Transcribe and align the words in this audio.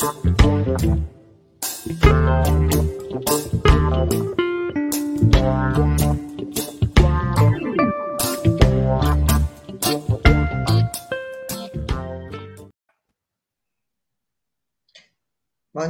Bom 0.00 0.06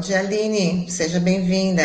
dia, 0.00 0.18
Aline. 0.18 0.90
Seja 0.90 1.20
bem-vinda. 1.20 1.84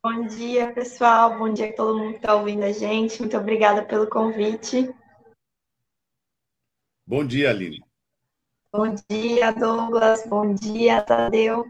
Bom 0.00 0.28
dia, 0.28 0.72
pessoal. 0.72 1.36
Bom 1.36 1.52
dia 1.52 1.70
a 1.70 1.72
todo 1.72 1.98
mundo 1.98 2.12
que 2.12 2.18
está 2.18 2.36
ouvindo 2.36 2.62
a 2.62 2.70
gente. 2.70 3.18
Muito 3.18 3.36
obrigada 3.36 3.84
pelo 3.84 4.08
convite. 4.08 4.88
Bom 7.04 7.26
dia, 7.26 7.50
Aline. 7.50 7.82
Bom 8.76 8.92
dia, 9.08 9.52
Douglas. 9.52 10.24
Bom 10.26 10.52
dia, 10.52 11.00
Tadeu. 11.00 11.64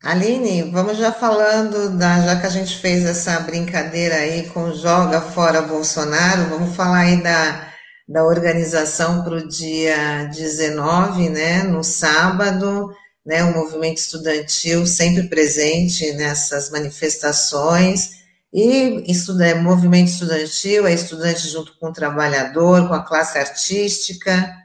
Aline, 0.00 0.70
vamos 0.70 0.98
já 0.98 1.10
falando, 1.10 1.98
da, 1.98 2.20
já 2.20 2.40
que 2.40 2.46
a 2.46 2.50
gente 2.50 2.78
fez 2.78 3.04
essa 3.04 3.40
brincadeira 3.40 4.14
aí 4.14 4.48
com 4.50 4.72
Joga 4.72 5.20
Fora 5.20 5.62
Bolsonaro, 5.62 6.48
vamos 6.48 6.76
falar 6.76 6.98
aí 6.98 7.20
da, 7.20 7.72
da 8.08 8.22
organização 8.22 9.24
para 9.24 9.34
o 9.34 9.48
dia 9.48 10.26
19, 10.32 11.28
né, 11.28 11.64
no 11.64 11.82
sábado, 11.82 12.94
né, 13.26 13.42
o 13.42 13.52
movimento 13.52 13.98
estudantil 13.98 14.86
sempre 14.86 15.24
presente 15.24 16.12
nessas 16.12 16.70
manifestações, 16.70 18.22
e 18.52 19.10
estuda, 19.10 19.44
é, 19.44 19.54
movimento 19.54 20.06
estudantil 20.06 20.86
é 20.86 20.94
estudante 20.94 21.48
junto 21.48 21.76
com 21.80 21.88
o 21.88 21.92
trabalhador, 21.92 22.86
com 22.86 22.94
a 22.94 23.02
classe 23.02 23.36
artística, 23.36 24.62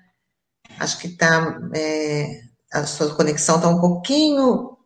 acho 0.79 0.97
que 0.99 1.07
está, 1.07 1.59
é, 1.75 2.41
a 2.71 2.85
sua 2.85 3.13
conexão 3.15 3.57
está 3.57 3.67
um 3.67 3.79
pouquinho, 3.79 4.77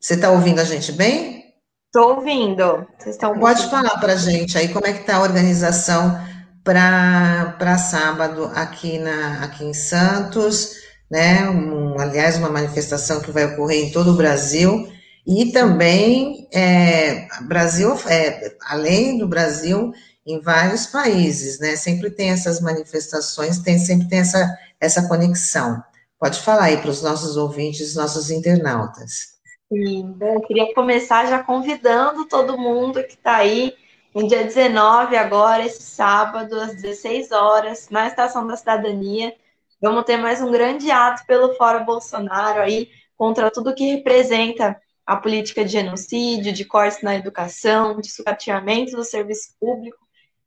você 0.00 0.14
está 0.14 0.30
ouvindo 0.30 0.60
a 0.60 0.64
gente 0.64 0.92
bem? 0.92 1.54
Estou 1.86 2.16
ouvindo, 2.16 2.86
Vocês 2.98 3.16
estão 3.16 3.38
Pode 3.38 3.68
falar 3.68 3.98
para 4.00 4.14
a 4.14 4.16
gente 4.16 4.56
aí 4.56 4.68
como 4.68 4.86
é 4.86 4.92
que 4.92 5.00
está 5.00 5.16
a 5.16 5.22
organização 5.22 6.18
para 6.64 7.76
sábado 7.78 8.50
aqui, 8.54 8.98
na, 8.98 9.44
aqui 9.44 9.64
em 9.64 9.74
Santos, 9.74 10.76
né? 11.10 11.48
Um, 11.50 12.00
aliás, 12.00 12.38
uma 12.38 12.48
manifestação 12.48 13.20
que 13.20 13.30
vai 13.30 13.44
ocorrer 13.44 13.84
em 13.84 13.92
todo 13.92 14.12
o 14.12 14.16
Brasil 14.16 14.90
e 15.26 15.52
também 15.52 16.48
é, 16.52 17.28
Brasil, 17.42 17.94
é, 18.06 18.56
além 18.66 19.18
do 19.18 19.28
Brasil, 19.28 19.92
em 20.26 20.40
vários 20.40 20.86
países, 20.86 21.58
né? 21.58 21.76
Sempre 21.76 22.10
tem 22.10 22.30
essas 22.30 22.60
manifestações, 22.60 23.58
tem 23.58 23.78
sempre 23.78 24.08
tem 24.08 24.20
essa, 24.20 24.56
essa 24.82 25.08
conexão. 25.08 25.82
Pode 26.18 26.40
falar 26.40 26.64
aí 26.64 26.76
para 26.76 26.90
os 26.90 27.02
nossos 27.02 27.36
ouvintes, 27.36 27.94
nossos 27.94 28.30
internautas. 28.30 29.32
Sim, 29.72 30.16
queria 30.46 30.74
começar 30.74 31.26
já 31.26 31.42
convidando 31.42 32.26
todo 32.26 32.58
mundo 32.58 33.02
que 33.02 33.14
está 33.14 33.36
aí 33.36 33.74
no 34.14 34.28
dia 34.28 34.44
19, 34.44 35.16
agora, 35.16 35.64
esse 35.64 35.82
sábado, 35.82 36.60
às 36.60 36.74
16 36.74 37.32
horas, 37.32 37.88
na 37.90 38.06
Estação 38.06 38.46
da 38.46 38.56
Cidadania, 38.56 39.34
Vamos 39.82 40.04
ter 40.04 40.16
mais 40.16 40.40
um 40.40 40.52
grande 40.52 40.92
ato 40.92 41.26
pelo 41.26 41.56
Fora 41.56 41.80
Bolsonaro 41.80 42.60
aí, 42.60 42.88
contra 43.16 43.50
tudo 43.50 43.74
que 43.74 43.96
representa 43.96 44.80
a 45.04 45.16
política 45.16 45.64
de 45.64 45.72
genocídio, 45.72 46.52
de 46.52 46.64
cortes 46.64 47.02
na 47.02 47.16
educação, 47.16 48.00
de 48.00 48.08
sucateamento 48.08 48.92
do 48.92 49.02
serviço 49.02 49.56
público, 49.58 49.98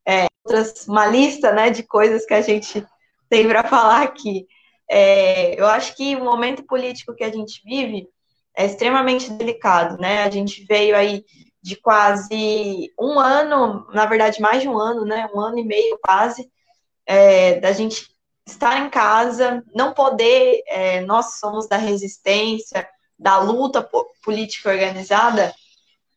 é, 0.08 0.28
outras, 0.42 0.88
uma 0.88 1.06
lista 1.06 1.52
né, 1.52 1.70
de 1.70 1.84
coisas 1.84 2.26
que 2.26 2.34
a 2.34 2.40
gente 2.40 2.88
tem 3.36 3.50
para 3.50 3.66
falar 3.66 4.04
aqui. 4.04 4.48
É, 4.90 5.60
eu 5.60 5.68
acho 5.68 5.94
que 5.98 6.16
o 6.16 6.24
momento 6.24 6.64
político 6.64 7.14
que 7.14 7.24
a 7.24 7.30
gente 7.30 7.62
vive 7.66 8.08
é 8.56 8.66
extremamente 8.66 9.30
delicado, 9.30 9.98
né? 9.98 10.24
A 10.24 10.30
gente 10.30 10.64
veio 10.64 10.96
aí 10.96 11.26
de 11.62 11.76
quase 11.76 12.94
um 12.98 13.20
ano, 13.20 13.86
na 13.94 14.06
verdade 14.06 14.40
mais 14.40 14.62
de 14.62 14.70
um 14.70 14.78
ano, 14.78 15.04
né? 15.04 15.28
Um 15.36 15.42
ano 15.42 15.60
e 15.60 15.66
meio 15.66 16.00
quase, 16.02 16.50
é, 17.06 17.60
da 17.60 17.74
gente 17.74 18.08
estar 18.48 18.80
em 18.80 18.90
casa, 18.90 19.62
não 19.76 19.94
poder, 19.94 20.62
é, 20.68 21.02
nós 21.02 21.38
somos 21.38 21.68
da 21.68 21.76
resistência, 21.76 22.88
da 23.20 23.38
luta 23.40 23.86
política 24.24 24.70
organizada, 24.70 25.54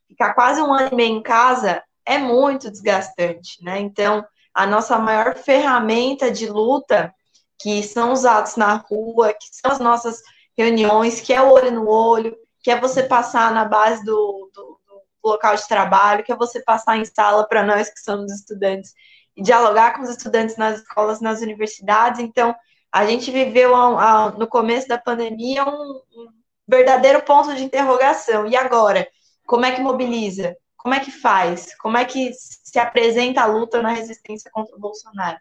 ficar 0.06 0.34
quase 0.34 0.62
um 0.62 0.72
ano 0.72 0.90
e 0.92 0.94
meio 0.94 1.16
em 1.16 1.22
casa 1.22 1.82
é 2.06 2.16
muito 2.16 2.70
desgastante, 2.70 3.62
né? 3.64 3.80
Então, 3.80 4.24
a 4.54 4.66
nossa 4.66 4.98
maior 4.98 5.34
ferramenta 5.36 6.30
de 6.30 6.46
luta, 6.46 7.12
que 7.60 7.82
são 7.82 8.12
os 8.12 8.24
atos 8.24 8.56
na 8.56 8.74
rua, 8.74 9.32
que 9.32 9.48
são 9.52 9.70
as 9.70 9.78
nossas 9.78 10.20
reuniões, 10.56 11.20
que 11.20 11.32
é 11.32 11.40
o 11.40 11.50
olho 11.50 11.70
no 11.72 11.88
olho, 11.88 12.36
que 12.62 12.70
é 12.70 12.80
você 12.80 13.02
passar 13.02 13.52
na 13.52 13.64
base 13.64 14.04
do, 14.04 14.50
do, 14.54 14.80
do 15.22 15.28
local 15.28 15.54
de 15.54 15.66
trabalho, 15.66 16.24
que 16.24 16.32
é 16.32 16.36
você 16.36 16.62
passar 16.62 16.96
em 16.96 17.04
sala 17.04 17.46
para 17.46 17.62
nós 17.62 17.88
que 17.88 18.00
somos 18.00 18.32
estudantes 18.32 18.92
dialogar 19.42 19.94
com 19.94 20.02
os 20.02 20.10
estudantes 20.10 20.56
nas 20.56 20.80
escolas, 20.80 21.20
nas 21.20 21.40
universidades. 21.40 22.20
Então, 22.20 22.54
a 22.90 23.06
gente 23.06 23.30
viveu 23.30 23.74
a, 23.74 24.26
a, 24.26 24.30
no 24.32 24.46
começo 24.46 24.88
da 24.88 24.98
pandemia 24.98 25.64
um, 25.64 26.00
um, 26.14 26.28
verdadeiro 26.66 27.22
ponto 27.22 27.54
de 27.54 27.64
interrogação. 27.64 28.46
E 28.46 28.56
agora? 28.56 29.06
Como 29.46 29.64
é 29.64 29.72
que 29.72 29.80
mobiliza? 29.80 30.56
Como 30.88 30.94
é 30.94 31.00
que 31.00 31.10
faz? 31.10 31.76
Como 31.76 31.98
é 31.98 32.04
que 32.06 32.32
se 32.32 32.78
apresenta 32.78 33.42
a 33.42 33.46
luta 33.46 33.82
na 33.82 33.90
resistência 33.90 34.50
contra 34.50 34.74
o 34.74 34.80
Bolsonaro? 34.80 35.36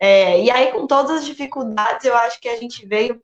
É, 0.00 0.42
e 0.42 0.50
aí, 0.50 0.72
com 0.72 0.86
todas 0.86 1.18
as 1.18 1.26
dificuldades, 1.26 2.06
eu 2.06 2.16
acho 2.16 2.40
que 2.40 2.48
a 2.48 2.56
gente 2.56 2.86
veio 2.86 3.22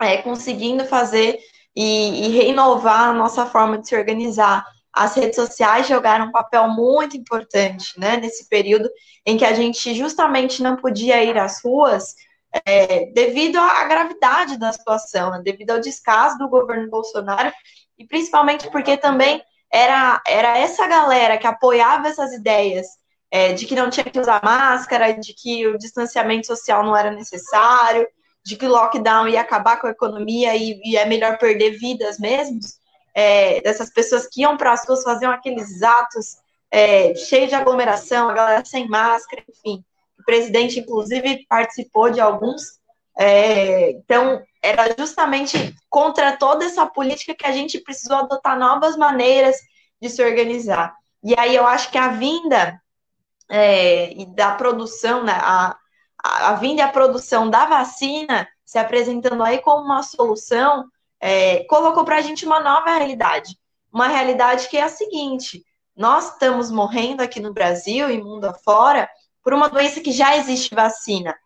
é, 0.00 0.18
conseguindo 0.18 0.84
fazer 0.84 1.40
e, 1.74 2.26
e 2.26 2.28
renovar 2.28 3.08
a 3.08 3.12
nossa 3.12 3.44
forma 3.46 3.78
de 3.78 3.88
se 3.88 3.96
organizar 3.96 4.64
as 4.92 5.16
redes 5.16 5.34
sociais 5.34 5.88
jogaram 5.88 6.26
um 6.26 6.30
papel 6.30 6.68
muito 6.68 7.16
importante, 7.16 7.98
né, 7.98 8.16
nesse 8.18 8.48
período 8.48 8.88
em 9.26 9.36
que 9.36 9.44
a 9.44 9.54
gente 9.54 9.92
justamente 9.96 10.62
não 10.62 10.76
podia 10.76 11.24
ir 11.24 11.36
às 11.36 11.64
ruas 11.64 12.14
é, 12.64 13.06
devido 13.06 13.56
à 13.56 13.84
gravidade 13.86 14.56
da 14.56 14.72
situação, 14.72 15.32
né, 15.32 15.40
devido 15.42 15.70
ao 15.72 15.80
descaso 15.80 16.38
do 16.38 16.48
governo 16.48 16.88
Bolsonaro 16.88 17.52
e 17.98 18.06
principalmente 18.06 18.70
porque 18.70 18.96
também 18.96 19.42
era, 19.72 20.20
era 20.26 20.58
essa 20.58 20.86
galera 20.86 21.38
que 21.38 21.46
apoiava 21.46 22.08
essas 22.08 22.32
ideias 22.32 22.86
é, 23.30 23.52
de 23.54 23.64
que 23.66 23.74
não 23.74 23.88
tinha 23.88 24.04
que 24.04 24.20
usar 24.20 24.42
máscara, 24.44 25.12
de 25.12 25.32
que 25.32 25.66
o 25.66 25.78
distanciamento 25.78 26.46
social 26.46 26.84
não 26.84 26.96
era 26.96 27.10
necessário, 27.10 28.06
de 28.44 28.56
que 28.56 28.66
o 28.66 28.68
lockdown 28.68 29.28
ia 29.28 29.40
acabar 29.40 29.80
com 29.80 29.86
a 29.86 29.90
economia 29.90 30.54
e, 30.54 30.80
e 30.84 30.96
é 30.96 31.06
melhor 31.06 31.38
perder 31.38 31.78
vidas 31.78 32.18
mesmo 32.18 32.60
é, 33.14 33.60
dessas 33.60 33.90
pessoas 33.90 34.26
que 34.26 34.42
iam 34.42 34.56
para 34.56 34.72
as 34.72 34.86
ruas, 34.86 35.02
faziam 35.02 35.32
aqueles 35.32 35.82
atos 35.82 36.36
é, 36.70 37.14
cheios 37.14 37.48
de 37.48 37.54
aglomeração, 37.54 38.28
a 38.28 38.34
galera 38.34 38.64
sem 38.64 38.88
máscara, 38.88 39.42
enfim. 39.48 39.84
O 40.18 40.24
presidente, 40.24 40.80
inclusive, 40.80 41.44
participou 41.48 42.10
de 42.10 42.20
alguns. 42.20 42.62
É, 43.18 43.90
então, 43.90 44.42
era 44.62 44.94
justamente 44.96 45.74
contra 45.90 46.36
toda 46.36 46.64
essa 46.64 46.86
política 46.86 47.34
que 47.34 47.46
a 47.46 47.52
gente 47.52 47.80
precisou 47.80 48.16
adotar 48.16 48.58
novas 48.58 48.96
maneiras 48.96 49.56
de 50.00 50.08
se 50.08 50.22
organizar. 50.22 50.94
E 51.22 51.34
aí 51.38 51.54
eu 51.54 51.66
acho 51.66 51.90
que 51.90 51.98
a 51.98 52.08
vinda 52.08 52.80
é, 53.50 54.14
da 54.28 54.52
produção, 54.54 55.24
né, 55.24 55.32
a, 55.34 55.76
a 56.22 56.54
vinda 56.54 56.82
e 56.82 56.84
a 56.84 56.88
produção 56.88 57.50
da 57.50 57.66
vacina 57.66 58.48
se 58.64 58.78
apresentando 58.78 59.42
aí 59.42 59.58
como 59.58 59.84
uma 59.84 60.02
solução, 60.02 60.86
é, 61.20 61.62
colocou 61.64 62.04
para 62.04 62.16
a 62.16 62.20
gente 62.22 62.46
uma 62.46 62.58
nova 62.58 62.90
realidade. 62.96 63.58
Uma 63.92 64.08
realidade 64.08 64.66
que 64.68 64.78
é 64.78 64.82
a 64.82 64.88
seguinte: 64.88 65.62
nós 65.94 66.32
estamos 66.32 66.70
morrendo 66.70 67.22
aqui 67.22 67.38
no 67.38 67.52
Brasil 67.52 68.10
e 68.10 68.22
mundo 68.22 68.46
afora 68.46 69.08
por 69.42 69.52
uma 69.52 69.68
doença 69.68 70.00
que 70.00 70.10
já 70.10 70.36
existe 70.38 70.74
vacina. 70.74 71.36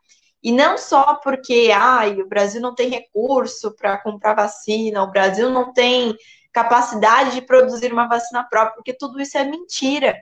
E 0.43 0.53
não 0.53 0.79
só 0.79 1.17
porque 1.17 1.73
ai, 1.75 2.21
o 2.21 2.29
Brasil 2.29 2.61
não 2.61 2.75
tem 2.75 2.88
recurso 2.88 3.75
para 3.75 3.99
comprar 3.99 4.35
vacina, 4.35 5.03
o 5.03 5.11
Brasil 5.11 5.50
não 5.50 5.73
tem 5.73 6.17
capacidade 6.53 7.35
de 7.35 7.43
produzir 7.43 7.93
uma 7.93 8.09
vacina 8.09 8.44
própria, 8.49 8.77
porque 8.77 8.93
tudo 8.93 9.21
isso 9.21 9.37
é 9.37 9.44
mentira. 9.44 10.17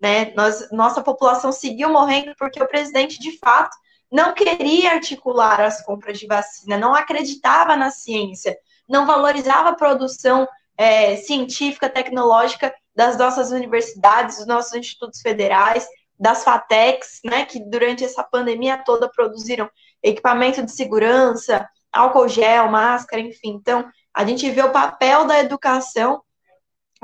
Né? 0.00 0.32
Nós, 0.34 0.70
nossa 0.72 1.02
população 1.02 1.52
seguiu 1.52 1.90
morrendo 1.90 2.34
porque 2.38 2.62
o 2.62 2.68
presidente, 2.68 3.18
de 3.18 3.38
fato, 3.38 3.76
não 4.10 4.34
queria 4.34 4.92
articular 4.92 5.60
as 5.60 5.84
compras 5.84 6.18
de 6.18 6.26
vacina, 6.26 6.78
não 6.78 6.94
acreditava 6.94 7.76
na 7.76 7.90
ciência, 7.90 8.56
não 8.88 9.06
valorizava 9.06 9.70
a 9.70 9.74
produção 9.74 10.46
é, 10.76 11.16
científica, 11.16 11.88
tecnológica 11.88 12.74
das 12.94 13.18
nossas 13.18 13.50
universidades, 13.50 14.38
dos 14.38 14.46
nossos 14.46 14.74
institutos 14.74 15.20
federais, 15.20 15.86
das 16.18 16.44
FATECs, 16.44 17.20
né, 17.24 17.44
que 17.44 17.60
durante 17.60 18.04
essa 18.04 18.22
pandemia 18.22 18.82
toda 18.84 19.08
produziram 19.08 19.68
equipamento 20.02 20.62
de 20.62 20.72
segurança, 20.72 21.68
álcool 21.92 22.28
gel, 22.28 22.68
máscara, 22.70 23.20
enfim. 23.20 23.50
Então, 23.50 23.88
a 24.14 24.24
gente 24.24 24.50
vê 24.50 24.62
o 24.62 24.72
papel 24.72 25.26
da 25.26 25.38
educação 25.38 26.22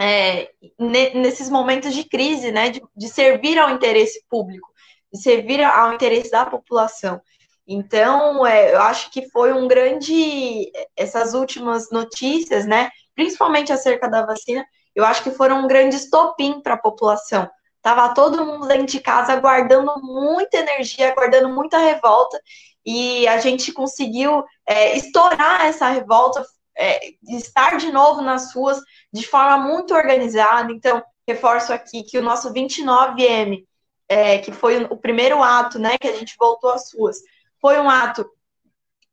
é, 0.00 0.50
nesses 0.78 1.50
momentos 1.50 1.94
de 1.94 2.04
crise, 2.04 2.50
né, 2.50 2.70
de, 2.70 2.82
de, 2.96 3.08
servir 3.08 3.58
ao 3.58 3.70
interesse 3.70 4.24
público, 4.28 4.68
de 5.12 5.20
servir 5.20 5.62
ao 5.62 5.92
interesse 5.92 6.30
da 6.30 6.46
população. 6.46 7.20
Então, 7.66 8.46
é, 8.46 8.74
eu 8.74 8.80
acho 8.80 9.10
que 9.10 9.28
foi 9.30 9.52
um 9.52 9.68
grande. 9.68 10.70
Essas 10.96 11.32
últimas 11.34 11.90
notícias, 11.90 12.66
né? 12.66 12.90
Principalmente 13.14 13.72
acerca 13.72 14.08
da 14.08 14.26
vacina, 14.26 14.64
eu 14.94 15.04
acho 15.04 15.22
que 15.22 15.30
foram 15.30 15.64
um 15.64 15.68
grande 15.68 15.96
estopim 15.96 16.60
para 16.60 16.74
a 16.74 16.78
população. 16.78 17.48
Tava 17.82 18.14
todo 18.14 18.46
mundo 18.46 18.68
dentro 18.68 18.86
de 18.86 19.00
casa 19.00 19.36
guardando 19.36 19.92
muita 20.00 20.58
energia, 20.58 21.14
guardando 21.14 21.48
muita 21.48 21.78
revolta, 21.78 22.40
e 22.86 23.26
a 23.26 23.38
gente 23.38 23.72
conseguiu 23.72 24.44
é, 24.66 24.96
estourar 24.96 25.66
essa 25.66 25.88
revolta, 25.88 26.44
é, 26.76 27.00
estar 27.28 27.76
de 27.76 27.90
novo 27.90 28.22
nas 28.22 28.54
ruas 28.54 28.80
de 29.12 29.26
forma 29.26 29.58
muito 29.58 29.94
organizada. 29.94 30.72
Então, 30.72 31.02
reforço 31.28 31.72
aqui 31.72 32.04
que 32.04 32.18
o 32.18 32.22
nosso 32.22 32.52
29M, 32.52 33.64
é, 34.08 34.38
que 34.38 34.52
foi 34.52 34.84
o 34.84 34.96
primeiro 34.96 35.42
ato 35.42 35.78
né, 35.78 35.98
que 35.98 36.08
a 36.08 36.16
gente 36.16 36.34
voltou 36.38 36.70
às 36.70 36.92
ruas, 36.94 37.18
foi 37.60 37.78
um 37.78 37.90
ato 37.90 38.28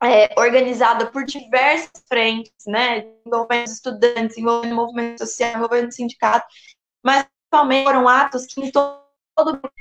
é, 0.01 0.39
organizado 0.39 1.11
por 1.11 1.25
diversas 1.25 1.91
frentes, 2.07 2.53
né, 2.67 3.05
envolvendo 3.25 3.67
estudantes, 3.67 4.37
envolvendo 4.37 4.75
movimento 4.75 5.19
social, 5.19 5.55
envolvendo 5.55 5.91
sindicato, 5.91 6.47
mas 7.03 7.25
principalmente 7.49 7.83
foram 7.83 8.07
atos 8.07 8.45
que 8.45 8.61
em 8.61 8.71
todo 8.71 8.99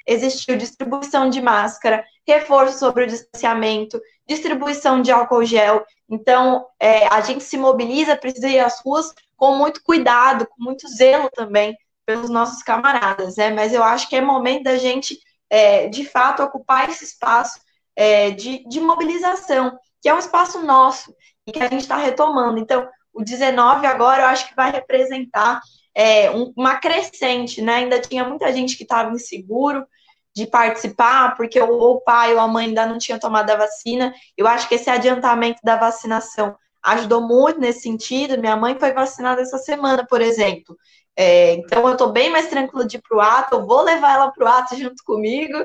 existiu 0.07 0.57
distribuição 0.57 1.29
de 1.29 1.43
máscara, 1.43 2.05
reforço 2.27 2.79
sobre 2.79 3.05
o 3.05 3.07
distanciamento, 3.07 4.01
distribuição 4.27 5.03
de 5.03 5.11
álcool 5.11 5.45
gel. 5.45 5.85
Então, 6.09 6.67
é, 6.81 7.07
a 7.09 7.21
gente 7.21 7.45
se 7.45 7.59
mobiliza, 7.59 8.17
precisa 8.17 8.49
ir 8.49 8.61
às 8.61 8.81
ruas 8.81 9.13
com 9.37 9.57
muito 9.57 9.83
cuidado, 9.83 10.47
com 10.47 10.63
muito 10.63 10.89
zelo 10.89 11.29
também 11.31 11.77
pelos 12.07 12.31
nossos 12.31 12.63
camaradas, 12.63 13.37
né? 13.37 13.51
Mas 13.51 13.75
eu 13.75 13.83
acho 13.83 14.09
que 14.09 14.17
é 14.17 14.21
momento 14.21 14.65
da 14.65 14.79
gente, 14.79 15.19
é, 15.51 15.89
de 15.89 16.05
fato, 16.05 16.43
ocupar 16.43 16.89
esse 16.89 17.05
espaço 17.05 17.61
é, 17.95 18.31
de, 18.31 18.67
de 18.67 18.81
mobilização, 18.81 19.79
que 20.01 20.09
é 20.09 20.15
um 20.15 20.19
espaço 20.19 20.63
nosso 20.63 21.15
e 21.47 21.53
que 21.53 21.59
a 21.59 21.69
gente 21.69 21.83
está 21.83 21.97
retomando. 21.97 22.59
Então, 22.59 22.89
o 23.13 23.23
19 23.23 23.87
agora 23.87 24.23
eu 24.23 24.27
acho 24.27 24.49
que 24.49 24.55
vai 24.55 24.71
representar 24.71 25.61
é, 25.99 26.31
um, 26.31 26.53
uma 26.57 26.77
crescente, 26.77 27.61
né? 27.61 27.75
Ainda 27.75 28.01
tinha 28.01 28.23
muita 28.25 28.53
gente 28.53 28.77
que 28.77 28.85
estava 28.85 29.11
inseguro 29.11 29.85
de 30.33 30.47
participar, 30.47 31.37
porque 31.37 31.61
o 31.61 32.01
pai 32.03 32.33
ou 32.33 32.39
a 32.39 32.47
mãe 32.47 32.67
ainda 32.67 32.87
não 32.87 32.99
tinha 32.99 33.19
tomado 33.19 33.51
a 33.51 33.57
vacina. 33.57 34.15
Eu 34.37 34.47
acho 34.47 34.69
que 34.69 34.77
esse 34.77 34.89
adiantamento 34.89 35.59
da 35.65 35.75
vacinação 35.75 36.57
ajudou 36.85 37.21
muito 37.21 37.59
nesse 37.59 37.81
sentido. 37.81 38.39
Minha 38.39 38.55
mãe 38.55 38.79
foi 38.79 38.93
vacinada 38.93 39.43
essa 39.43 39.59
semana, 39.59 40.07
por 40.07 40.21
exemplo. 40.21 40.77
É, 41.17 41.55
então 41.55 41.85
eu 41.85 41.95
estou 41.95 42.13
bem 42.13 42.31
mais 42.31 42.47
tranquila 42.47 42.87
de 42.87 42.99
ir 42.99 43.03
para 43.03 43.17
o 43.17 43.21
ato, 43.21 43.57
eu 43.57 43.67
vou 43.67 43.83
levar 43.83 44.15
ela 44.15 44.31
para 44.31 44.45
o 44.45 44.47
ato 44.49 44.77
junto 44.77 45.03
comigo, 45.05 45.59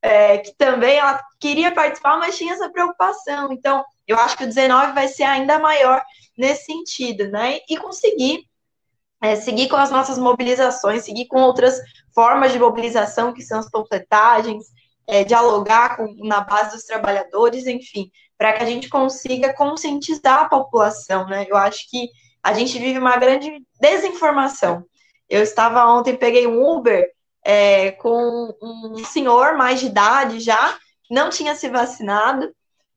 é, 0.00 0.38
que 0.38 0.54
também 0.56 0.98
ela 0.98 1.20
queria 1.40 1.72
participar, 1.72 2.18
mas 2.18 2.38
tinha 2.38 2.52
essa 2.52 2.70
preocupação. 2.70 3.52
Então, 3.52 3.84
eu 4.06 4.16
acho 4.16 4.36
que 4.36 4.44
o 4.44 4.46
19 4.46 4.92
vai 4.92 5.08
ser 5.08 5.24
ainda 5.24 5.58
maior 5.58 6.00
nesse 6.38 6.66
sentido, 6.66 7.28
né? 7.32 7.58
E 7.68 7.76
conseguir 7.76 8.46
é, 9.22 9.36
seguir 9.36 9.68
com 9.68 9.76
as 9.76 9.90
nossas 9.90 10.18
mobilizações, 10.18 11.04
seguir 11.04 11.26
com 11.28 11.40
outras 11.40 11.80
formas 12.12 12.52
de 12.52 12.58
mobilização, 12.58 13.32
que 13.32 13.40
são 13.40 13.60
as 13.60 13.70
completagens, 13.70 14.64
é, 15.06 15.22
dialogar 15.22 15.96
com, 15.96 16.12
na 16.26 16.40
base 16.40 16.74
dos 16.74 16.84
trabalhadores, 16.84 17.68
enfim, 17.68 18.10
para 18.36 18.52
que 18.52 18.64
a 18.64 18.66
gente 18.66 18.88
consiga 18.88 19.54
conscientizar 19.54 20.40
a 20.40 20.48
população, 20.48 21.26
né? 21.28 21.46
Eu 21.48 21.56
acho 21.56 21.88
que 21.88 22.08
a 22.42 22.52
gente 22.52 22.76
vive 22.78 22.98
uma 22.98 23.16
grande 23.16 23.64
desinformação. 23.80 24.84
Eu 25.28 25.42
estava 25.42 25.86
ontem, 25.86 26.16
peguei 26.16 26.48
um 26.48 26.60
Uber 26.60 27.08
é, 27.44 27.92
com 27.92 28.52
um 28.60 29.04
senhor 29.04 29.56
mais 29.56 29.78
de 29.78 29.86
idade 29.86 30.40
já, 30.40 30.76
não 31.08 31.30
tinha 31.30 31.54
se 31.54 31.68
vacinado, 31.68 32.52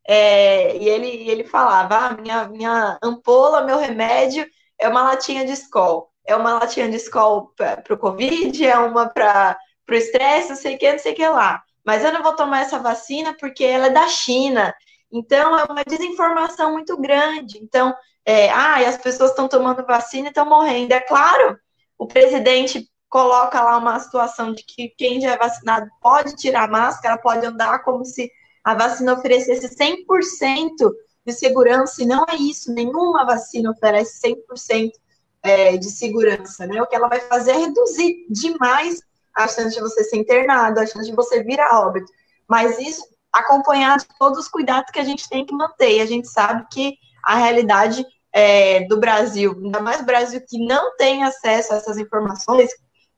é, 0.07 0.75
e 0.77 0.89
ele, 0.89 1.29
ele 1.29 1.43
falava: 1.43 1.97
ah, 1.97 2.17
minha, 2.17 2.47
minha 2.47 2.97
ampola, 3.03 3.63
meu 3.63 3.77
remédio 3.77 4.47
é 4.79 4.89
uma 4.89 5.03
latinha 5.03 5.45
de 5.45 5.51
escola 5.51 6.14
é 6.25 6.35
uma 6.35 6.53
latinha 6.53 6.89
de 6.89 6.95
escola 6.95 7.47
para 7.55 7.93
o 7.93 7.97
Covid, 7.97 8.65
é 8.65 8.77
uma 8.77 9.07
para 9.07 9.57
o 9.89 9.93
estresse, 9.93 10.49
não 10.49 10.55
sei 10.55 10.75
o 10.75 10.77
que, 10.77 10.91
não 10.91 10.99
sei 10.99 11.13
o 11.13 11.15
que 11.15 11.27
lá. 11.27 11.63
Mas 11.85 12.03
eu 12.03 12.11
não 12.11 12.23
vou 12.23 12.35
tomar 12.35 12.61
essa 12.61 12.79
vacina 12.79 13.35
porque 13.39 13.63
ela 13.63 13.87
é 13.87 13.91
da 13.91 14.07
China. 14.07 14.73
Então, 15.11 15.57
é 15.57 15.63
uma 15.65 15.83
desinformação 15.83 16.71
muito 16.71 16.97
grande. 16.97 17.59
Então, 17.61 17.93
é, 18.25 18.49
ah, 18.49 18.77
as 18.87 18.97
pessoas 18.97 19.29
estão 19.29 19.47
tomando 19.47 19.85
vacina 19.85 20.27
e 20.27 20.29
estão 20.29 20.45
morrendo. 20.45 20.93
É 20.93 20.99
claro, 20.99 21.57
o 21.97 22.07
presidente 22.07 22.89
coloca 23.07 23.61
lá 23.61 23.77
uma 23.77 23.99
situação 23.99 24.51
de 24.51 24.63
que 24.63 24.89
quem 24.97 25.21
já 25.21 25.33
é 25.33 25.37
vacinado 25.37 25.87
pode 26.01 26.35
tirar 26.35 26.63
a 26.63 26.67
máscara, 26.67 27.21
pode 27.21 27.45
andar 27.45 27.79
como 27.83 28.03
se 28.03 28.31
a 28.63 28.73
vacina 28.73 29.13
oferecesse 29.13 29.69
100% 29.75 30.91
de 31.25 31.33
segurança, 31.33 32.03
e 32.03 32.05
não 32.05 32.25
é 32.27 32.35
isso, 32.35 32.73
nenhuma 32.73 33.25
vacina 33.25 33.71
oferece 33.71 34.19
100% 34.27 34.91
é, 35.45 35.77
de 35.77 35.89
segurança, 35.89 36.65
né? 36.65 36.81
O 36.81 36.87
que 36.87 36.95
ela 36.95 37.07
vai 37.07 37.19
fazer 37.21 37.51
é 37.51 37.57
reduzir 37.57 38.25
demais 38.29 39.01
a 39.35 39.47
chance 39.47 39.75
de 39.75 39.81
você 39.81 40.03
ser 40.03 40.17
internado, 40.17 40.79
a 40.79 40.85
chance 40.85 41.09
de 41.09 41.15
você 41.15 41.43
vir 41.43 41.59
a 41.59 41.79
óbito. 41.79 42.11
Mas 42.47 42.79
isso 42.79 43.03
acompanhado 43.31 44.03
de 44.03 44.17
todos 44.17 44.39
os 44.39 44.47
cuidados 44.47 44.91
que 44.91 44.99
a 44.99 45.03
gente 45.03 45.29
tem 45.29 45.45
que 45.45 45.53
manter. 45.53 45.97
E 45.97 46.01
a 46.01 46.05
gente 46.05 46.27
sabe 46.27 46.65
que 46.71 46.97
a 47.23 47.35
realidade 47.35 48.05
é, 48.33 48.85
do 48.87 48.99
Brasil, 48.99 49.53
ainda 49.63 49.79
mais 49.79 50.01
Brasil 50.01 50.41
que 50.47 50.57
não 50.65 50.95
tem 50.95 51.23
acesso 51.23 51.73
a 51.73 51.77
essas 51.77 51.97
informações, 51.97 52.69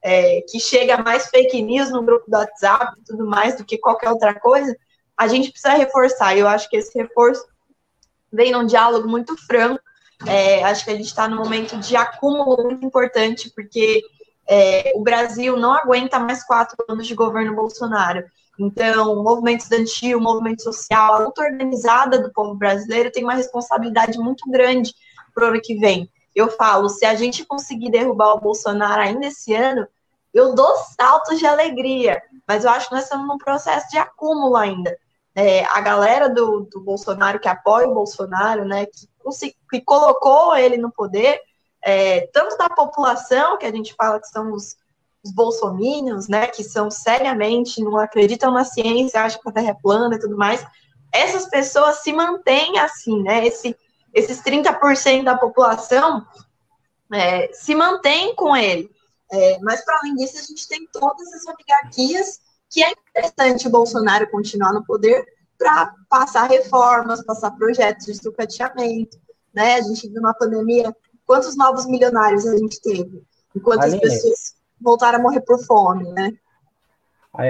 é, 0.03 0.41
que 0.50 0.59
chega 0.59 1.03
mais 1.03 1.27
fake 1.27 1.62
news 1.62 1.89
no 1.89 2.03
grupo 2.03 2.29
do 2.29 2.38
WhatsApp 2.38 2.94
e 3.00 3.03
tudo 3.03 3.25
mais 3.25 3.56
do 3.57 3.65
que 3.65 3.77
qualquer 3.77 4.09
outra 4.09 4.33
coisa, 4.39 4.75
a 5.15 5.27
gente 5.27 5.51
precisa 5.51 5.74
reforçar. 5.75 6.35
E 6.35 6.39
eu 6.39 6.47
acho 6.47 6.69
que 6.69 6.77
esse 6.77 6.97
reforço 6.97 7.44
vem 8.31 8.51
num 8.51 8.65
diálogo 8.65 9.07
muito 9.07 9.35
franco 9.45 9.81
é, 10.25 10.64
acho 10.64 10.84
que 10.84 10.92
a 10.92 10.96
gente 10.96 11.06
está 11.06 11.28
num 11.28 11.38
momento 11.38 11.78
de 11.78 11.96
acúmulo 11.96 12.64
muito 12.64 12.86
importante, 12.86 13.52
porque 13.54 14.04
é, 14.48 14.92
o 14.96 15.02
Brasil 15.02 15.58
não 15.58 15.74
aguenta 15.74 16.19
mais 16.19 16.44
quatro 16.44 16.78
anos 16.90 17.06
de 17.06 17.14
governo 17.14 17.56
Bolsonaro. 17.56 18.24
Então, 18.60 19.14
o 19.14 19.24
movimento 19.24 19.62
estudantil, 19.62 20.18
o 20.18 20.22
movimento 20.22 20.64
social, 20.64 21.14
a 21.14 21.19
luta 21.19 21.44
organizada 21.44 22.19
do 22.19 22.31
povo 22.31 22.56
brasileiro 22.56 23.12
tem 23.12 23.24
uma 23.24 23.36
responsabilidade 23.36 24.18
muito 24.18 24.50
grande 24.50 24.94
para 25.34 25.46
o 25.46 25.48
ano 25.50 25.62
que 25.62 25.75
vem. 25.75 26.10
Eu 26.34 26.50
falo, 26.50 26.90
se 26.90 27.06
a 27.06 27.13
gente 27.13 27.46
conseguir 27.46 27.92
derrubar 27.92 28.34
o 28.34 28.40
Bolsonaro 28.40 29.02
ainda 29.02 29.28
esse 29.28 29.54
ano, 29.54 29.88
eu 30.34 30.56
dou 30.56 30.75
saltos 31.00 31.38
de 31.38 31.46
alegria, 31.46 32.22
mas 32.48 32.63
eu 32.63 32.72
acho 32.72 32.90
que 32.90 32.96
nós 32.96 33.04
estamos 33.04 33.28
num 33.28 33.38
processo 33.38 33.90
de 33.90 33.98
acúmulo 33.98 34.56
ainda. 34.56 34.98
É, 35.36 35.63
a 35.66 35.80
galera 35.81 36.30
do, 36.30 36.62
do 36.62 36.81
Bolsonaro, 36.81 37.39
que 37.39 37.48
apoia 37.48 37.88
o 37.88 37.94
Bolsonaro, 37.94 38.65
né, 38.65 38.88
que 38.88 39.08
que 39.69 39.81
colocou 39.81 40.55
ele 40.55 40.77
no 40.77 40.91
poder, 40.91 41.39
é, 41.84 42.27
tanto 42.34 42.57
da 42.57 42.69
população, 42.69 43.57
que 43.57 43.65
a 43.65 43.72
gente 43.72 43.93
fala 43.93 44.19
que 44.19 44.27
são 44.27 44.51
os, 44.53 44.75
os 45.24 46.27
né, 46.27 46.48
que 46.48 46.63
são 46.63 46.89
seriamente, 46.89 47.84
não 47.84 47.98
acreditam 47.98 48.51
na 48.51 48.63
ciência, 48.63 49.22
acham 49.22 49.41
que 49.41 49.50
a 49.50 49.51
Terra 49.51 49.69
é 49.69 49.81
plana 49.81 50.15
e 50.15 50.19
tudo 50.19 50.38
mais, 50.38 50.65
essas 51.12 51.48
pessoas 51.48 52.03
se 52.03 52.12
mantêm 52.12 52.79
assim, 52.79 53.24
né, 53.24 53.46
esse, 53.46 53.75
esses 54.13 54.41
30% 54.41 55.24
da 55.24 55.38
população 55.38 56.25
é, 57.13 57.51
se 57.53 57.74
mantém 57.74 58.36
com 58.36 58.55
ele. 58.55 58.89
É, 59.31 59.60
mas, 59.60 59.84
para 59.84 59.98
além 60.00 60.15
disso, 60.15 60.38
a 60.38 60.41
gente 60.41 60.67
tem 60.67 60.88
todas 60.91 61.34
as 61.34 61.46
oligarquias 61.46 62.39
que 62.69 62.84
é 62.84 62.91
interessante 62.91 63.67
o 63.67 63.72
Bolsonaro 63.72 64.29
continuar 64.29 64.74
no 64.74 64.86
poder, 64.86 65.25
para 65.58 65.94
passar 66.10 66.50
reformas, 66.50 67.24
passar 67.24 67.52
projetos 67.52 68.06
de 68.06 68.16
sucateamento, 68.16 69.18
né? 69.54 69.76
A 69.76 69.82
gente 69.82 70.08
viu 70.08 70.22
na 70.22 70.34
pandemia 70.34 70.96
quantos 71.26 71.58
novos 71.58 71.86
milionários 71.88 72.46
a 72.46 72.58
gente 72.58 72.82
teve, 72.82 73.24
enquanto 73.56 73.84
Aline. 73.84 73.98
as 73.98 74.02
pessoas 74.02 74.56
voltaram 74.80 75.20
a 75.20 75.22
morrer 75.22 75.42
por 75.42 75.60
fome, 75.66 76.10
né? 76.14 76.34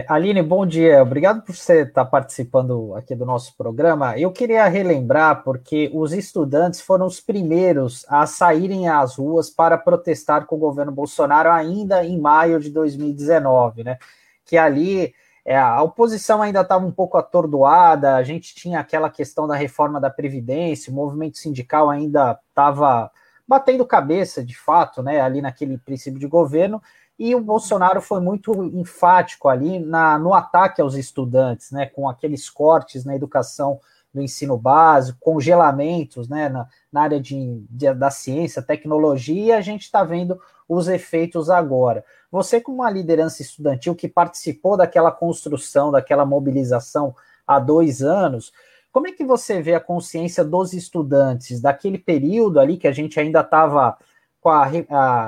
Aline, 0.10 0.42
bom 0.42 0.66
dia. 0.66 1.02
Obrigado 1.02 1.44
por 1.44 1.56
você 1.56 1.84
estar 1.84 2.04
participando 2.04 2.94
aqui 2.94 3.16
do 3.16 3.26
nosso 3.26 3.56
programa. 3.56 4.18
Eu 4.20 4.32
queria 4.32 4.68
relembrar, 4.68 5.44
porque 5.44 5.90
os 5.94 6.12
estudantes 6.12 6.82
foram 6.82 7.06
os 7.06 7.22
primeiros 7.22 8.06
a 8.10 8.26
saírem 8.26 8.90
às 8.90 9.16
ruas 9.16 9.50
para 9.50 9.78
protestar 9.78 10.46
com 10.46 10.58
o 10.58 10.60
governo 10.60 10.92
Bolsonaro 10.92 11.50
ainda 11.50 12.04
em 12.04 12.20
maio 12.20 12.60
de 12.60 12.70
2019, 12.70 13.86
né? 13.86 13.98
Que 14.44 14.58
ali 14.58 15.14
é, 15.48 15.58
a 15.58 15.82
oposição 15.82 16.42
ainda 16.42 16.60
estava 16.60 16.86
um 16.86 16.92
pouco 16.92 17.18
atordoada, 17.18 18.16
a 18.16 18.22
gente 18.22 18.54
tinha 18.54 18.82
aquela 18.82 19.10
questão 19.10 19.48
da 19.48 19.56
reforma 19.56 19.98
da 19.98 20.10
Previdência, 20.10 20.92
o 20.92 20.96
movimento 20.96 21.38
sindical 21.38 21.90
ainda 21.90 22.38
estava 22.50 23.10
batendo 23.48 23.86
cabeça, 23.86 24.44
de 24.44 24.58
fato, 24.58 25.02
né, 25.02 25.22
ali 25.22 25.42
naquele 25.42 25.78
princípio 25.78 26.20
de 26.20 26.28
governo, 26.28 26.84
e 27.18 27.34
o 27.34 27.40
Bolsonaro 27.40 28.02
foi 28.02 28.20
muito 28.20 28.62
enfático 28.62 29.48
ali 29.48 29.80
na, 29.80 30.20
no 30.20 30.34
ataque 30.34 30.82
aos 30.82 30.96
estudantes, 30.96 31.72
né, 31.72 31.86
com 31.86 32.10
aqueles 32.10 32.50
cortes 32.50 33.06
na 33.06 33.16
educação 33.16 33.80
do 34.14 34.22
ensino 34.22 34.58
básico, 34.58 35.18
congelamentos 35.22 36.28
né, 36.28 36.50
na, 36.50 36.68
na 36.92 37.04
área 37.04 37.22
de, 37.22 37.64
de, 37.70 37.94
da 37.94 38.12
ciência, 38.12 38.62
tecnologia, 38.62 39.46
e 39.46 39.52
a 39.54 39.62
gente 39.62 39.84
está 39.84 40.04
vendo 40.04 40.38
os 40.68 40.90
efeitos 40.90 41.50
agora. 41.50 42.04
Você, 42.32 42.60
como 42.60 42.80
uma 42.80 42.90
liderança 42.90 43.42
estudantil 43.42 43.96
que 43.96 44.08
participou 44.08 44.76
daquela 44.76 45.12
construção, 45.12 45.92
daquela 45.92 46.26
mobilização 46.26 47.16
há 47.46 47.60
dois 47.60 48.02
anos, 48.02 48.52
como 48.92 49.08
é 49.08 49.12
que 49.12 49.24
você 49.24 49.62
vê 49.62 49.76
a 49.76 49.80
consciência 49.80 50.44
dos 50.44 50.74
estudantes 50.74 51.62
daquele 51.62 51.98
período 51.98 52.60
ali 52.60 52.78
que 52.78 52.88
a 52.88 52.92
gente 52.92 53.20
ainda 53.20 53.42
estava 53.42 53.98
com 54.42 54.50
a, 54.50 54.70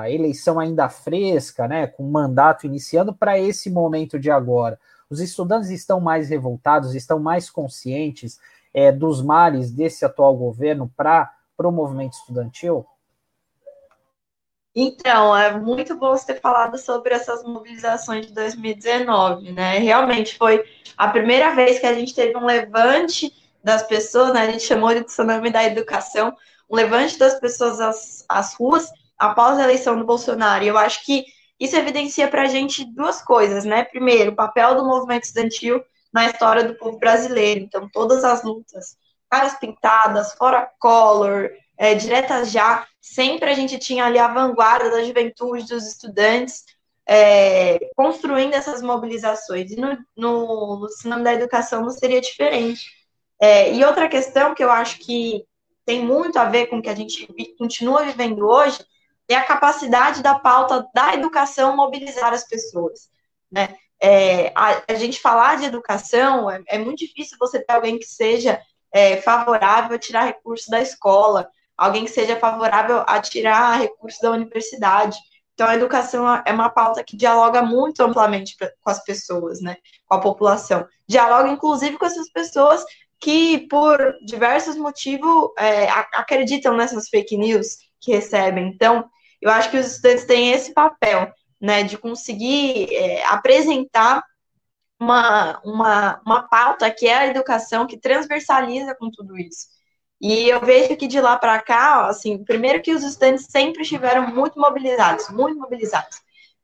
a, 0.00 0.10
eleição 0.10 0.58
ainda 0.58 0.88
fresca, 0.88 1.68
né, 1.68 1.86
com 1.86 2.02
o 2.02 2.10
mandato 2.10 2.66
iniciando, 2.66 3.14
para 3.14 3.38
esse 3.38 3.70
momento 3.70 4.18
de 4.18 4.30
agora? 4.30 4.78
Os 5.08 5.20
estudantes 5.20 5.70
estão 5.70 6.00
mais 6.00 6.28
revoltados, 6.28 6.94
estão 6.94 7.18
mais 7.18 7.50
conscientes 7.50 8.38
é, 8.72 8.92
dos 8.92 9.22
males 9.22 9.70
desse 9.70 10.04
atual 10.04 10.36
governo 10.36 10.90
para 10.96 11.30
o 11.58 11.70
movimento 11.70 12.14
estudantil? 12.14 12.86
Então, 14.74 15.36
é 15.36 15.58
muito 15.58 15.96
bom 15.96 16.10
você 16.10 16.32
ter 16.32 16.40
falado 16.40 16.78
sobre 16.78 17.12
essas 17.12 17.42
mobilizações 17.42 18.26
de 18.26 18.32
2019, 18.32 19.52
né? 19.52 19.78
Realmente 19.78 20.38
foi 20.38 20.64
a 20.96 21.08
primeira 21.08 21.54
vez 21.54 21.80
que 21.80 21.86
a 21.86 21.94
gente 21.94 22.14
teve 22.14 22.36
um 22.36 22.46
levante 22.46 23.32
das 23.64 23.82
pessoas, 23.82 24.32
né? 24.32 24.42
A 24.42 24.50
gente 24.50 24.62
chamou 24.62 24.94
de 24.94 25.02
tsunami 25.02 25.50
da 25.50 25.64
educação, 25.64 26.36
um 26.68 26.76
levante 26.76 27.18
das 27.18 27.40
pessoas 27.40 27.80
às, 27.80 28.24
às 28.28 28.54
ruas 28.54 28.88
após 29.18 29.58
a 29.58 29.64
eleição 29.64 29.98
do 29.98 30.06
Bolsonaro. 30.06 30.64
E 30.64 30.68
eu 30.68 30.78
acho 30.78 31.04
que 31.04 31.24
isso 31.58 31.76
evidencia 31.76 32.28
para 32.28 32.42
a 32.42 32.46
gente 32.46 32.84
duas 32.84 33.20
coisas, 33.20 33.64
né? 33.64 33.82
Primeiro, 33.84 34.30
o 34.30 34.36
papel 34.36 34.76
do 34.76 34.86
movimento 34.86 35.24
estudantil 35.24 35.82
na 36.12 36.26
história 36.26 36.62
do 36.64 36.74
povo 36.74 36.98
brasileiro. 36.98 37.60
Então, 37.60 37.88
todas 37.92 38.24
as 38.24 38.42
lutas, 38.44 38.96
caras 39.28 39.58
pintadas, 39.58 40.32
fora 40.34 40.70
color, 40.78 41.50
é, 41.80 41.94
diretas 41.94 42.52
já, 42.52 42.86
sempre 43.00 43.48
a 43.48 43.54
gente 43.54 43.78
tinha 43.78 44.04
ali 44.04 44.18
a 44.18 44.28
vanguarda 44.28 44.90
da 44.90 45.02
juventude, 45.02 45.66
dos 45.66 45.86
estudantes, 45.86 46.62
é, 47.08 47.78
construindo 47.96 48.52
essas 48.52 48.82
mobilizações. 48.82 49.70
E 49.70 49.76
no, 49.76 49.96
no, 50.14 50.86
no 51.06 51.24
da 51.24 51.32
educação 51.32 51.80
não 51.80 51.88
seria 51.88 52.20
diferente. 52.20 52.84
É, 53.40 53.72
e 53.72 53.82
outra 53.82 54.10
questão 54.10 54.54
que 54.54 54.62
eu 54.62 54.70
acho 54.70 54.98
que 54.98 55.42
tem 55.86 56.04
muito 56.04 56.38
a 56.38 56.44
ver 56.44 56.66
com 56.66 56.76
o 56.76 56.82
que 56.82 56.90
a 56.90 56.94
gente 56.94 57.26
continua 57.56 58.04
vivendo 58.04 58.46
hoje 58.46 58.84
é 59.26 59.34
a 59.34 59.46
capacidade 59.46 60.22
da 60.22 60.38
pauta 60.38 60.86
da 60.92 61.14
educação 61.14 61.74
mobilizar 61.74 62.34
as 62.34 62.46
pessoas. 62.46 63.08
Né? 63.50 63.74
É, 63.98 64.52
a, 64.54 64.82
a, 64.86 64.94
gente 64.96 65.18
falar 65.18 65.56
de 65.56 65.64
educação, 65.64 66.50
é, 66.50 66.62
é, 66.68 66.78
muito 66.78 66.98
difícil 66.98 67.38
você 67.40 67.58
ter 67.58 67.72
alguém 67.72 67.98
que 67.98 68.04
seja 68.04 68.60
é, 68.92 69.16
favorável 69.16 69.96
a 69.96 69.98
tirar 69.98 70.26
recursos 70.26 70.68
da 70.68 70.82
escola, 70.82 71.48
alguém 71.80 72.04
que 72.04 72.10
seja 72.10 72.38
favorável 72.38 73.02
a 73.06 73.18
tirar 73.22 73.80
recursos 73.80 74.20
da 74.20 74.30
universidade. 74.30 75.18
Então, 75.54 75.66
a 75.66 75.74
educação 75.74 76.26
é 76.44 76.52
uma 76.52 76.68
pauta 76.68 77.02
que 77.02 77.16
dialoga 77.16 77.62
muito 77.62 78.02
amplamente 78.02 78.54
com 78.58 78.90
as 78.90 79.02
pessoas, 79.02 79.62
né? 79.62 79.78
com 80.06 80.14
a 80.14 80.20
população. 80.20 80.86
Dialoga, 81.08 81.48
inclusive, 81.48 81.96
com 81.96 82.04
essas 82.04 82.30
pessoas 82.30 82.84
que, 83.18 83.66
por 83.68 83.98
diversos 84.22 84.76
motivos, 84.76 85.48
é, 85.58 85.88
acreditam 85.88 86.76
nessas 86.76 87.08
fake 87.08 87.38
news 87.38 87.78
que 87.98 88.12
recebem. 88.12 88.68
Então, 88.68 89.08
eu 89.40 89.50
acho 89.50 89.70
que 89.70 89.78
os 89.78 89.86
estudantes 89.86 90.26
têm 90.26 90.52
esse 90.52 90.74
papel, 90.74 91.32
né, 91.58 91.82
de 91.82 91.96
conseguir 91.96 92.94
é, 92.94 93.24
apresentar 93.24 94.22
uma, 94.98 95.58
uma, 95.64 96.20
uma 96.26 96.42
pauta 96.46 96.90
que 96.90 97.06
é 97.06 97.16
a 97.16 97.26
educação, 97.26 97.86
que 97.86 97.98
transversaliza 97.98 98.94
com 98.94 99.10
tudo 99.10 99.38
isso. 99.38 99.79
E 100.20 100.48
eu 100.48 100.60
vejo 100.60 100.96
que 100.96 101.06
de 101.06 101.20
lá 101.20 101.38
para 101.38 101.60
cá, 101.62 102.06
assim, 102.06 102.44
primeiro 102.44 102.82
que 102.82 102.92
os 102.92 103.02
estudantes 103.02 103.46
sempre 103.48 103.82
estiveram 103.82 104.28
muito 104.28 104.60
mobilizados, 104.60 105.30
muito 105.30 105.58
mobilizados. 105.58 106.20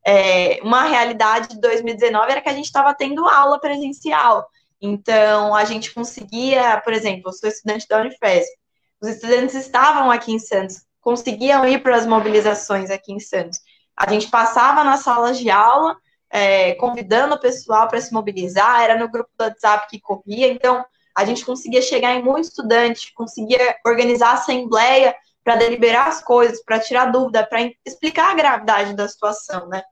É, 0.06 0.60
uma 0.62 0.82
realidade 0.82 1.48
de 1.48 1.60
2019 1.60 2.30
era 2.30 2.40
que 2.40 2.48
a 2.48 2.54
gente 2.54 2.66
estava 2.66 2.94
tendo 2.94 3.26
aula 3.26 3.58
presencial. 3.58 4.46
Então, 4.80 5.54
a 5.54 5.64
gente 5.64 5.92
conseguia, 5.94 6.80
por 6.82 6.92
exemplo, 6.92 7.30
eu 7.30 7.32
sou 7.32 7.48
estudante 7.48 7.88
da 7.88 8.00
Unifesp, 8.00 8.52
os 9.00 9.08
estudantes 9.08 9.54
estavam 9.54 10.10
aqui 10.10 10.32
em 10.32 10.38
Santos, 10.38 10.82
conseguiam 11.00 11.66
ir 11.66 11.82
para 11.82 11.96
as 11.96 12.06
mobilizações 12.06 12.90
aqui 12.90 13.12
em 13.12 13.20
Santos. 13.20 13.58
A 13.96 14.10
gente 14.12 14.28
passava 14.28 14.84
nas 14.84 15.00
salas 15.00 15.38
de 15.38 15.50
aula, 15.50 15.96
é, 16.30 16.74
convidando 16.74 17.34
o 17.34 17.40
pessoal 17.40 17.88
para 17.88 18.00
se 18.00 18.12
mobilizar, 18.12 18.82
era 18.82 18.98
no 18.98 19.10
grupo 19.10 19.30
do 19.38 19.44
WhatsApp 19.44 19.86
que 19.88 20.00
corria, 20.00 20.48
então 20.48 20.84
a 21.16 21.24
gente 21.24 21.44
conseguia 21.44 21.80
chegar 21.80 22.14
em 22.14 22.22
muitos 22.22 22.50
estudantes, 22.50 23.10
conseguia 23.14 23.76
organizar 23.84 24.34
assembleia 24.34 25.14
para 25.42 25.56
deliberar 25.56 26.08
as 26.08 26.22
coisas, 26.22 26.62
para 26.62 26.78
tirar 26.78 27.06
dúvida, 27.06 27.46
para 27.46 27.70
explicar 27.86 28.32
a 28.32 28.34
gravidade 28.34 28.94
da 28.94 29.08
situação, 29.08 29.68
né? 29.68 29.82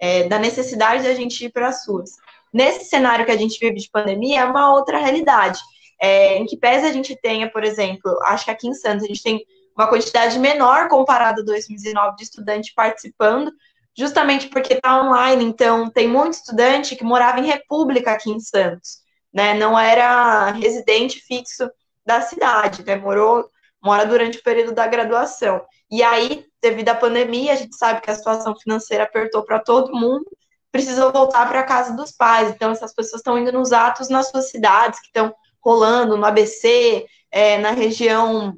É, 0.00 0.26
da 0.26 0.38
necessidade 0.38 1.04
da 1.04 1.14
gente 1.14 1.44
ir 1.44 1.50
para 1.50 1.68
as 1.68 1.86
ruas. 1.86 2.10
Nesse 2.52 2.86
cenário 2.86 3.24
que 3.24 3.30
a 3.30 3.36
gente 3.36 3.58
vive 3.60 3.76
de 3.76 3.88
pandemia, 3.90 4.40
é 4.40 4.44
uma 4.44 4.72
outra 4.72 4.98
realidade. 4.98 5.60
É, 6.00 6.36
em 6.36 6.46
que 6.46 6.56
pese 6.56 6.84
a 6.84 6.92
gente 6.92 7.14
tenha, 7.14 7.48
por 7.48 7.62
exemplo, 7.62 8.18
acho 8.24 8.46
que 8.46 8.50
aqui 8.50 8.66
em 8.66 8.74
Santos 8.74 9.04
a 9.04 9.06
gente 9.06 9.22
tem 9.22 9.46
uma 9.76 9.86
quantidade 9.86 10.36
menor 10.38 10.88
comparada 10.88 11.42
a 11.42 11.44
2019 11.44 12.16
de 12.16 12.24
estudante 12.24 12.72
participando, 12.74 13.52
justamente 13.96 14.48
porque 14.48 14.74
está 14.74 15.00
online, 15.00 15.44
então 15.44 15.88
tem 15.88 16.08
muito 16.08 16.34
estudante 16.34 16.96
que 16.96 17.04
morava 17.04 17.38
em 17.38 17.46
República 17.46 18.12
aqui 18.12 18.30
em 18.30 18.40
Santos, 18.40 19.01
né? 19.32 19.54
Não 19.54 19.78
era 19.78 20.50
residente 20.50 21.20
fixo 21.20 21.70
da 22.04 22.20
cidade, 22.20 22.84
né? 22.84 22.96
Morou, 22.96 23.48
mora 23.82 24.04
durante 24.04 24.38
o 24.38 24.42
período 24.42 24.72
da 24.72 24.86
graduação. 24.86 25.64
E 25.90 26.02
aí, 26.02 26.46
devido 26.60 26.90
à 26.90 26.94
pandemia, 26.94 27.52
a 27.52 27.56
gente 27.56 27.76
sabe 27.76 28.00
que 28.00 28.10
a 28.10 28.14
situação 28.14 28.56
financeira 28.56 29.04
apertou 29.04 29.44
para 29.44 29.58
todo 29.58 29.94
mundo, 29.94 30.24
precisou 30.70 31.12
voltar 31.12 31.48
para 31.48 31.60
a 31.60 31.64
casa 31.64 31.94
dos 31.94 32.12
pais. 32.12 32.50
Então, 32.50 32.70
essas 32.70 32.94
pessoas 32.94 33.20
estão 33.20 33.38
indo 33.38 33.52
nos 33.52 33.72
atos 33.72 34.08
nas 34.08 34.28
suas 34.28 34.50
cidades, 34.50 35.00
que 35.00 35.06
estão 35.06 35.34
rolando 35.60 36.16
no 36.16 36.26
ABC, 36.26 37.06
é, 37.30 37.58
na 37.58 37.70
região 37.70 38.56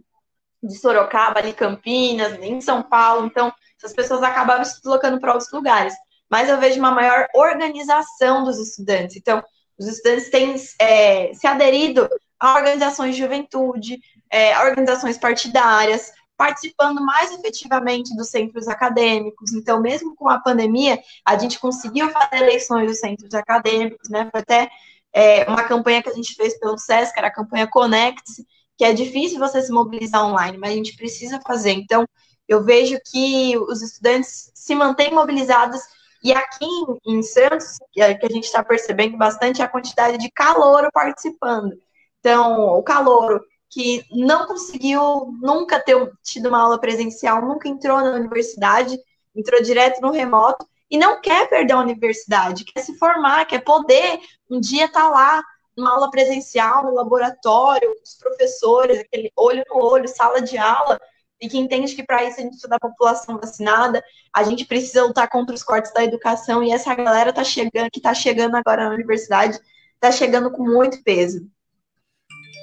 de 0.62 0.78
Sorocaba, 0.78 1.40
ali 1.40 1.52
Campinas, 1.52 2.38
em 2.40 2.61
São 2.61 2.83
Paulo. 2.83 3.26
Então, 3.26 3.52
essas 3.76 3.93
pessoas 3.95 4.23
acabaram 4.23 4.64
se 4.64 4.76
deslocando 4.76 5.21
para 5.21 5.33
outros 5.33 5.52
lugares. 5.52 5.95
Mas 6.31 6.49
eu 6.49 6.59
vejo 6.59 6.78
uma 6.78 6.90
maior 6.90 7.26
organização 7.35 8.45
dos 8.45 8.59
estudantes. 8.59 9.16
Então, 9.16 9.43
os 9.78 9.87
estudantes 9.87 10.31
têm 10.31 10.54
é, 10.81 11.33
se 11.35 11.47
aderido 11.47 12.09
a 12.38 12.54
organizações 12.54 13.14
de 13.14 13.23
juventude, 13.23 13.99
é, 14.31 14.59
organizações 14.64 15.19
partidárias, 15.19 16.12
participando 16.37 17.00
mais 17.00 17.33
efetivamente 17.33 18.14
dos 18.16 18.28
centros 18.28 18.69
acadêmicos. 18.69 19.52
Então, 19.52 19.81
mesmo 19.81 20.14
com 20.16 20.28
a 20.28 20.40
pandemia, 20.40 21.00
a 21.25 21.38
gente 21.38 21.59
conseguiu 21.59 22.11
fazer 22.11 22.43
eleições 22.43 22.87
dos 22.87 22.99
centros 22.99 23.33
acadêmicos, 23.35 24.09
né? 24.09 24.28
Foi 24.31 24.40
até 24.40 24.69
é, 25.12 25.45
uma 25.49 25.62
campanha 25.64 26.02
que 26.02 26.09
a 26.09 26.14
gente 26.14 26.35
fez 26.35 26.59
pelo 26.59 26.76
SESC, 26.76 27.16
era 27.16 27.28
a 27.28 27.33
campanha 27.33 27.69
Conecte, 27.69 28.45
que 28.76 28.85
é 28.85 28.93
difícil 28.93 29.38
você 29.38 29.62
se 29.62 29.71
mobilizar 29.71 30.26
online, 30.26 30.59
mas 30.59 30.73
a 30.73 30.75
gente 30.75 30.97
precisa 30.97 31.40
fazer. 31.47 31.71
Então, 31.71 32.04
eu 32.49 32.62
vejo 32.64 32.99
que 33.11 33.57
os 33.57 33.81
estudantes 33.81 34.50
se 34.54 34.75
mantêm 34.75 35.14
mobilizados 35.14 35.81
e 36.25 36.33
aqui 36.33 36.66
em 37.07 37.23
Santos, 37.23 37.78
que 37.93 38.00
a 38.00 38.09
gente 38.09 38.45
está 38.45 38.64
percebendo 38.64 39.19
bastante, 39.19 39.61
é 39.61 39.64
a 39.64 39.69
quantidade 39.69 40.16
de 40.16 40.31
calouro 40.31 40.90
participando. 40.90 41.78
Então, 42.19 42.78
o 42.78 42.83
calouro 42.83 43.45
que 43.71 44.02
não 44.11 44.47
conseguiu 44.47 45.26
nunca 45.43 45.78
ter 45.78 45.95
tido 46.23 46.49
uma 46.49 46.62
aula 46.62 46.81
presencial, 46.81 47.43
nunca 47.43 47.69
entrou 47.69 48.00
na 48.00 48.12
universidade, 48.12 48.99
entrou 49.37 49.61
direto 49.61 50.00
no 50.00 50.11
remoto 50.11 50.66
e 50.90 50.97
não 50.97 51.21
quer 51.21 51.47
perder 51.50 51.75
a 51.75 51.81
universidade, 51.81 52.64
quer 52.64 52.81
se 52.81 52.97
formar, 52.97 53.45
quer 53.45 53.62
poder 53.62 54.19
um 54.49 54.59
dia 54.59 54.87
estar 54.87 55.02
tá 55.02 55.11
lá 55.11 55.43
numa 55.76 55.90
aula 55.90 56.11
presencial, 56.11 56.85
no 56.85 56.95
laboratório, 56.95 57.95
os 58.02 58.14
professores, 58.14 59.00
aquele 59.00 59.31
olho 59.37 59.62
no 59.69 59.83
olho, 59.83 60.09
sala 60.09 60.40
de 60.40 60.57
aula, 60.57 60.99
e 61.44 61.48
que 61.48 61.58
entende 61.58 61.94
que 61.94 62.02
para 62.02 62.24
isso 62.24 62.40
a 62.40 62.42
gente 62.42 62.52
precisa 62.52 62.68
da 62.68 62.78
população 62.78 63.38
vacinada, 63.38 64.02
a 64.32 64.42
gente 64.44 64.64
precisa 64.64 65.04
lutar 65.04 65.28
contra 65.28 65.54
os 65.54 65.62
cortes 65.62 65.92
da 65.92 66.02
educação, 66.02 66.62
e 66.62 66.72
essa 66.72 66.94
galera 66.94 67.34
tá 67.34 67.44
chegando, 67.44 67.90
que 67.92 67.98
está 67.98 68.14
chegando 68.14 68.56
agora 68.56 68.88
na 68.88 68.94
universidade, 68.94 69.60
está 69.94 70.10
chegando 70.10 70.50
com 70.50 70.64
muito 70.64 71.02
peso. 71.02 71.46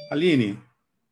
Aline, 0.09 0.59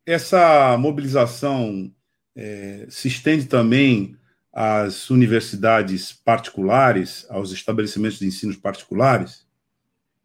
essa 0.04 0.76
mobilização 0.80 1.94
é, 2.36 2.88
se 2.90 3.08
estende 3.08 3.46
também 3.46 4.18
às 4.52 5.12
universidades 5.12 6.12
particulares, 6.12 7.28
aos 7.30 7.52
estabelecimentos 7.52 8.18
de 8.18 8.26
ensino 8.26 8.58
particulares? 8.58 9.46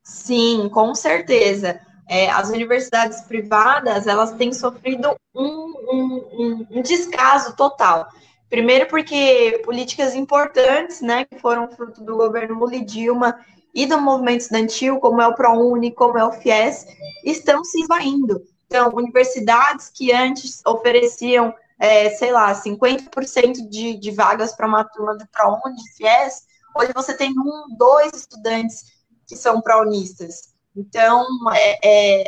Sim, 0.02 0.70
com 0.70 0.94
certeza. 0.94 1.78
É, 2.08 2.30
as 2.30 2.48
universidades 2.48 3.20
privadas 3.20 4.06
elas 4.06 4.32
têm 4.32 4.52
sofrido 4.52 5.14
um, 5.34 5.63
um, 5.90 6.66
um, 6.70 6.82
descaso 6.82 7.54
total. 7.56 8.08
Primeiro 8.48 8.86
porque 8.86 9.60
políticas 9.64 10.14
importantes, 10.14 11.00
né, 11.00 11.24
que 11.24 11.38
foram 11.38 11.70
fruto 11.70 12.02
do 12.02 12.16
governo 12.16 12.58
Lula 12.58 12.80
Dilma 12.84 13.38
e 13.74 13.86
do 13.86 14.00
movimento 14.00 14.42
estudantil, 14.42 14.98
como 15.00 15.20
é 15.20 15.26
o 15.26 15.34
ProUni, 15.34 15.90
como 15.90 16.16
é 16.18 16.24
o 16.24 16.32
FIES, 16.32 16.86
estão 17.24 17.64
se 17.64 17.80
esvaindo. 17.80 18.42
Então, 18.66 18.90
universidades 18.94 19.90
que 19.90 20.12
antes 20.12 20.60
ofereciam, 20.64 21.54
é, 21.78 22.10
sei 22.10 22.30
lá, 22.30 22.54
50% 22.54 23.68
de, 23.68 23.98
de 23.98 24.10
vagas 24.12 24.54
para 24.54 24.66
uma 24.66 24.84
turma 24.84 25.16
do 25.16 25.26
ProUni, 25.28 25.76
de 25.76 25.92
FIES, 25.96 26.46
hoje 26.76 26.92
você 26.94 27.16
tem 27.16 27.30
um, 27.30 27.76
dois 27.76 28.12
estudantes 28.14 28.84
que 29.26 29.36
são 29.36 29.60
praunistas. 29.60 30.54
Então, 30.76 31.24
é, 31.52 32.22
é, 32.22 32.24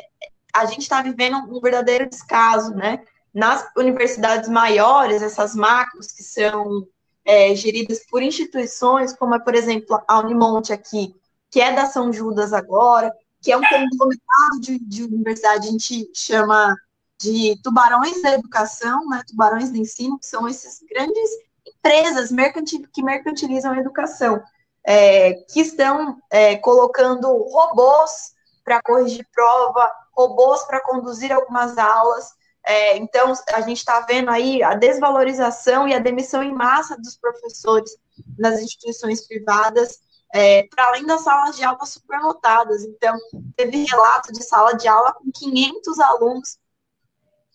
a 0.55 0.65
gente 0.67 0.83
está 0.83 1.03
vivendo 1.03 1.37
um 1.37 1.61
verdadeiro 1.61 2.09
descaso, 2.09 2.75
né? 2.75 3.03
Nas 3.37 3.69
universidades 3.77 4.49
maiores, 4.49 5.21
essas 5.21 5.55
macros 5.55 6.07
que 6.11 6.23
são 6.23 6.89
é, 7.23 7.55
geridas 7.55 8.01
por 8.09 8.23
instituições, 8.23 9.13
como 9.13 9.35
é, 9.35 9.39
por 9.39 9.55
exemplo, 9.55 10.03
a 10.09 10.21
Unimonte 10.21 10.73
aqui, 10.73 11.15
que 11.51 11.61
é 11.61 11.71
da 11.71 11.85
São 11.85 12.11
Judas 12.11 12.55
agora, 12.55 13.13
que 13.43 13.53
é 13.53 13.57
um 13.59 13.61
conglomerado 13.61 14.61
de, 14.61 14.79
de 14.79 15.05
universidade, 15.05 15.69
a 15.69 15.71
gente 15.71 16.11
chama 16.15 16.75
de 17.21 17.61
tubarões 17.63 18.23
da 18.23 18.33
educação, 18.33 19.07
né, 19.09 19.23
tubarões 19.27 19.71
do 19.71 19.77
ensino, 19.77 20.19
que 20.19 20.27
são 20.27 20.49
essas 20.49 20.81
grandes 20.89 21.31
empresas 21.67 22.31
mercantil, 22.31 22.87
que 22.91 23.03
mercantilizam 23.03 23.73
a 23.73 23.79
educação, 23.79 24.43
é, 24.83 25.35
que 25.51 25.61
estão 25.61 26.17
é, 26.31 26.57
colocando 26.57 27.29
robôs 27.29 28.33
para 28.65 28.81
corrigir 28.83 29.27
prova, 29.35 29.91
robôs 30.13 30.63
para 30.65 30.81
conduzir 30.81 31.33
algumas 31.33 31.77
aulas. 31.77 32.31
É, 32.67 32.97
então, 32.97 33.33
a 33.53 33.61
gente 33.61 33.79
está 33.79 34.01
vendo 34.01 34.29
aí 34.29 34.61
a 34.61 34.75
desvalorização 34.75 35.87
e 35.87 35.95
a 35.95 36.01
demissão 36.01 36.43
em 36.43 36.53
massa 36.53 36.97
dos 36.97 37.17
professores 37.17 37.97
nas 38.37 38.61
instituições 38.61 39.25
privadas, 39.25 40.01
é, 40.35 40.65
para 40.65 40.89
além 40.89 41.07
das 41.07 41.21
salas 41.21 41.57
de 41.57 41.63
aula 41.65 41.87
superlotadas. 41.87 42.83
Então, 42.83 43.17
teve 43.55 43.85
relato 43.85 44.33
de 44.33 44.43
sala 44.43 44.73
de 44.73 44.89
aula 44.89 45.13
com 45.13 45.31
500 45.31 46.01
alunos 46.01 46.59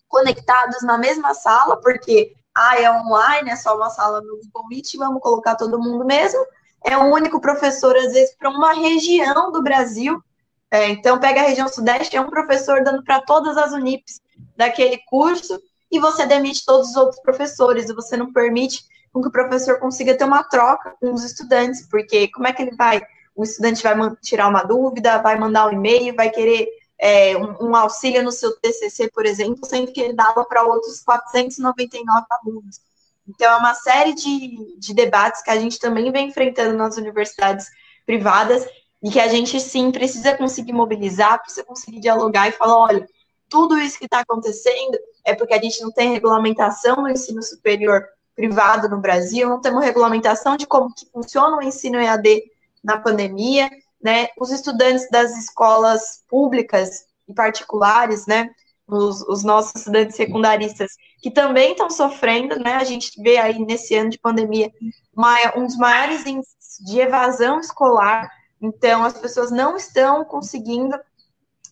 conectados 0.08 0.82
na 0.82 0.96
mesma 0.96 1.34
sala, 1.34 1.78
porque 1.78 2.34
ah, 2.54 2.80
é 2.80 2.90
online, 2.90 3.50
é 3.50 3.56
só 3.56 3.76
uma 3.76 3.90
sala 3.90 4.22
no 4.22 4.38
Google 4.44 4.68
Meet, 4.68 4.96
vamos 4.96 5.20
colocar 5.20 5.56
todo 5.56 5.78
mundo 5.78 6.06
mesmo. 6.06 6.40
É 6.82 6.96
um 6.96 7.12
único 7.12 7.38
professor, 7.38 7.94
às 7.96 8.14
vezes, 8.14 8.34
para 8.34 8.48
uma 8.48 8.72
região 8.72 9.52
do 9.52 9.62
Brasil. 9.62 10.22
É, 10.70 10.88
então, 10.88 11.20
pega 11.20 11.40
a 11.40 11.44
região 11.44 11.68
Sudeste, 11.68 12.16
é 12.16 12.20
um 12.20 12.30
professor 12.30 12.82
dando 12.82 13.04
para 13.04 13.20
todas 13.20 13.58
as 13.58 13.72
Unips 13.72 14.22
daquele 14.62 14.98
curso, 15.06 15.60
e 15.90 15.98
você 15.98 16.24
demite 16.24 16.64
todos 16.64 16.90
os 16.90 16.96
outros 16.96 17.20
professores, 17.20 17.88
e 17.88 17.94
você 17.94 18.16
não 18.16 18.32
permite 18.32 18.84
com 19.12 19.20
que 19.20 19.28
o 19.28 19.32
professor 19.32 19.78
consiga 19.78 20.16
ter 20.16 20.24
uma 20.24 20.42
troca 20.42 20.94
com 20.98 21.12
os 21.12 21.22
estudantes, 21.22 21.86
porque 21.88 22.28
como 22.28 22.46
é 22.46 22.52
que 22.52 22.62
ele 22.62 22.74
vai? 22.74 23.02
O 23.34 23.44
estudante 23.44 23.82
vai 23.82 23.94
tirar 24.22 24.48
uma 24.48 24.62
dúvida, 24.62 25.18
vai 25.18 25.38
mandar 25.38 25.66
um 25.66 25.72
e-mail, 25.72 26.14
vai 26.14 26.30
querer 26.30 26.68
é, 26.98 27.36
um, 27.36 27.68
um, 27.68 27.76
auxílio 27.76 28.22
no 28.22 28.32
seu 28.32 28.58
TCC, 28.58 29.10
por 29.10 29.26
exemplo, 29.26 29.66
sendo 29.66 29.92
que 29.92 30.00
ele 30.00 30.14
dava 30.14 30.44
para 30.44 30.62
outros 30.62 31.02
499 31.02 32.26
alunos. 32.30 32.80
Então, 33.28 33.52
é 33.52 33.56
uma 33.56 33.74
série 33.74 34.14
de, 34.14 34.78
de 34.78 34.94
debates 34.94 35.42
que 35.42 35.50
a 35.50 35.58
gente 35.58 35.78
também 35.78 36.10
vem 36.10 36.28
enfrentando 36.28 36.76
nas 36.76 36.96
universidades 36.96 37.66
privadas 38.06 38.66
e 39.02 39.10
que 39.10 39.20
a 39.20 39.28
gente, 39.28 39.58
sim, 39.60 39.90
precisa 39.90 40.36
conseguir 40.36 40.72
mobilizar, 40.72 41.40
precisa 41.40 41.64
conseguir 41.64 42.00
dialogar 42.00 42.48
e 42.48 42.52
falar, 42.52 42.78
olha, 42.78 43.06
tudo 43.52 43.78
isso 43.78 43.98
que 43.98 44.06
está 44.06 44.20
acontecendo 44.20 44.98
é 45.26 45.34
porque 45.34 45.52
a 45.52 45.60
gente 45.60 45.82
não 45.82 45.92
tem 45.92 46.10
regulamentação 46.10 46.96
no 46.96 47.10
ensino 47.10 47.42
superior 47.42 48.02
privado 48.34 48.88
no 48.88 48.98
Brasil, 48.98 49.46
não 49.46 49.60
temos 49.60 49.84
regulamentação 49.84 50.56
de 50.56 50.66
como 50.66 50.92
que 50.94 51.04
funciona 51.12 51.58
o 51.58 51.62
ensino 51.62 52.00
EAD 52.00 52.44
na 52.82 52.98
pandemia, 52.98 53.68
né, 54.02 54.28
os 54.40 54.50
estudantes 54.50 55.06
das 55.10 55.36
escolas 55.36 56.24
públicas 56.26 57.04
e 57.28 57.34
particulares, 57.34 58.26
né, 58.26 58.48
os, 58.88 59.20
os 59.28 59.44
nossos 59.44 59.74
estudantes 59.76 60.16
secundaristas, 60.16 60.92
que 61.20 61.30
também 61.30 61.72
estão 61.72 61.90
sofrendo, 61.90 62.58
né, 62.58 62.76
a 62.76 62.84
gente 62.84 63.22
vê 63.22 63.36
aí 63.36 63.58
nesse 63.58 63.94
ano 63.94 64.08
de 64.08 64.18
pandemia 64.18 64.70
uma, 65.14 65.36
um 65.58 65.66
dos 65.66 65.76
maiores 65.76 66.24
índices 66.24 66.78
de 66.86 67.00
evasão 67.00 67.60
escolar, 67.60 68.30
então 68.62 69.04
as 69.04 69.12
pessoas 69.12 69.50
não 69.50 69.76
estão 69.76 70.24
conseguindo 70.24 70.98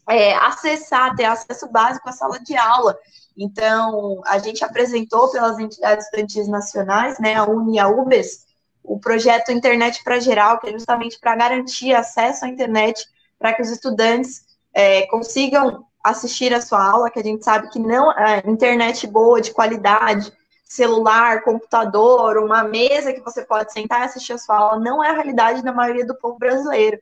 é, 0.09 0.35
acessar, 0.35 1.15
ter 1.15 1.25
acesso 1.25 1.69
básico 1.69 2.09
à 2.09 2.13
sala 2.13 2.39
de 2.41 2.57
aula. 2.57 2.97
Então, 3.37 4.21
a 4.27 4.39
gente 4.39 4.65
apresentou 4.65 5.31
pelas 5.31 5.59
entidades 5.59 6.05
estudantis 6.05 6.49
nacionais, 6.49 7.19
né, 7.19 7.35
a 7.35 7.45
UNI 7.45 7.77
e 7.77 7.79
a 7.79 7.89
UBES, 7.89 8.47
o 8.83 8.99
projeto 8.99 9.53
Internet 9.53 10.03
para 10.03 10.21
Geral, 10.21 10.59
que 10.59 10.69
é 10.69 10.73
justamente 10.73 11.19
para 11.19 11.37
garantir 11.37 11.95
acesso 11.95 12.45
à 12.45 12.49
internet 12.49 13.07
para 13.39 13.55
que 13.55 13.63
os 13.63 13.71
estudantes 13.71 14.45
é, 14.75 15.07
consigam 15.07 15.87
assistir 16.03 16.53
a 16.53 16.61
sua 16.61 16.83
aula, 16.83 17.11
que 17.11 17.19
a 17.19 17.23
gente 17.23 17.45
sabe 17.45 17.71
que 17.71 17.79
não 17.79 18.11
é 18.13 18.43
internet 18.47 19.07
boa, 19.07 19.41
de 19.41 19.53
qualidade, 19.53 20.33
celular, 20.65 21.43
computador, 21.43 22.39
uma 22.39 22.63
mesa 22.63 23.13
que 23.13 23.21
você 23.21 23.45
pode 23.45 23.73
sentar 23.73 24.03
e 24.03 24.05
assistir 24.05 24.35
a 24.35 24.39
sua 24.39 24.57
aula, 24.57 24.81
não 24.81 25.03
é 25.03 25.11
a 25.11 25.15
realidade 25.15 25.63
da 25.63 25.73
maioria 25.73 26.07
do 26.07 26.15
povo 26.15 26.39
brasileiro. 26.39 26.99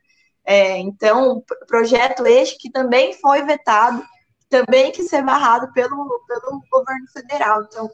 É, 0.49 0.79
então, 0.79 1.43
projeto 1.67 2.25
este 2.25 2.57
que 2.57 2.71
também 2.71 3.13
foi 3.13 3.43
vetado, 3.43 4.03
também 4.49 4.91
que 4.91 5.03
ser 5.03 5.21
barrado 5.23 5.71
pelo, 5.73 6.23
pelo 6.27 6.59
governo 6.71 7.07
federal. 7.13 7.61
Então, 7.61 7.87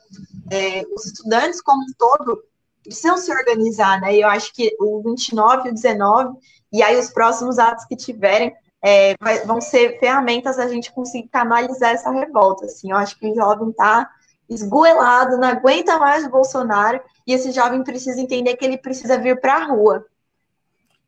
é, 0.50 0.84
os 0.96 1.06
estudantes 1.06 1.62
como 1.62 1.84
um 1.84 1.94
todo 1.98 2.42
precisam 2.82 3.18
se 3.18 3.30
organizar, 3.30 4.00
né? 4.00 4.16
Eu 4.16 4.30
acho 4.30 4.54
que 4.54 4.74
o 4.80 5.04
29 5.04 5.68
e 5.68 5.72
o 5.72 5.74
19, 5.74 6.38
e 6.72 6.82
aí 6.82 6.98
os 6.98 7.10
próximos 7.10 7.60
atos 7.60 7.84
que 7.84 7.98
tiverem, 7.98 8.56
é, 8.82 9.16
vai, 9.20 9.46
vão 9.46 9.60
ser 9.60 10.00
ferramentas 10.00 10.58
a 10.58 10.70
gente 10.70 10.94
conseguir 10.94 11.28
canalizar 11.28 11.92
essa 11.92 12.10
revolta. 12.10 12.68
Assim, 12.68 12.90
eu 12.90 12.96
acho 12.96 13.20
que 13.20 13.30
o 13.30 13.36
jovem 13.36 13.72
está 13.72 14.10
esgoelado, 14.48 15.38
não 15.38 15.50
aguenta 15.50 16.00
mais 16.00 16.26
o 16.26 16.30
Bolsonaro, 16.30 17.02
e 17.28 17.34
esse 17.34 17.52
jovem 17.52 17.84
precisa 17.84 18.22
entender 18.22 18.56
que 18.56 18.64
ele 18.64 18.78
precisa 18.78 19.18
vir 19.18 19.42
para 19.42 19.56
a 19.56 19.66
rua. 19.66 20.06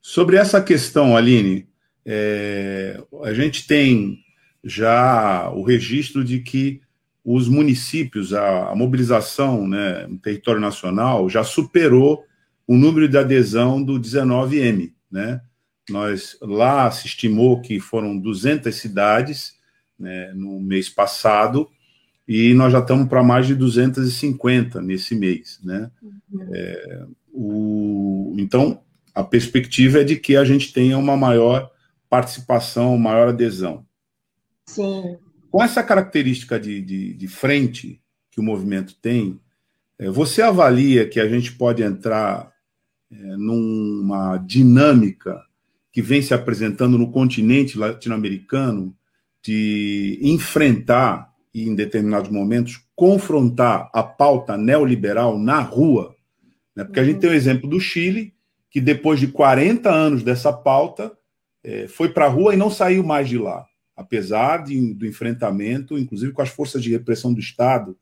Sobre 0.01 0.37
essa 0.37 0.61
questão, 0.61 1.15
Aline, 1.15 1.67
é, 2.05 3.01
a 3.23 3.33
gente 3.33 3.67
tem 3.67 4.19
já 4.63 5.49
o 5.51 5.63
registro 5.63 6.23
de 6.23 6.39
que 6.39 6.81
os 7.23 7.49
municípios, 7.49 8.33
a, 8.33 8.69
a 8.69 8.75
mobilização 8.75 9.67
né, 9.67 10.07
no 10.07 10.17
território 10.17 10.61
nacional 10.61 11.29
já 11.29 11.43
superou 11.43 12.23
o 12.65 12.75
número 12.75 13.07
de 13.07 13.17
adesão 13.17 13.83
do 13.83 13.99
19M. 13.99 14.93
Né? 15.11 15.41
Nós, 15.89 16.37
lá 16.41 16.89
se 16.89 17.07
estimou 17.07 17.61
que 17.61 17.79
foram 17.79 18.17
200 18.17 18.73
cidades 18.73 19.55
né, 19.99 20.31
no 20.33 20.59
mês 20.59 20.89
passado, 20.89 21.69
e 22.27 22.53
nós 22.53 22.73
já 22.73 22.79
estamos 22.79 23.07
para 23.07 23.23
mais 23.23 23.47
de 23.47 23.55
250 23.55 24.81
nesse 24.81 25.15
mês. 25.15 25.59
Né? 25.63 25.89
Uhum. 26.01 26.49
É, 26.53 27.05
o, 27.33 28.35
então, 28.37 28.81
a 29.17 29.23
perspectiva 29.23 30.01
é 30.01 30.03
de 30.03 30.15
que 30.15 30.37
a 30.37 30.45
gente 30.45 30.71
tenha 30.71 30.95
uma 30.95 31.17
maior 31.17 31.71
participação, 32.07 32.95
maior 32.99 33.29
adesão. 33.29 33.83
Sim. 34.67 35.17
Com 35.49 35.63
essa 35.63 35.81
característica 35.81 36.59
de, 36.59 36.79
de, 36.83 37.13
de 37.15 37.27
frente 37.27 37.99
que 38.29 38.39
o 38.39 38.43
movimento 38.43 38.93
tem, 39.01 39.39
é, 39.97 40.07
você 40.07 40.43
avalia 40.43 41.09
que 41.09 41.19
a 41.19 41.27
gente 41.27 41.51
pode 41.53 41.81
entrar 41.81 42.51
é, 43.11 43.15
numa 43.15 44.37
dinâmica 44.37 45.41
que 45.91 46.01
vem 46.03 46.21
se 46.21 46.35
apresentando 46.35 46.95
no 46.95 47.11
continente 47.11 47.75
latino-americano 47.75 48.95
de 49.41 50.19
enfrentar 50.21 51.33
e, 51.51 51.67
em 51.67 51.73
determinados 51.73 52.29
momentos, 52.29 52.85
confrontar 52.95 53.89
a 53.91 54.03
pauta 54.03 54.55
neoliberal 54.55 55.39
na 55.39 55.59
rua? 55.59 56.15
Né? 56.75 56.83
Porque 56.83 56.99
a 56.99 57.03
gente 57.03 57.19
tem 57.19 57.31
o 57.31 57.33
exemplo 57.33 57.67
do 57.67 57.79
Chile, 57.79 58.36
que 58.77 58.81
depois 58.81 59.19
de 59.19 59.27
40 59.27 59.89
anos 59.89 60.23
dessa 60.23 60.53
pauta, 60.53 61.11
é, 61.63 61.87
foi 61.87 62.09
para 62.09 62.25
a 62.25 62.29
rua 62.29 62.53
e 62.53 62.57
não 62.57 62.69
saiu 62.69 63.03
mais 63.03 63.27
de 63.27 63.37
lá 63.37 63.65
apesar 63.97 64.63
de, 64.63 64.93
do 64.93 65.07
enfrentamento, 65.07 65.97
inclusive 65.97 66.31
com 66.31 66.43
as 66.43 66.49
forças 66.49 66.83
de 66.83 66.91
repressão 66.91 67.33
do 67.33 67.39
Estado, 67.39 67.97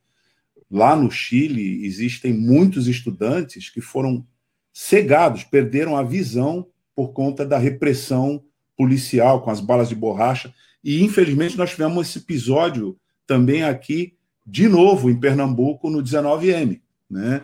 lá 0.69 0.93
no 0.93 1.09
Chile 1.09 1.85
existem 1.85 2.33
muitos 2.33 2.87
estudantes 2.87 3.69
que 3.69 3.79
foram 3.79 4.27
cegados, 4.73 5.45
perderam 5.45 5.95
a 5.95 6.03
visão 6.03 6.67
por 6.93 7.13
conta 7.13 7.45
da 7.45 7.57
repressão 7.57 8.43
policial 8.75 9.41
com 9.41 9.49
as 9.49 9.61
balas 9.61 9.87
de 9.87 9.95
borracha. 9.95 10.53
E 10.83 11.01
infelizmente 11.01 11.57
nós 11.57 11.69
tivemos 11.69 12.09
esse 12.09 12.19
episódio 12.19 12.99
também 13.25 13.63
aqui, 13.63 14.17
de 14.45 14.67
novo, 14.67 15.09
em 15.09 15.17
Pernambuco, 15.17 15.89
no 15.89 16.03
19M, 16.03 16.81
né? 17.09 17.41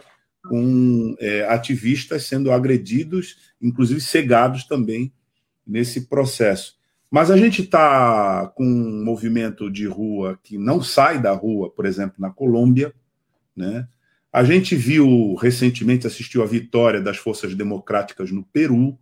Com 0.48 1.16
é, 1.20 1.46
ativistas 1.48 2.26
sendo 2.26 2.52
agredidos, 2.52 3.54
inclusive 3.62 4.02
cegados 4.02 4.64
também 4.64 5.14
nesse 5.66 6.08
processo. 6.08 6.80
Mas 7.10 7.30
a 7.30 7.38
gente 7.38 7.62
está 7.62 8.48
com 8.56 8.64
um 8.64 9.04
movimento 9.04 9.70
de 9.70 9.86
rua 9.86 10.40
que 10.42 10.58
não 10.58 10.82
sai 10.82 11.22
da 11.22 11.34
rua, 11.34 11.70
por 11.70 11.86
exemplo, 11.86 12.16
na 12.20 12.30
Colômbia. 12.30 12.94
Né? 13.56 13.86
A 14.32 14.44
gente 14.46 14.76
viu 14.78 15.36
recentemente, 15.36 16.08
assistiu 16.08 16.42
a 16.42 16.46
vitória 16.46 17.02
das 17.02 17.18
forças 17.18 17.54
democráticas 17.54 18.32
no 18.32 18.44
Peru. 18.44 18.98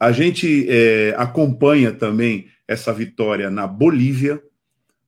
A 0.00 0.10
gente 0.10 0.66
é, 0.70 1.14
acompanha 1.18 1.92
também 1.92 2.46
essa 2.66 2.94
vitória 2.94 3.50
na 3.50 3.66
Bolívia. 3.66 4.42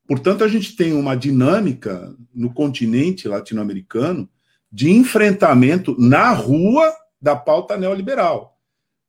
Portanto, 0.06 0.44
a 0.44 0.48
gente 0.48 0.76
tem 0.76 0.92
uma 0.92 1.16
dinâmica 1.16 2.14
no 2.34 2.52
continente 2.52 3.26
latino-americano 3.26 4.28
de 4.74 4.90
enfrentamento 4.90 5.94
na 5.96 6.32
rua 6.32 6.92
da 7.22 7.36
pauta 7.36 7.76
neoliberal. 7.76 8.58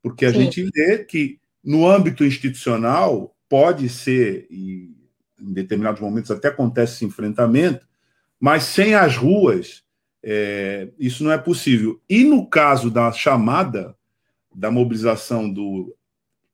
Porque 0.04 0.28
a 0.28 0.32
Sim. 0.32 0.42
gente 0.42 0.70
vê 0.70 1.00
que 1.04 1.40
no 1.64 1.90
âmbito 1.90 2.24
institucional, 2.24 3.36
pode 3.50 3.90
ser, 3.90 4.46
e 4.52 4.96
em 5.42 5.52
determinados 5.52 6.00
momentos 6.00 6.30
até 6.30 6.50
acontece 6.50 6.94
esse 6.94 7.06
enfrentamento, 7.06 7.88
mas 8.40 8.62
sem 8.62 8.94
as 8.94 9.18
ruas, 9.18 9.84
é, 10.22 10.90
isso 11.00 11.24
não 11.24 11.32
é 11.32 11.38
possível. 11.40 12.00
E 12.08 12.24
no 12.24 12.48
caso 12.48 12.92
da 12.92 13.12
chamada, 13.12 13.96
da 14.56 14.70
mobilização 14.70 15.52
do. 15.52 15.96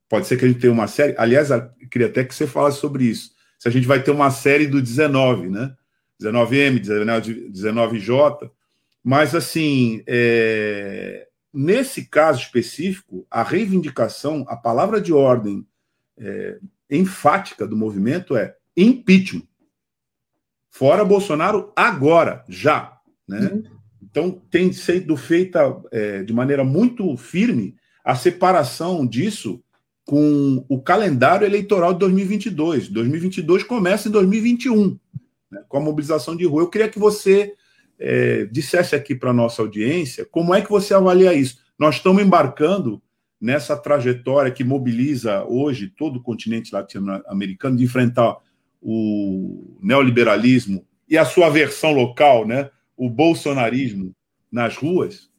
Pode 0.07 0.25
ser 0.25 0.37
que 0.37 0.45
a 0.45 0.47
gente 0.47 0.61
tenha 0.61 0.71
uma 0.71 0.87
série. 0.87 1.15
Aliás, 1.17 1.49
eu 1.51 1.69
queria 1.89 2.07
até 2.07 2.23
que 2.23 2.33
você 2.33 2.47
falasse 2.47 2.79
sobre 2.79 3.03
isso. 3.03 3.31
Se 3.59 3.67
a 3.67 3.71
gente 3.71 3.87
vai 3.87 4.01
ter 4.01 4.11
uma 4.11 4.31
série 4.31 4.67
do 4.67 4.81
19, 4.81 5.49
né? 5.49 5.75
19M, 6.21 6.79
19J. 7.51 8.49
Mas, 9.03 9.33
assim, 9.33 10.03
é, 10.07 11.27
nesse 11.53 12.05
caso 12.05 12.41
específico, 12.41 13.25
a 13.29 13.43
reivindicação, 13.43 14.45
a 14.47 14.55
palavra 14.55 15.01
de 15.01 15.11
ordem 15.11 15.65
é, 16.17 16.59
enfática 16.89 17.65
do 17.65 17.75
movimento 17.75 18.35
é 18.35 18.55
impeachment. 18.77 19.47
Fora 20.69 21.03
Bolsonaro 21.03 21.71
agora, 21.75 22.45
já. 22.47 22.97
Né? 23.27 23.39
Uhum. 23.39 23.63
Então, 24.03 24.41
tem 24.49 24.71
sido 24.71 25.17
feita 25.17 25.81
é, 25.91 26.23
de 26.23 26.33
maneira 26.33 26.63
muito 26.63 27.15
firme 27.17 27.75
a 28.03 28.15
separação 28.15 29.05
disso 29.05 29.63
com 30.05 30.65
o 30.67 30.81
calendário 30.81 31.45
eleitoral 31.45 31.93
de 31.93 31.99
2022. 31.99 32.89
2022 32.89 33.63
começa 33.63 34.07
em 34.07 34.11
2021, 34.11 34.99
né, 35.49 35.63
com 35.67 35.77
a 35.77 35.81
mobilização 35.81 36.35
de 36.35 36.45
rua. 36.45 36.63
Eu 36.63 36.69
queria 36.69 36.89
que 36.89 36.99
você 36.99 37.53
é, 38.01 38.45
dissesse 38.45 38.95
aqui 38.95 39.13
para 39.13 39.29
a 39.29 39.33
nossa 39.33 39.61
audiência 39.61 40.25
como 40.25 40.55
é 40.55 40.61
que 40.61 40.69
você 40.69 40.93
avalia 40.93 41.33
isso. 41.33 41.59
Nós 41.77 41.95
estamos 41.95 42.23
embarcando 42.23 43.01
nessa 43.39 43.77
trajetória 43.77 44.51
que 44.51 44.63
mobiliza 44.63 45.43
hoje 45.45 45.87
todo 45.87 46.17
o 46.17 46.23
continente 46.23 46.73
latino-americano 46.73 47.77
de 47.77 47.83
enfrentar 47.83 48.37
o 48.81 49.77
neoliberalismo 49.81 50.85
e 51.07 51.17
a 51.17 51.25
sua 51.25 51.49
versão 51.49 51.91
local, 51.91 52.47
né, 52.47 52.71
o 52.97 53.09
bolsonarismo 53.09 54.15
nas 54.51 54.75
ruas? 54.75 55.29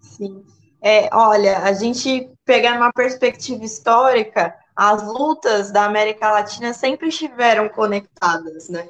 Sim. 0.00 0.42
É, 0.82 1.14
olha, 1.14 1.58
a 1.58 1.72
gente 1.72 2.30
pegar 2.44 2.76
uma 2.76 2.92
perspectiva 2.92 3.64
histórica, 3.64 4.54
as 4.74 5.02
lutas 5.06 5.70
da 5.70 5.84
América 5.84 6.30
Latina 6.32 6.72
sempre 6.72 7.08
estiveram 7.08 7.68
conectadas, 7.68 8.68
né? 8.68 8.88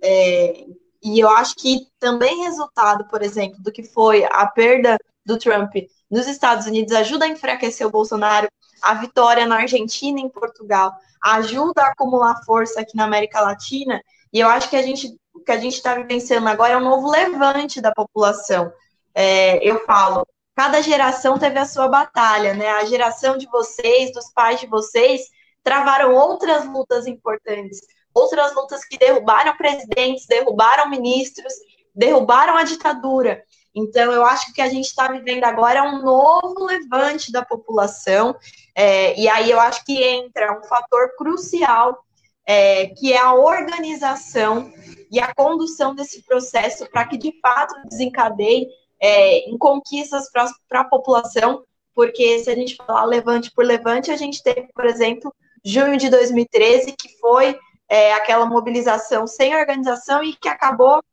É, 0.00 0.66
e 1.02 1.20
eu 1.20 1.28
acho 1.28 1.54
que 1.56 1.86
também 1.98 2.42
resultado, 2.42 3.06
por 3.08 3.22
exemplo, 3.22 3.60
do 3.60 3.72
que 3.72 3.82
foi 3.82 4.24
a 4.24 4.46
perda 4.46 4.96
do 5.24 5.38
Trump 5.38 5.74
nos 6.10 6.26
Estados 6.26 6.66
Unidos 6.66 6.92
ajuda 6.92 7.24
a 7.24 7.28
enfraquecer 7.28 7.86
o 7.86 7.90
Bolsonaro, 7.90 8.48
a 8.82 8.94
vitória 8.94 9.46
na 9.46 9.56
Argentina 9.56 10.20
e 10.20 10.22
em 10.22 10.28
Portugal 10.28 10.92
ajuda 11.22 11.82
a 11.82 11.88
acumular 11.88 12.42
força 12.44 12.80
aqui 12.80 12.96
na 12.96 13.04
América 13.04 13.40
Latina, 13.40 14.02
e 14.32 14.40
eu 14.40 14.48
acho 14.48 14.68
que 14.68 14.76
a 14.76 14.82
gente 14.82 15.16
o 15.34 15.40
que 15.40 15.52
a 15.52 15.58
gente 15.58 15.74
está 15.74 15.94
vivenciando 15.94 16.48
agora 16.48 16.74
é 16.74 16.76
um 16.76 16.84
novo 16.84 17.10
levante 17.10 17.80
da 17.80 17.90
população. 17.92 18.72
É, 19.14 19.66
eu 19.66 19.84
falo, 19.84 20.26
cada 20.54 20.82
geração 20.82 21.38
teve 21.38 21.58
a 21.58 21.64
sua 21.64 21.88
batalha, 21.88 22.54
né? 22.54 22.68
A 22.68 22.84
geração 22.84 23.36
de 23.38 23.46
vocês, 23.46 24.12
dos 24.12 24.30
pais 24.32 24.60
de 24.60 24.66
vocês, 24.66 25.22
travaram 25.62 26.14
outras 26.14 26.66
lutas 26.66 27.06
importantes, 27.06 27.80
outras 28.14 28.54
lutas 28.54 28.84
que 28.84 28.98
derrubaram 28.98 29.56
presidentes, 29.56 30.26
derrubaram 30.26 30.90
ministros, 30.90 31.52
derrubaram 31.94 32.56
a 32.56 32.62
ditadura. 32.62 33.42
Então, 33.74 34.12
eu 34.12 34.24
acho 34.24 34.46
que 34.46 34.50
o 34.52 34.54
que 34.54 34.62
a 34.62 34.68
gente 34.68 34.86
está 34.86 35.08
vivendo 35.08 35.44
agora 35.44 35.78
é 35.78 35.82
um 35.82 36.02
novo 36.02 36.64
levante 36.64 37.32
da 37.32 37.44
população, 37.44 38.36
é, 38.74 39.18
e 39.18 39.28
aí 39.28 39.50
eu 39.50 39.58
acho 39.58 39.84
que 39.84 40.02
entra 40.02 40.58
um 40.58 40.62
fator 40.64 41.14
crucial, 41.16 41.98
é, 42.44 42.86
que 42.86 43.12
é 43.12 43.18
a 43.18 43.34
organização 43.34 44.70
e 45.10 45.20
a 45.20 45.32
condução 45.34 45.94
desse 45.94 46.22
processo 46.22 46.88
para 46.90 47.06
que, 47.06 47.16
de 47.16 47.32
fato, 47.40 47.74
desencadeie 47.88 48.66
é, 49.00 49.50
em 49.50 49.56
conquistas 49.56 50.30
para 50.30 50.80
a 50.80 50.84
população, 50.84 51.64
porque 51.94 52.38
se 52.40 52.50
a 52.50 52.54
gente 52.54 52.76
falar 52.76 53.04
levante 53.04 53.50
por 53.52 53.64
levante, 53.64 54.10
a 54.10 54.16
gente 54.16 54.42
teve, 54.42 54.68
por 54.74 54.86
exemplo, 54.86 55.34
junho 55.64 55.96
de 55.96 56.08
2013, 56.08 56.92
que 56.92 57.08
foi 57.18 57.58
é, 57.92 58.14
aquela 58.14 58.46
mobilização 58.46 59.26
sem 59.26 59.54
organização 59.54 60.24
e 60.24 60.34
que 60.34 60.48
acabou 60.48 61.04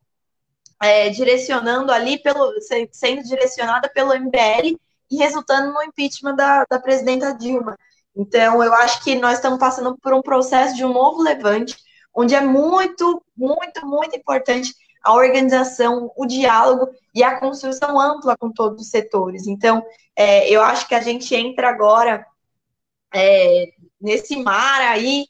é, 0.81 1.09
direcionando 1.09 1.91
ali, 1.91 2.17
pelo, 2.17 2.53
sendo 2.93 3.21
direcionada 3.21 3.89
pelo 3.89 4.13
MBL 4.13 4.79
e 5.11 5.17
resultando 5.17 5.73
no 5.73 5.83
impeachment 5.83 6.35
da, 6.35 6.63
da 6.69 6.79
presidenta 6.79 7.33
Dilma. 7.33 7.77
Então, 8.15 8.63
eu 8.63 8.73
acho 8.73 9.03
que 9.03 9.15
nós 9.15 9.33
estamos 9.33 9.59
passando 9.59 9.97
por 10.01 10.13
um 10.13 10.21
processo 10.21 10.73
de 10.73 10.85
um 10.85 10.93
novo 10.93 11.21
levante, 11.21 11.75
onde 12.15 12.33
é 12.33 12.39
muito, 12.39 13.21
muito, 13.35 13.85
muito 13.85 14.15
importante 14.15 14.73
a 15.03 15.13
organização, 15.13 16.09
o 16.15 16.25
diálogo 16.25 16.89
e 17.13 17.21
a 17.21 17.41
construção 17.41 17.99
ampla 17.99 18.37
com 18.37 18.49
todos 18.53 18.83
os 18.83 18.89
setores. 18.89 19.47
Então, 19.47 19.83
é, 20.15 20.49
eu 20.49 20.63
acho 20.63 20.87
que 20.87 20.95
a 20.95 21.01
gente 21.01 21.35
entra 21.35 21.67
agora 21.67 22.25
é, 23.13 23.65
nesse 23.99 24.37
mar 24.37 24.79
aí, 24.79 25.25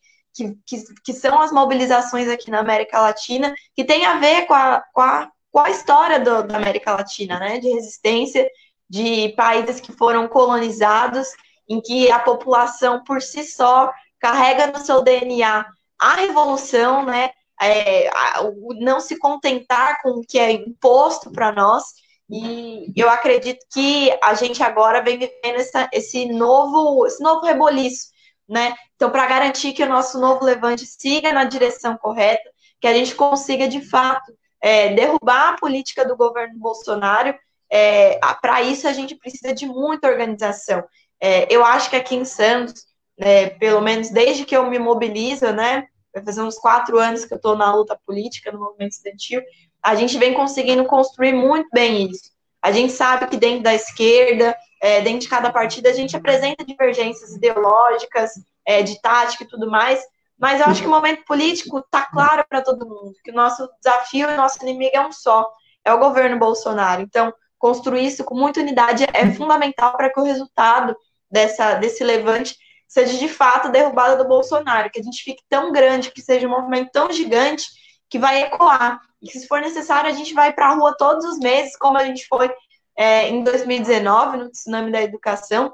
que, 0.47 0.57
que, 0.65 0.93
que, 1.03 1.13
são 1.13 1.39
as 1.39 1.51
mobilizações 1.51 2.27
aqui 2.27 2.49
na 2.49 2.59
América 2.59 3.01
Latina, 3.01 3.53
que 3.75 3.83
tem 3.83 4.05
a 4.05 4.19
ver 4.19 4.45
com 4.45 4.53
a, 4.53 4.83
com 4.93 5.01
a 5.01 5.31
com 5.51 5.59
a 5.59 5.69
história 5.69 6.19
do, 6.19 6.43
da 6.43 6.57
América 6.57 6.93
Latina, 6.93 7.39
né, 7.39 7.59
de 7.59 7.69
resistência 7.69 8.49
de 8.89 9.29
países 9.29 9.79
que 9.79 9.91
foram 9.91 10.27
colonizados, 10.27 11.27
em 11.67 11.81
que 11.81 12.11
a 12.11 12.19
população 12.19 13.03
por 13.03 13.21
si 13.21 13.43
só 13.43 13.91
carrega 14.19 14.67
no 14.67 14.79
seu 14.79 15.01
DNA 15.01 15.65
a 15.99 16.15
revolução, 16.15 17.05
né, 17.05 17.31
é, 17.61 18.09
o 18.41 18.73
não 18.79 18.99
se 18.99 19.17
contentar 19.17 20.01
com 20.01 20.11
o 20.11 20.25
que 20.25 20.39
é 20.39 20.51
imposto 20.51 21.31
para 21.31 21.51
nós, 21.51 21.83
e 22.29 22.91
eu 22.95 23.09
acredito 23.09 23.65
que 23.71 24.11
a 24.23 24.33
gente 24.35 24.61
agora 24.61 25.01
vem 25.01 25.17
vivendo 25.17 25.59
essa, 25.59 25.89
esse 25.91 26.25
novo, 26.27 27.05
esse 27.05 27.21
novo 27.21 27.45
reboliço, 27.45 28.07
né? 28.49 28.75
Então, 28.95 29.09
para 29.09 29.27
garantir 29.27 29.73
que 29.73 29.83
o 29.83 29.89
nosso 29.89 30.19
novo 30.19 30.43
levante 30.43 30.85
siga 30.85 31.31
na 31.31 31.43
direção 31.43 31.97
correta, 31.97 32.49
que 32.81 32.87
a 32.87 32.93
gente 32.93 33.15
consiga 33.15 33.67
de 33.67 33.81
fato 33.81 34.33
é, 34.61 34.93
derrubar 34.93 35.53
a 35.53 35.57
política 35.57 36.05
do 36.05 36.17
governo 36.17 36.57
Bolsonaro. 36.57 37.33
É, 37.69 38.19
Para 38.41 38.61
isso, 38.63 38.87
a 38.87 38.93
gente 38.93 39.15
precisa 39.15 39.53
de 39.53 39.65
muita 39.65 40.07
organização. 40.07 40.83
É, 41.21 41.53
eu 41.53 41.63
acho 41.63 41.89
que 41.89 41.95
aqui 41.95 42.15
em 42.15 42.25
Santos, 42.25 42.85
né, 43.17 43.49
pelo 43.51 43.81
menos 43.81 44.09
desde 44.09 44.45
que 44.45 44.55
eu 44.55 44.69
me 44.69 44.79
mobilizo, 44.79 45.51
né, 45.51 45.87
vai 46.13 46.23
fazer 46.23 46.41
uns 46.41 46.57
quatro 46.57 46.97
anos 46.97 47.25
que 47.25 47.33
eu 47.33 47.37
estou 47.37 47.55
na 47.55 47.73
luta 47.73 47.99
política, 48.05 48.51
no 48.51 48.59
movimento 48.59 48.93
estudantil, 48.93 49.41
a 49.81 49.95
gente 49.95 50.17
vem 50.17 50.33
conseguindo 50.33 50.85
construir 50.85 51.33
muito 51.33 51.69
bem 51.71 52.09
isso. 52.09 52.31
A 52.61 52.71
gente 52.71 52.93
sabe 52.93 53.27
que 53.27 53.37
dentro 53.37 53.63
da 53.63 53.73
esquerda, 53.73 54.55
é, 54.81 55.01
dentro 55.01 55.21
de 55.21 55.29
cada 55.29 55.51
partido, 55.51 55.87
a 55.87 55.93
gente 55.93 56.15
apresenta 56.15 56.65
divergências 56.65 57.33
ideológicas, 57.33 58.31
é, 58.65 58.81
de 58.81 59.01
tática 59.01 59.43
e 59.43 59.47
tudo 59.47 59.69
mais, 59.69 60.01
mas 60.37 60.61
eu 60.61 60.67
acho 60.67 60.81
que 60.81 60.87
o 60.87 60.91
momento 60.91 61.25
político 61.25 61.79
está 61.79 62.05
claro 62.05 62.45
para 62.47 62.61
todo 62.61 62.87
mundo, 62.87 63.13
que 63.23 63.31
o 63.31 63.35
nosso 63.35 63.69
desafio 63.83 64.29
e 64.29 64.37
nosso 64.37 64.57
inimigo 64.61 64.95
é 64.95 65.05
um 65.05 65.11
só, 65.11 65.49
é 65.83 65.93
o 65.93 65.99
governo 65.99 66.39
Bolsonaro. 66.39 67.01
Então, 67.01 67.33
construir 67.57 68.05
isso 68.05 68.23
com 68.23 68.35
muita 68.35 68.61
unidade 68.61 69.05
é 69.13 69.29
fundamental 69.33 69.97
para 69.97 70.09
que 70.09 70.19
o 70.19 70.23
resultado 70.23 70.95
dessa, 71.29 71.73
desse 71.75 72.03
levante 72.03 72.55
seja 72.87 73.17
de 73.17 73.27
fato 73.27 73.67
a 73.67 73.71
derrubada 73.71 74.15
do 74.15 74.27
Bolsonaro, 74.27 74.89
que 74.89 74.99
a 74.99 75.03
gente 75.03 75.23
fique 75.23 75.43
tão 75.49 75.71
grande, 75.71 76.11
que 76.11 76.21
seja 76.21 76.47
um 76.47 76.51
movimento 76.51 76.89
tão 76.91 77.11
gigante 77.11 77.65
que 78.09 78.17
vai 78.17 78.43
ecoar. 78.43 78.99
E 79.21 79.29
se 79.29 79.47
for 79.47 79.61
necessário, 79.61 80.09
a 80.09 80.13
gente 80.13 80.33
vai 80.33 80.53
para 80.53 80.67
a 80.67 80.73
rua 80.73 80.95
todos 80.97 81.25
os 81.25 81.39
meses, 81.39 81.77
como 81.77 81.97
a 81.97 82.05
gente 82.05 82.27
foi 82.27 82.49
é, 82.97 83.29
em 83.29 83.43
2019, 83.43 84.37
no 84.37 84.49
Tsunami 84.49 84.91
da 84.91 85.01
Educação. 85.01 85.73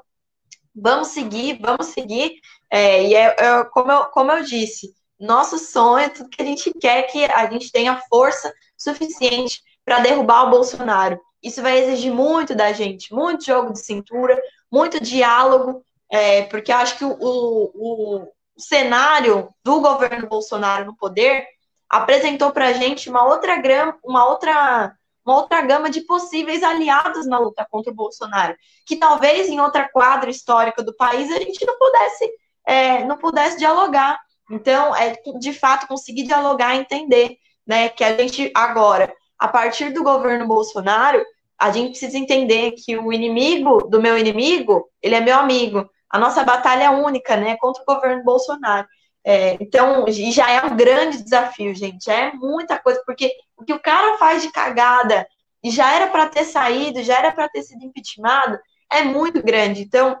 Vamos 0.74 1.08
seguir, 1.08 1.58
vamos 1.60 1.86
seguir, 1.86 2.38
é, 2.70 3.02
e 3.04 3.14
é, 3.14 3.36
é, 3.38 3.64
como, 3.72 3.90
eu, 3.90 4.04
como 4.06 4.30
eu 4.32 4.42
disse, 4.42 4.94
nosso 5.18 5.58
sonho 5.58 6.04
é 6.04 6.08
tudo 6.08 6.28
que 6.28 6.42
a 6.42 6.44
gente 6.44 6.72
quer 6.78 7.04
que 7.04 7.24
a 7.24 7.50
gente 7.50 7.72
tenha 7.72 8.00
força 8.08 8.52
suficiente 8.76 9.62
para 9.84 10.00
derrubar 10.00 10.44
o 10.44 10.50
Bolsonaro. 10.50 11.18
Isso 11.42 11.62
vai 11.62 11.78
exigir 11.78 12.12
muito 12.12 12.54
da 12.54 12.72
gente, 12.72 13.14
muito 13.14 13.44
jogo 13.44 13.72
de 13.72 13.80
cintura, 13.80 14.38
muito 14.70 15.00
diálogo, 15.00 15.82
é, 16.10 16.42
porque 16.42 16.72
eu 16.72 16.76
acho 16.76 16.98
que 16.98 17.04
o, 17.04 17.16
o, 17.20 18.20
o, 18.20 18.28
cenário 18.58 19.48
do 19.62 19.80
governo 19.80 20.28
Bolsonaro 20.28 20.86
no 20.86 20.96
poder 20.96 21.46
apresentou 21.88 22.50
para 22.50 22.68
a 22.68 22.72
gente 22.72 23.08
uma 23.08 23.24
outra, 23.24 23.60
uma 24.04 24.26
outra 24.26 24.94
uma 25.24 25.38
outra 25.38 25.60
gama 25.60 25.90
de 25.90 26.02
possíveis 26.02 26.62
aliados 26.62 27.26
na 27.26 27.36
luta 27.36 27.66
contra 27.68 27.92
o 27.92 27.96
Bolsonaro, 27.96 28.54
que 28.86 28.94
talvez 28.94 29.48
em 29.48 29.60
outra 29.60 29.88
quadra 29.88 30.30
histórica 30.30 30.84
do 30.84 30.94
país 30.94 31.32
a 31.32 31.38
gente 31.38 31.66
não 31.66 31.76
pudesse 31.76 32.30
é, 32.64 33.04
não 33.04 33.16
pudesse 33.16 33.58
dialogar. 33.58 34.18
Então, 34.50 34.94
é 34.94 35.16
de 35.38 35.52
fato 35.52 35.88
conseguir 35.88 36.24
dialogar 36.24 36.74
e 36.74 36.80
entender, 36.80 37.36
né, 37.66 37.88
que 37.88 38.04
a 38.04 38.16
gente 38.16 38.50
agora, 38.54 39.12
a 39.38 39.48
partir 39.48 39.92
do 39.92 40.04
governo 40.04 40.46
Bolsonaro, 40.46 41.24
a 41.58 41.70
gente 41.70 41.90
precisa 41.90 42.18
entender 42.18 42.72
que 42.72 42.96
o 42.96 43.12
inimigo 43.12 43.88
do 43.88 44.00
meu 44.00 44.18
inimigo, 44.18 44.88
ele 45.02 45.14
é 45.14 45.20
meu 45.20 45.36
amigo. 45.38 45.88
A 46.10 46.18
nossa 46.18 46.44
batalha 46.44 46.84
é 46.84 46.90
única, 46.90 47.36
né, 47.36 47.56
contra 47.56 47.82
o 47.82 47.86
governo 47.86 48.22
Bolsonaro. 48.22 48.86
É, 49.28 49.56
então, 49.60 50.04
já 50.08 50.48
é 50.48 50.64
um 50.64 50.76
grande 50.76 51.20
desafio, 51.20 51.74
gente. 51.74 52.08
É 52.08 52.32
muita 52.32 52.78
coisa, 52.78 53.02
porque 53.04 53.32
o 53.56 53.64
que 53.64 53.72
o 53.72 53.82
cara 53.82 54.16
faz 54.18 54.40
de 54.40 54.52
cagada 54.52 55.26
e 55.64 55.68
já 55.68 55.92
era 55.92 56.06
para 56.06 56.28
ter 56.28 56.44
saído, 56.44 57.02
já 57.02 57.18
era 57.18 57.32
para 57.32 57.48
ter 57.48 57.64
sido 57.64 57.84
impeachmentado, 57.84 58.56
é 58.88 59.02
muito 59.02 59.42
grande. 59.42 59.82
Então, 59.82 60.16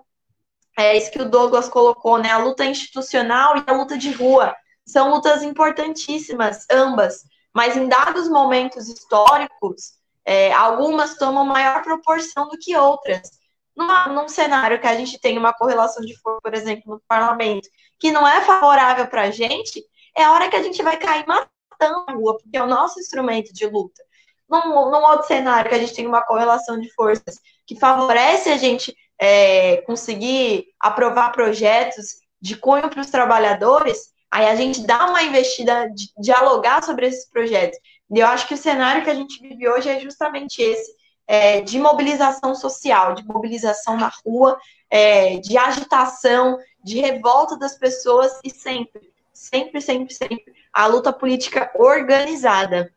é 0.76 0.96
isso 0.96 1.12
que 1.12 1.22
o 1.22 1.30
Douglas 1.30 1.68
colocou, 1.68 2.18
né? 2.18 2.32
A 2.32 2.38
luta 2.38 2.64
institucional 2.64 3.56
e 3.56 3.62
a 3.64 3.72
luta 3.72 3.96
de 3.96 4.10
rua 4.10 4.52
são 4.84 5.10
lutas 5.10 5.44
importantíssimas, 5.44 6.66
ambas, 6.68 7.22
mas 7.54 7.76
em 7.76 7.88
dados 7.88 8.28
momentos 8.28 8.88
históricos, 8.88 9.92
é, 10.24 10.52
algumas 10.52 11.16
tomam 11.16 11.46
maior 11.46 11.80
proporção 11.82 12.48
do 12.48 12.58
que 12.58 12.76
outras. 12.76 13.35
Num, 13.76 14.14
num 14.14 14.28
cenário 14.28 14.80
que 14.80 14.86
a 14.86 14.96
gente 14.96 15.20
tem 15.20 15.36
uma 15.36 15.52
correlação 15.52 16.02
de 16.04 16.16
força, 16.20 16.40
por 16.42 16.54
exemplo, 16.54 16.94
no 16.94 17.02
parlamento, 17.06 17.68
que 17.98 18.10
não 18.10 18.26
é 18.26 18.40
favorável 18.40 19.06
para 19.06 19.22
a 19.22 19.30
gente, 19.30 19.84
é 20.16 20.24
a 20.24 20.32
hora 20.32 20.48
que 20.48 20.56
a 20.56 20.62
gente 20.62 20.82
vai 20.82 20.96
cair 20.96 21.26
matando 21.26 22.04
a 22.08 22.12
rua, 22.12 22.38
porque 22.38 22.56
é 22.56 22.62
o 22.62 22.66
nosso 22.66 22.98
instrumento 22.98 23.52
de 23.52 23.66
luta. 23.66 24.02
Num, 24.48 24.90
num 24.90 25.02
outro 25.02 25.26
cenário 25.26 25.68
que 25.68 25.74
a 25.74 25.78
gente 25.78 25.94
tem 25.94 26.06
uma 26.06 26.22
correlação 26.22 26.80
de 26.80 26.90
forças 26.94 27.38
que 27.66 27.78
favorece 27.78 28.48
a 28.48 28.56
gente 28.56 28.96
é, 29.20 29.78
conseguir 29.82 30.66
aprovar 30.80 31.32
projetos 31.32 32.16
de 32.40 32.56
cunho 32.56 32.88
para 32.88 33.00
os 33.00 33.10
trabalhadores, 33.10 34.12
aí 34.30 34.46
a 34.46 34.54
gente 34.54 34.86
dá 34.86 35.06
uma 35.06 35.22
investida 35.22 35.88
de 35.90 36.06
dialogar 36.18 36.82
sobre 36.82 37.06
esses 37.06 37.28
projetos. 37.28 37.78
E 38.10 38.20
eu 38.20 38.26
acho 38.26 38.46
que 38.46 38.54
o 38.54 38.58
cenário 38.58 39.02
que 39.02 39.10
a 39.10 39.14
gente 39.14 39.40
vive 39.40 39.68
hoje 39.68 39.88
é 39.88 39.98
justamente 39.98 40.62
esse, 40.62 40.92
é, 41.26 41.60
de 41.60 41.78
mobilização 41.78 42.54
social, 42.54 43.14
de 43.14 43.26
mobilização 43.26 43.96
na 43.96 44.12
rua, 44.24 44.58
é, 44.88 45.38
de 45.38 45.58
agitação, 45.58 46.58
de 46.82 47.00
revolta 47.00 47.58
das 47.58 47.76
pessoas 47.76 48.38
e 48.44 48.50
sempre, 48.50 49.12
sempre, 49.32 49.80
sempre, 49.80 50.14
sempre 50.14 50.54
a 50.72 50.86
luta 50.86 51.12
política 51.12 51.70
organizada. 51.74 52.92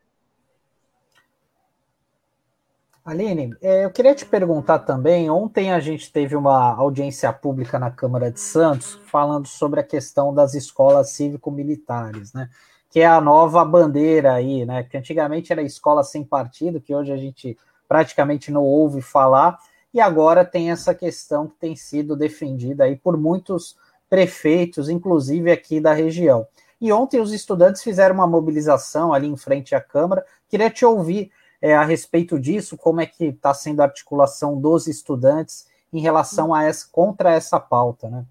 Aline, 3.02 3.56
é, 3.62 3.86
eu 3.86 3.90
queria 3.90 4.14
te 4.14 4.26
perguntar 4.26 4.80
também. 4.80 5.30
Ontem 5.30 5.72
a 5.72 5.80
gente 5.80 6.12
teve 6.12 6.36
uma 6.36 6.74
audiência 6.74 7.32
pública 7.32 7.78
na 7.78 7.90
Câmara 7.90 8.30
de 8.30 8.38
Santos 8.38 9.00
falando 9.06 9.48
sobre 9.48 9.80
a 9.80 9.82
questão 9.82 10.32
das 10.32 10.54
escolas 10.54 11.10
cívico-militares, 11.10 12.32
né? 12.32 12.48
Que 12.90 13.00
é 13.00 13.06
a 13.06 13.20
nova 13.20 13.64
bandeira 13.64 14.34
aí, 14.34 14.66
né? 14.66 14.84
Que 14.84 14.98
antigamente 14.98 15.50
era 15.50 15.62
escola 15.62 16.04
sem 16.04 16.22
partido, 16.22 16.80
que 16.80 16.94
hoje 16.94 17.10
a 17.10 17.16
gente 17.16 17.56
praticamente 17.90 18.52
não 18.52 18.62
ouve 18.62 19.02
falar, 19.02 19.58
e 19.92 20.00
agora 20.00 20.44
tem 20.44 20.70
essa 20.70 20.94
questão 20.94 21.48
que 21.48 21.56
tem 21.56 21.74
sido 21.74 22.14
defendida 22.14 22.84
aí 22.84 22.94
por 22.94 23.16
muitos 23.16 23.76
prefeitos, 24.08 24.88
inclusive 24.88 25.50
aqui 25.50 25.80
da 25.80 25.92
região. 25.92 26.46
E 26.80 26.92
ontem 26.92 27.20
os 27.20 27.32
estudantes 27.32 27.82
fizeram 27.82 28.14
uma 28.14 28.28
mobilização 28.28 29.12
ali 29.12 29.26
em 29.26 29.36
frente 29.36 29.74
à 29.74 29.80
Câmara. 29.80 30.24
Queria 30.48 30.70
te 30.70 30.84
ouvir 30.84 31.32
é, 31.60 31.74
a 31.74 31.82
respeito 31.82 32.38
disso, 32.38 32.76
como 32.76 33.00
é 33.00 33.06
que 33.06 33.24
está 33.24 33.52
sendo 33.52 33.80
a 33.80 33.86
articulação 33.86 34.56
dos 34.60 34.86
estudantes 34.86 35.66
em 35.92 36.00
relação 36.00 36.54
a 36.54 36.62
essa 36.62 36.86
contra 36.92 37.32
essa 37.32 37.58
pauta, 37.58 38.08
né? 38.08 38.24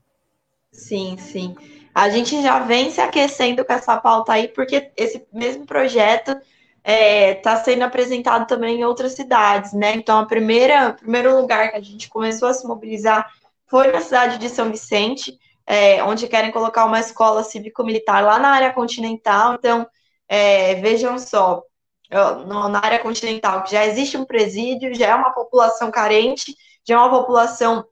Sim, 0.72 1.18
sim. 1.18 1.54
A 1.94 2.10
gente 2.10 2.42
já 2.42 2.60
vem 2.60 2.92
se 2.92 3.02
aquecendo 3.02 3.66
com 3.66 3.74
essa 3.74 3.98
pauta 3.98 4.32
aí, 4.32 4.48
porque 4.48 4.90
esse 4.96 5.28
mesmo 5.34 5.66
projeto 5.66 6.40
está 6.84 6.92
é, 6.92 7.36
tá 7.36 7.56
sendo 7.58 7.84
apresentado 7.84 8.48
também 8.48 8.80
em 8.80 8.86
outras 8.86 9.14
cidades, 9.14 9.74
né? 9.74 9.94
Então, 9.94 10.20
a 10.20 10.26
primeira, 10.26 10.90
o 10.90 10.94
primeiro 10.94 11.36
lugar 11.40 11.72
que 11.72 11.78
a 11.78 11.82
gente 11.82 12.10
começou 12.10 12.48
a 12.48 12.54
se 12.54 12.68
mobilizar 12.68 13.30
foi 13.68 13.92
na 13.92 14.02
cidade 14.02 14.38
de 14.38 14.50
São 14.50 14.72
Vicente, 14.72 15.38
é, 15.66 16.04
onde 16.04 16.28
querem 16.28 16.52
colocar 16.52 16.86
uma 16.86 17.00
escola 17.00 17.44
cívico-militar 17.44 18.24
lá 18.24 18.40
na 18.40 18.50
área 18.50 18.74
continental. 18.74 19.54
Então, 19.56 19.88
é, 20.28 20.76
vejam 20.76 21.20
só, 21.20 21.64
na 22.10 22.80
área 22.84 23.00
continental, 23.00 23.64
que 23.64 23.72
já 23.72 23.86
existe 23.86 24.18
um 24.18 24.26
presídio, 24.26 24.96
já 24.96 25.08
é 25.08 25.16
uma 25.16 25.32
população 25.32 25.92
carente, 25.92 26.56
já 26.84 26.96
é 26.96 26.98
uma 26.98 27.10
população 27.10 27.86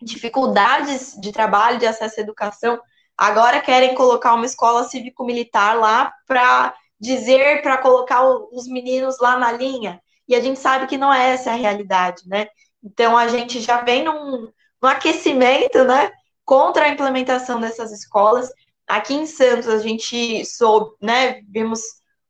dificuldades 0.00 1.16
de 1.20 1.32
trabalho, 1.32 1.78
de 1.78 1.86
acesso 1.86 2.20
à 2.20 2.22
educação, 2.22 2.78
agora 3.16 3.60
querem 3.60 3.94
colocar 3.94 4.34
uma 4.34 4.46
escola 4.46 4.84
cívico-militar 4.84 5.76
lá 5.76 6.12
para 6.26 6.74
dizer, 7.00 7.62
para 7.62 7.78
colocar 7.78 8.22
os 8.26 8.66
meninos 8.66 9.18
lá 9.20 9.36
na 9.36 9.52
linha. 9.52 10.00
E 10.26 10.34
a 10.34 10.40
gente 10.40 10.58
sabe 10.58 10.86
que 10.86 10.98
não 10.98 11.12
é 11.12 11.30
essa 11.30 11.50
a 11.50 11.54
realidade, 11.54 12.22
né? 12.26 12.48
Então 12.82 13.16
a 13.16 13.28
gente 13.28 13.60
já 13.60 13.80
vem 13.82 14.04
num, 14.04 14.48
num 14.82 14.88
aquecimento, 14.88 15.84
né? 15.84 16.10
Contra 16.44 16.84
a 16.84 16.88
implementação 16.88 17.60
dessas 17.60 17.92
escolas. 17.92 18.50
Aqui 18.86 19.14
em 19.14 19.26
Santos 19.26 19.68
a 19.68 19.78
gente 19.78 20.44
soube, 20.44 20.96
né? 21.00 21.40
Vimos 21.48 21.80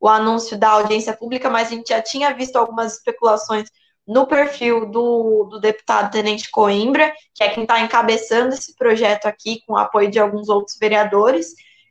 o 0.01 0.09
anúncio 0.09 0.57
da 0.57 0.71
audiência 0.71 1.13
pública, 1.13 1.51
mas 1.51 1.69
a 1.69 1.71
gente 1.71 1.89
já 1.89 2.01
tinha 2.01 2.33
visto 2.35 2.57
algumas 2.57 2.95
especulações 2.95 3.69
no 4.07 4.27
perfil 4.27 4.87
do, 4.87 5.45
do 5.51 5.61
deputado 5.61 6.11
Tenente 6.11 6.51
Coimbra, 6.51 7.13
que 7.35 7.45
é 7.45 7.51
quem 7.51 7.65
está 7.65 7.81
encabeçando 7.81 8.55
esse 8.55 8.75
projeto 8.75 9.27
aqui, 9.27 9.63
com 9.67 9.75
o 9.75 9.77
apoio 9.77 10.11
de 10.11 10.19
alguns 10.19 10.49
outros 10.49 10.79
vereadores. 10.79 11.49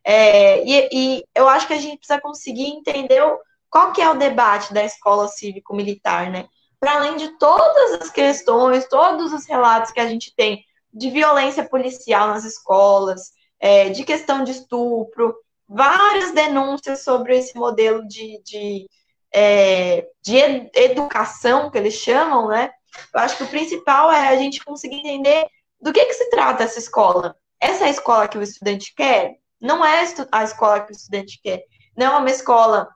É, 0.10 0.64
e, 0.64 0.90
e, 0.90 1.24
eu 1.36 1.50
acho 1.50 1.68
que 1.68 1.74
a 1.74 1.78
gente 1.78 1.98
precisa 1.98 2.22
conseguir 2.22 2.68
entender 2.68 3.22
o, 3.22 3.38
qual 3.70 3.92
que 3.92 4.02
é 4.02 4.10
o 4.10 4.18
debate 4.18 4.74
da 4.74 4.82
escola 4.82 5.28
cívico-militar, 5.28 6.32
né? 6.32 6.48
Para 6.80 6.96
além 6.96 7.18
de 7.18 7.38
todas 7.38 8.02
as 8.02 8.10
questões, 8.10 8.88
todos 8.88 9.34
os 9.34 9.46
relatos 9.46 9.92
que 9.92 10.00
a 10.00 10.08
gente 10.08 10.34
tem 10.34 10.64
de 10.94 11.10
violência 11.10 11.68
policial 11.68 12.30
nas 12.30 12.46
escolas, 12.46 13.34
é, 13.60 13.90
de 13.90 14.06
questão 14.06 14.46
de 14.46 14.52
estupro, 14.52 15.36
várias 15.68 16.32
denúncias 16.32 17.04
sobre 17.04 17.38
esse 17.38 17.58
modelo 17.58 18.08
de, 18.08 18.42
de, 18.46 18.90
é, 19.30 20.08
de 20.22 20.38
educação, 20.74 21.70
que 21.70 21.78
eles 21.78 21.96
chamam, 21.96 22.48
né? 22.48 22.72
Eu 23.14 23.20
acho 23.20 23.36
que 23.36 23.44
o 23.44 23.50
principal 23.50 24.10
é 24.10 24.30
a 24.30 24.38
gente 24.38 24.64
conseguir 24.64 25.00
entender 25.00 25.46
do 25.82 25.92
que, 25.92 26.06
que 26.06 26.14
se 26.14 26.30
trata 26.30 26.64
essa 26.64 26.80
escola. 26.80 27.36
Essa 27.60 27.84
é 27.84 27.88
a 27.88 27.92
escola 27.92 28.30
que 28.30 28.38
o 28.38 28.42
estudante 28.42 28.94
quer? 28.96 29.36
Não 29.60 29.84
é 29.84 30.06
a 30.32 30.44
escola 30.44 30.82
que 30.82 30.92
o 30.92 30.96
estudante 30.96 31.40
quer. 31.42 31.64
Não 31.96 32.16
é 32.16 32.18
uma 32.18 32.30
escola 32.30 32.90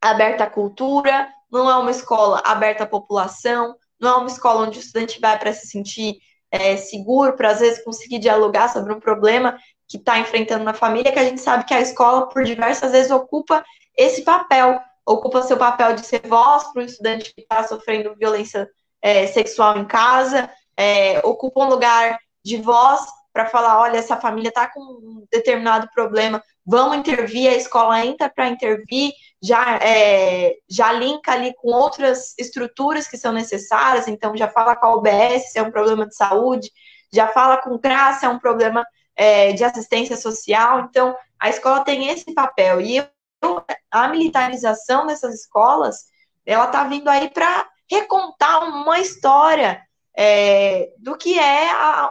aberta 0.00 0.44
à 0.44 0.50
cultura, 0.50 1.28
não 1.50 1.70
é 1.70 1.76
uma 1.76 1.90
escola 1.90 2.42
aberta 2.44 2.84
à 2.84 2.86
população, 2.86 3.74
não 3.98 4.10
é 4.10 4.16
uma 4.16 4.26
escola 4.26 4.66
onde 4.66 4.78
o 4.78 4.80
estudante 4.80 5.20
vai 5.20 5.38
para 5.38 5.52
se 5.52 5.66
sentir 5.68 6.18
é, 6.50 6.76
seguro, 6.76 7.36
para 7.36 7.50
às 7.50 7.60
vezes 7.60 7.82
conseguir 7.84 8.18
dialogar 8.18 8.68
sobre 8.68 8.92
um 8.92 9.00
problema 9.00 9.58
que 9.88 9.96
está 9.96 10.18
enfrentando 10.18 10.64
na 10.64 10.74
família, 10.74 11.12
que 11.12 11.18
a 11.18 11.24
gente 11.24 11.40
sabe 11.40 11.64
que 11.64 11.74
a 11.74 11.80
escola, 11.80 12.28
por 12.28 12.44
diversas 12.44 12.92
vezes, 12.92 13.10
ocupa 13.10 13.64
esse 13.96 14.22
papel, 14.22 14.80
ocupa 15.04 15.42
seu 15.42 15.56
papel 15.56 15.94
de 15.94 16.04
ser 16.04 16.26
voz 16.26 16.64
para 16.72 16.82
o 16.82 16.84
estudante 16.84 17.32
que 17.34 17.42
está 17.42 17.66
sofrendo 17.66 18.14
violência 18.16 18.68
é, 19.00 19.26
sexual 19.28 19.78
em 19.78 19.84
casa, 19.84 20.50
é, 20.76 21.20
ocupa 21.24 21.64
um 21.64 21.68
lugar 21.68 22.18
de 22.44 22.56
voz 22.56 23.00
para 23.36 23.50
falar, 23.50 23.78
olha, 23.78 23.98
essa 23.98 24.16
família 24.16 24.48
está 24.48 24.66
com 24.66 24.80
um 24.80 25.26
determinado 25.30 25.86
problema, 25.94 26.42
vamos 26.64 26.96
intervir, 26.96 27.50
a 27.50 27.54
escola 27.54 28.02
entra 28.02 28.30
para 28.30 28.48
intervir, 28.48 29.12
já, 29.42 29.76
é, 29.76 30.54
já 30.66 30.90
linka 30.90 31.32
ali 31.32 31.52
com 31.56 31.68
outras 31.68 32.32
estruturas 32.38 33.06
que 33.06 33.18
são 33.18 33.34
necessárias, 33.34 34.08
então 34.08 34.34
já 34.34 34.48
fala 34.48 34.74
com 34.74 34.86
a 34.86 34.94
UBS 34.96 35.52
se 35.52 35.58
é 35.58 35.62
um 35.62 35.70
problema 35.70 36.06
de 36.06 36.16
saúde, 36.16 36.70
já 37.12 37.28
fala 37.28 37.58
com 37.58 37.74
o 37.74 37.78
CRAS 37.78 38.20
se 38.20 38.24
é 38.24 38.28
um 38.30 38.38
problema 38.38 38.82
é, 39.14 39.52
de 39.52 39.62
assistência 39.62 40.16
social. 40.16 40.86
Então, 40.88 41.14
a 41.38 41.50
escola 41.50 41.84
tem 41.84 42.08
esse 42.08 42.32
papel. 42.32 42.80
E 42.80 42.96
eu, 42.96 43.62
a 43.90 44.08
militarização 44.08 45.06
dessas 45.06 45.42
escolas, 45.42 46.06
ela 46.46 46.64
está 46.64 46.84
vindo 46.84 47.08
aí 47.08 47.28
para 47.28 47.68
recontar 47.90 48.64
uma 48.64 48.98
história 48.98 49.82
é, 50.16 50.88
do 50.98 51.18
que 51.18 51.38
é 51.38 51.70
a, 51.70 52.10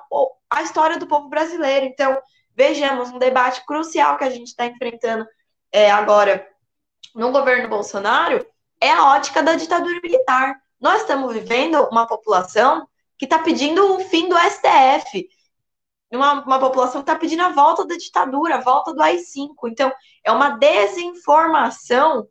a 0.55 0.63
história 0.63 0.97
do 0.97 1.05
povo 1.05 1.27
brasileiro. 1.27 1.85
Então, 1.85 2.17
vejamos, 2.55 3.09
um 3.09 3.19
debate 3.19 3.65
crucial 3.65 4.17
que 4.17 4.23
a 4.23 4.29
gente 4.29 4.47
está 4.47 4.65
enfrentando 4.65 5.25
é, 5.69 5.91
agora 5.91 6.47
no 7.13 7.31
governo 7.31 7.67
Bolsonaro 7.67 8.45
é 8.79 8.89
a 8.89 9.11
ótica 9.15 9.43
da 9.43 9.55
ditadura 9.55 9.99
militar. 10.01 10.55
Nós 10.79 11.01
estamos 11.01 11.33
vivendo 11.33 11.75
uma 11.91 12.07
população 12.07 12.87
que 13.17 13.25
está 13.25 13.39
pedindo 13.39 13.95
o 13.95 13.99
fim 13.99 14.29
do 14.29 14.37
STF, 14.37 15.27
uma, 16.11 16.41
uma 16.45 16.59
população 16.59 17.01
que 17.01 17.09
está 17.09 17.19
pedindo 17.19 17.43
a 17.43 17.49
volta 17.49 17.85
da 17.85 17.95
ditadura, 17.97 18.55
a 18.55 18.61
volta 18.61 18.93
do 18.93 19.01
AI-5. 19.01 19.53
Então, 19.65 19.91
é 20.23 20.31
uma 20.31 20.51
desinformação 20.51 22.27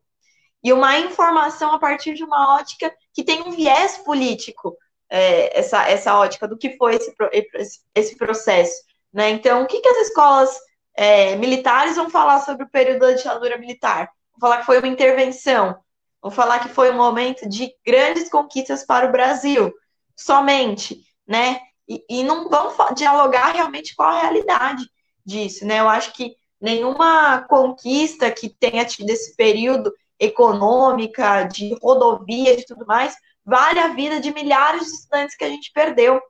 e 0.63 0.73
uma 0.73 0.99
informação 0.99 1.73
a 1.73 1.79
partir 1.79 2.15
de 2.15 2.25
uma 2.25 2.57
ótica 2.57 2.91
que 3.13 3.23
tem 3.23 3.43
um 3.43 3.51
viés 3.51 3.99
político, 3.99 4.75
é, 5.15 5.59
essa, 5.59 5.89
essa 5.89 6.19
ótica 6.19 6.49
do 6.49 6.59
que 6.59 6.77
foi 6.77 6.97
esse, 6.97 7.81
esse 7.95 8.17
processo. 8.17 8.83
Né? 9.13 9.31
Então, 9.31 9.63
o 9.63 9.67
que, 9.67 9.81
que 9.81 9.89
as 9.89 10.09
escolas 10.09 10.59
é, 10.97 11.37
militares 11.37 11.95
vão 11.97 12.11
falar 12.11 12.41
sobre 12.41 12.65
o 12.65 12.71
período 12.71 13.01
da 13.01 13.13
ditadura 13.13 13.57
militar? 13.59 14.11
Vão 14.33 14.41
falar 14.41 14.59
que 14.59 14.67
foi 14.67 14.79
uma 14.79 14.89
intervenção, 14.89 15.77
vão 16.21 16.33
falar 16.33 16.59
que 16.59 16.69
foi 16.69 16.91
um 16.91 16.97
momento 16.97 17.49
de 17.49 17.73
grandes 17.87 18.29
conquistas 18.29 18.85
para 18.85 19.07
o 19.07 19.13
Brasil, 19.13 19.73
somente, 20.17 21.01
né? 21.27 21.61
e, 21.89 22.05
e 22.09 22.25
não 22.25 22.49
vão 22.49 22.73
dialogar 22.95 23.53
realmente 23.53 23.95
com 23.95 24.03
a 24.03 24.21
realidade 24.23 24.89
disso, 25.25 25.67
né? 25.67 25.81
Eu 25.81 25.89
acho 25.89 26.13
que 26.13 26.35
nenhuma 26.61 27.43
conquista 27.43 28.31
que 28.31 28.49
tenha 28.49 28.85
tido 28.85 29.11
esse 29.11 29.37
período 29.37 29.93
econômica, 30.19 31.45
de 31.45 31.77
rodovia, 31.83 32.57
de 32.57 32.65
tudo 32.65 32.87
mais, 32.87 33.15
vale 33.45 33.79
a 33.79 33.89
vida 33.89 34.21
de 34.21 34.33
milhares 34.33 34.87
de 34.87 34.93
estudantes 34.93 35.37
que 35.37 35.45
a 35.45 35.49
gente 35.49 35.71
perdeu, 35.73 36.21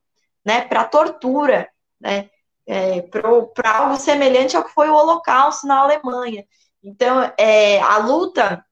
né, 0.44 0.62
para 0.62 0.84
tortura, 0.84 1.68
né, 2.00 2.28
é, 2.66 3.02
para 3.02 3.78
algo 3.78 3.96
semelhante 3.96 4.56
ao 4.56 4.64
que 4.64 4.72
foi 4.72 4.88
o 4.88 4.94
Holocausto 4.94 5.66
na 5.66 5.78
Alemanha. 5.78 6.44
Então, 6.82 7.32
é, 7.38 7.80
a 7.80 7.98
luta 7.98 8.64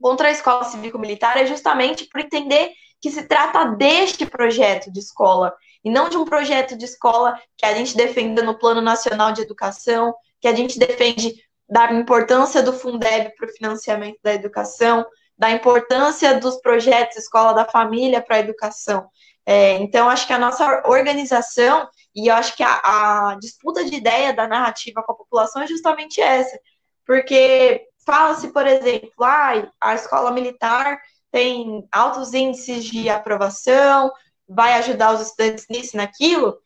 contra 0.00 0.28
a 0.28 0.32
escola 0.32 0.64
cívico-militar 0.64 1.36
é 1.36 1.46
justamente 1.46 2.06
por 2.06 2.20
entender 2.20 2.72
que 3.00 3.10
se 3.10 3.24
trata 3.24 3.64
deste 3.64 4.26
projeto 4.26 4.90
de 4.90 5.00
escola 5.00 5.54
e 5.84 5.90
não 5.90 6.08
de 6.08 6.16
um 6.16 6.24
projeto 6.24 6.76
de 6.76 6.84
escola 6.84 7.38
que 7.56 7.64
a 7.64 7.74
gente 7.74 7.96
defenda 7.96 8.42
no 8.42 8.58
Plano 8.58 8.80
Nacional 8.80 9.32
de 9.32 9.42
Educação, 9.42 10.14
que 10.40 10.48
a 10.48 10.54
gente 10.54 10.78
defende 10.78 11.34
da 11.68 11.92
importância 11.92 12.62
do 12.62 12.72
Fundeb 12.72 13.34
para 13.36 13.46
o 13.46 13.52
financiamento 13.52 14.18
da 14.22 14.34
educação, 14.34 15.06
da 15.38 15.50
importância 15.50 16.38
dos 16.38 16.60
projetos 16.60 17.16
Escola 17.16 17.52
da 17.52 17.64
Família 17.64 18.22
para 18.22 18.36
a 18.36 18.40
educação. 18.40 19.08
É, 19.44 19.74
então, 19.74 20.08
acho 20.08 20.26
que 20.26 20.32
a 20.32 20.38
nossa 20.38 20.82
organização, 20.86 21.88
e 22.14 22.28
eu 22.28 22.34
acho 22.34 22.56
que 22.56 22.62
a, 22.62 22.80
a 23.30 23.36
disputa 23.40 23.84
de 23.84 23.94
ideia 23.94 24.32
da 24.32 24.48
narrativa 24.48 25.02
com 25.02 25.12
a 25.12 25.16
população 25.16 25.62
é 25.62 25.66
justamente 25.66 26.20
essa, 26.20 26.58
porque 27.06 27.86
fala-se, 28.04 28.48
por 28.48 28.66
exemplo, 28.66 29.12
ah, 29.22 29.70
a 29.80 29.94
escola 29.94 30.32
militar 30.32 30.98
tem 31.30 31.86
altos 31.92 32.34
índices 32.34 32.84
de 32.84 33.08
aprovação, 33.08 34.10
vai 34.48 34.74
ajudar 34.74 35.12
os 35.12 35.20
estudantes 35.20 35.66
nisso 35.68 35.94
e 35.94 35.98
naquilo, 35.98 36.58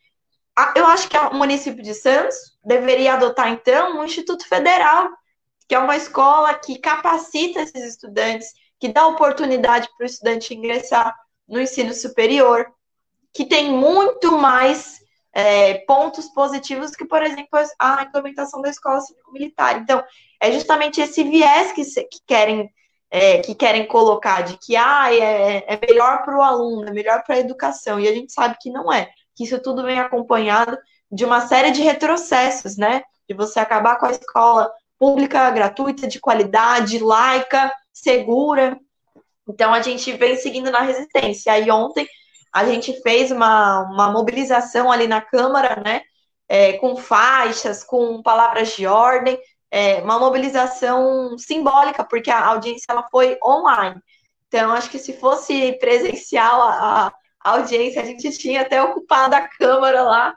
eu 0.74 0.86
acho 0.86 1.08
que 1.08 1.16
o 1.16 1.34
município 1.34 1.82
de 1.82 1.94
Santos 1.94 2.36
deveria 2.64 3.14
adotar, 3.14 3.48
então, 3.48 3.98
um 3.98 4.04
Instituto 4.04 4.46
Federal, 4.46 5.08
que 5.70 5.74
é 5.76 5.78
uma 5.78 5.96
escola 5.96 6.52
que 6.54 6.80
capacita 6.80 7.60
esses 7.60 7.94
estudantes, 7.94 8.48
que 8.76 8.88
dá 8.88 9.06
oportunidade 9.06 9.88
para 9.96 10.02
o 10.02 10.06
estudante 10.06 10.52
ingressar 10.52 11.14
no 11.48 11.60
ensino 11.60 11.94
superior, 11.94 12.66
que 13.32 13.44
tem 13.44 13.70
muito 13.70 14.32
mais 14.36 14.98
é, 15.32 15.74
pontos 15.86 16.26
positivos 16.30 16.90
que, 16.96 17.04
por 17.04 17.22
exemplo, 17.22 17.50
a 17.78 18.02
implementação 18.02 18.60
da 18.60 18.68
escola 18.68 19.00
cívico-militar. 19.00 19.78
Então, 19.78 20.02
é 20.40 20.50
justamente 20.50 21.00
esse 21.00 21.22
viés 21.22 21.70
que, 21.70 21.84
que 21.84 22.18
querem 22.26 22.68
é, 23.08 23.38
que 23.38 23.54
querem 23.54 23.86
colocar 23.86 24.40
de 24.40 24.58
que 24.58 24.74
ah, 24.74 25.14
é, 25.14 25.72
é 25.72 25.80
melhor 25.86 26.24
para 26.24 26.36
o 26.36 26.42
aluno, 26.42 26.88
é 26.88 26.92
melhor 26.92 27.22
para 27.22 27.36
a 27.36 27.40
educação, 27.40 28.00
e 28.00 28.08
a 28.08 28.12
gente 28.12 28.32
sabe 28.32 28.56
que 28.60 28.72
não 28.72 28.92
é 28.92 29.08
que 29.36 29.44
isso 29.44 29.62
tudo 29.62 29.84
vem 29.84 30.00
acompanhado 30.00 30.76
de 31.12 31.24
uma 31.24 31.40
série 31.42 31.70
de 31.70 31.80
retrocessos, 31.80 32.76
né? 32.76 33.04
De 33.28 33.36
você 33.36 33.60
acabar 33.60 34.00
com 34.00 34.06
a 34.06 34.10
escola 34.10 34.68
pública, 35.00 35.50
gratuita, 35.50 36.06
de 36.06 36.20
qualidade, 36.20 36.98
laica, 36.98 37.72
segura. 37.90 38.78
Então 39.48 39.72
a 39.72 39.80
gente 39.80 40.12
vem 40.12 40.36
seguindo 40.36 40.70
na 40.70 40.82
resistência. 40.82 41.54
Aí 41.54 41.70
ontem 41.70 42.06
a 42.52 42.66
gente 42.66 43.00
fez 43.00 43.30
uma, 43.30 43.80
uma 43.90 44.12
mobilização 44.12 44.92
ali 44.92 45.08
na 45.08 45.22
Câmara, 45.22 45.82
né? 45.82 46.02
É, 46.46 46.74
com 46.74 46.96
faixas, 46.96 47.82
com 47.82 48.20
palavras 48.22 48.74
de 48.74 48.84
ordem, 48.84 49.38
é, 49.70 50.02
uma 50.02 50.18
mobilização 50.18 51.38
simbólica, 51.38 52.04
porque 52.04 52.28
a 52.28 52.44
audiência 52.46 52.86
ela 52.90 53.06
foi 53.08 53.38
online. 53.42 54.00
Então, 54.48 54.72
acho 54.72 54.90
que 54.90 54.98
se 54.98 55.12
fosse 55.12 55.74
presencial 55.74 56.60
a, 56.60 57.06
a 57.06 57.50
audiência, 57.52 58.02
a 58.02 58.04
gente 58.04 58.28
tinha 58.36 58.62
até 58.62 58.82
ocupado 58.82 59.36
a 59.36 59.46
Câmara 59.46 60.02
lá 60.02 60.34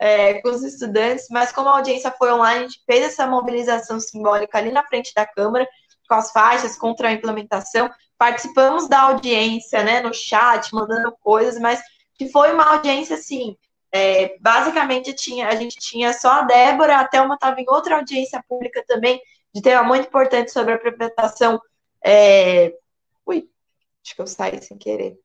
é, 0.00 0.40
com 0.40 0.48
os 0.48 0.62
estudantes, 0.62 1.26
mas 1.30 1.52
como 1.52 1.68
a 1.68 1.76
audiência 1.76 2.10
foi 2.10 2.32
online, 2.32 2.60
a 2.60 2.62
gente 2.62 2.82
fez 2.86 3.04
essa 3.04 3.26
mobilização 3.26 4.00
simbólica 4.00 4.56
ali 4.56 4.72
na 4.72 4.82
frente 4.82 5.12
da 5.14 5.26
Câmara, 5.26 5.68
com 6.08 6.14
as 6.14 6.32
faixas 6.32 6.74
contra 6.76 7.08
a 7.08 7.12
implementação, 7.12 7.90
participamos 8.16 8.88
da 8.88 9.02
audiência, 9.02 9.84
né, 9.84 10.00
no 10.00 10.12
chat, 10.14 10.74
mandando 10.74 11.14
coisas, 11.20 11.60
mas 11.60 11.82
que 12.14 12.30
foi 12.30 12.52
uma 12.52 12.64
audiência, 12.64 13.14
assim, 13.14 13.56
é, 13.92 14.38
basicamente 14.40 15.12
tinha, 15.12 15.48
a 15.48 15.54
gente 15.54 15.76
tinha 15.76 16.14
só 16.14 16.30
a 16.30 16.42
Débora, 16.42 16.96
até 16.96 17.20
uma 17.20 17.34
estava 17.34 17.60
em 17.60 17.66
outra 17.68 17.96
audiência 17.96 18.42
pública 18.48 18.82
também, 18.88 19.20
de 19.54 19.60
tema 19.60 19.82
muito 19.82 20.06
importante 20.06 20.50
sobre 20.50 20.72
a 20.72 20.76
implementação, 20.76 21.60
é, 22.02 22.72
ui, 23.26 23.50
acho 24.02 24.14
que 24.14 24.22
eu 24.22 24.26
saí 24.26 24.62
sem 24.62 24.78
querer, 24.78 25.18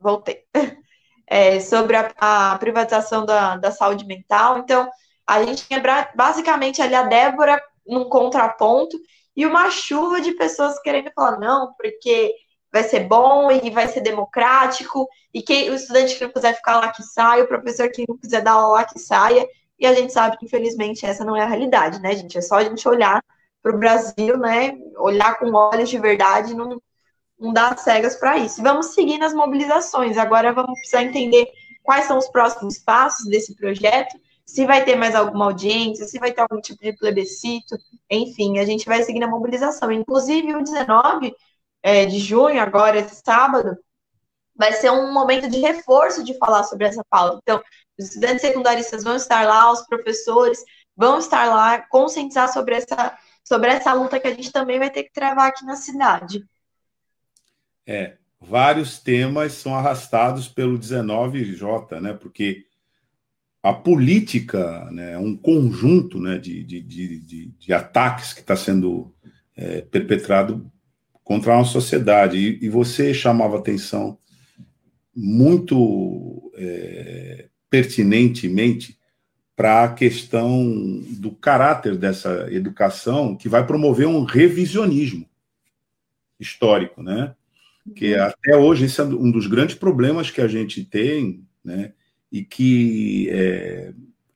voltei, 0.00 0.44
é, 1.26 1.60
sobre 1.60 1.96
a, 1.96 2.10
a 2.18 2.58
privatização 2.58 3.24
da, 3.24 3.56
da 3.56 3.70
saúde 3.70 4.06
mental. 4.06 4.58
Então, 4.58 4.88
a 5.26 5.42
gente 5.42 5.66
tinha 5.66 5.82
basicamente 6.14 6.82
ali 6.82 6.94
a 6.94 7.02
Débora 7.02 7.62
num 7.86 8.08
contraponto 8.08 8.98
e 9.36 9.44
uma 9.46 9.70
chuva 9.70 10.20
de 10.20 10.32
pessoas 10.32 10.78
querendo 10.80 11.10
falar, 11.14 11.38
não, 11.38 11.74
porque 11.74 12.34
vai 12.72 12.82
ser 12.82 13.00
bom 13.00 13.50
e 13.50 13.70
vai 13.70 13.86
ser 13.88 14.00
democrático, 14.00 15.08
e 15.32 15.40
que 15.42 15.70
o 15.70 15.74
estudante 15.74 16.16
que 16.16 16.24
não 16.24 16.32
quiser 16.32 16.56
ficar 16.56 16.80
lá 16.80 16.88
que 16.88 17.02
saia, 17.02 17.44
o 17.44 17.48
professor 17.48 17.88
que 17.88 18.04
não 18.08 18.16
quiser 18.18 18.42
dar 18.42 18.52
aula 18.52 18.78
lá 18.78 18.84
que 18.84 18.98
saia, 18.98 19.46
e 19.78 19.86
a 19.86 19.94
gente 19.94 20.12
sabe 20.12 20.36
que, 20.36 20.46
infelizmente, 20.46 21.06
essa 21.06 21.24
não 21.24 21.36
é 21.36 21.42
a 21.42 21.46
realidade, 21.46 22.00
né, 22.00 22.14
gente? 22.14 22.38
É 22.38 22.40
só 22.40 22.56
a 22.56 22.64
gente 22.64 22.88
olhar 22.88 23.22
para 23.62 23.74
o 23.74 23.78
Brasil, 23.78 24.36
né, 24.36 24.76
olhar 24.98 25.38
com 25.38 25.52
olhos 25.52 25.88
de 25.88 25.98
verdade, 25.98 26.54
não, 26.54 26.80
não 27.44 27.52
dar 27.52 27.78
cegas 27.78 28.16
para 28.16 28.38
isso. 28.38 28.62
Vamos 28.62 28.86
seguir 28.86 29.18
nas 29.18 29.34
mobilizações. 29.34 30.16
Agora 30.16 30.52
vamos 30.52 30.78
precisar 30.78 31.02
entender 31.02 31.46
quais 31.82 32.06
são 32.06 32.18
os 32.18 32.28
próximos 32.28 32.78
passos 32.78 33.26
desse 33.26 33.54
projeto, 33.54 34.18
se 34.44 34.66
vai 34.66 34.84
ter 34.84 34.96
mais 34.96 35.14
alguma 35.14 35.46
audiência, 35.46 36.06
se 36.06 36.18
vai 36.18 36.32
ter 36.32 36.40
algum 36.40 36.60
tipo 36.60 36.82
de 36.82 36.92
plebiscito, 36.94 37.76
enfim, 38.10 38.58
a 38.58 38.64
gente 38.64 38.86
vai 38.86 39.02
seguir 39.02 39.20
na 39.20 39.28
mobilização. 39.28 39.90
Inclusive, 39.92 40.54
o 40.54 40.62
19 40.62 41.34
é, 41.82 42.06
de 42.06 42.18
junho, 42.18 42.60
agora, 42.60 42.98
esse 42.98 43.22
sábado, 43.24 43.76
vai 44.56 44.72
ser 44.72 44.90
um 44.90 45.12
momento 45.12 45.48
de 45.48 45.60
reforço 45.60 46.22
de 46.24 46.36
falar 46.38 46.64
sobre 46.64 46.86
essa 46.86 47.04
pauta. 47.08 47.38
Então, 47.42 47.62
os 47.98 48.06
estudantes 48.06 48.40
secundaristas 48.40 49.02
vão 49.04 49.16
estar 49.16 49.46
lá, 49.46 49.70
os 49.72 49.82
professores 49.86 50.62
vão 50.96 51.18
estar 51.18 51.46
lá, 51.46 51.80
conscientizar 51.88 52.52
sobre 52.52 52.76
essa, 52.76 53.16
sobre 53.42 53.70
essa 53.70 53.92
luta 53.92 54.20
que 54.20 54.28
a 54.28 54.34
gente 54.34 54.52
também 54.52 54.78
vai 54.78 54.90
ter 54.90 55.04
que 55.04 55.12
travar 55.12 55.48
aqui 55.48 55.64
na 55.64 55.76
cidade. 55.76 56.44
É, 57.86 58.14
vários 58.40 58.98
temas 58.98 59.52
são 59.52 59.74
arrastados 59.74 60.48
pelo 60.48 60.78
19J, 60.78 62.00
né? 62.00 62.12
Porque 62.14 62.64
a 63.62 63.72
política 63.72 64.90
né, 64.90 65.12
é 65.12 65.18
um 65.18 65.34
conjunto 65.34 66.20
né, 66.20 66.38
de, 66.38 66.62
de, 66.62 66.82
de, 66.82 67.46
de 67.58 67.72
ataques 67.72 68.34
que 68.34 68.40
está 68.40 68.54
sendo 68.54 69.14
é, 69.56 69.80
perpetrado 69.80 70.70
contra 71.22 71.54
a 71.54 71.58
nossa 71.58 71.72
sociedade. 71.72 72.36
E, 72.36 72.66
e 72.66 72.68
você 72.68 73.14
chamava 73.14 73.58
atenção 73.58 74.18
muito 75.16 76.52
é, 76.56 77.48
pertinentemente 77.70 78.98
para 79.56 79.84
a 79.84 79.92
questão 79.94 81.00
do 81.12 81.30
caráter 81.30 81.96
dessa 81.96 82.48
educação 82.52 83.36
que 83.36 83.48
vai 83.48 83.64
promover 83.66 84.06
um 84.06 84.24
revisionismo 84.24 85.26
histórico, 86.38 87.02
né? 87.02 87.34
Que 87.94 88.14
até 88.14 88.56
hoje 88.56 88.86
esse 88.86 89.00
é 89.00 89.04
um 89.04 89.30
dos 89.30 89.46
grandes 89.46 89.74
problemas 89.74 90.30
que 90.30 90.40
a 90.40 90.48
gente 90.48 90.84
tem, 90.84 91.44
né, 91.64 91.92
e 92.30 92.44
que 92.44 93.28
é, 93.30 93.92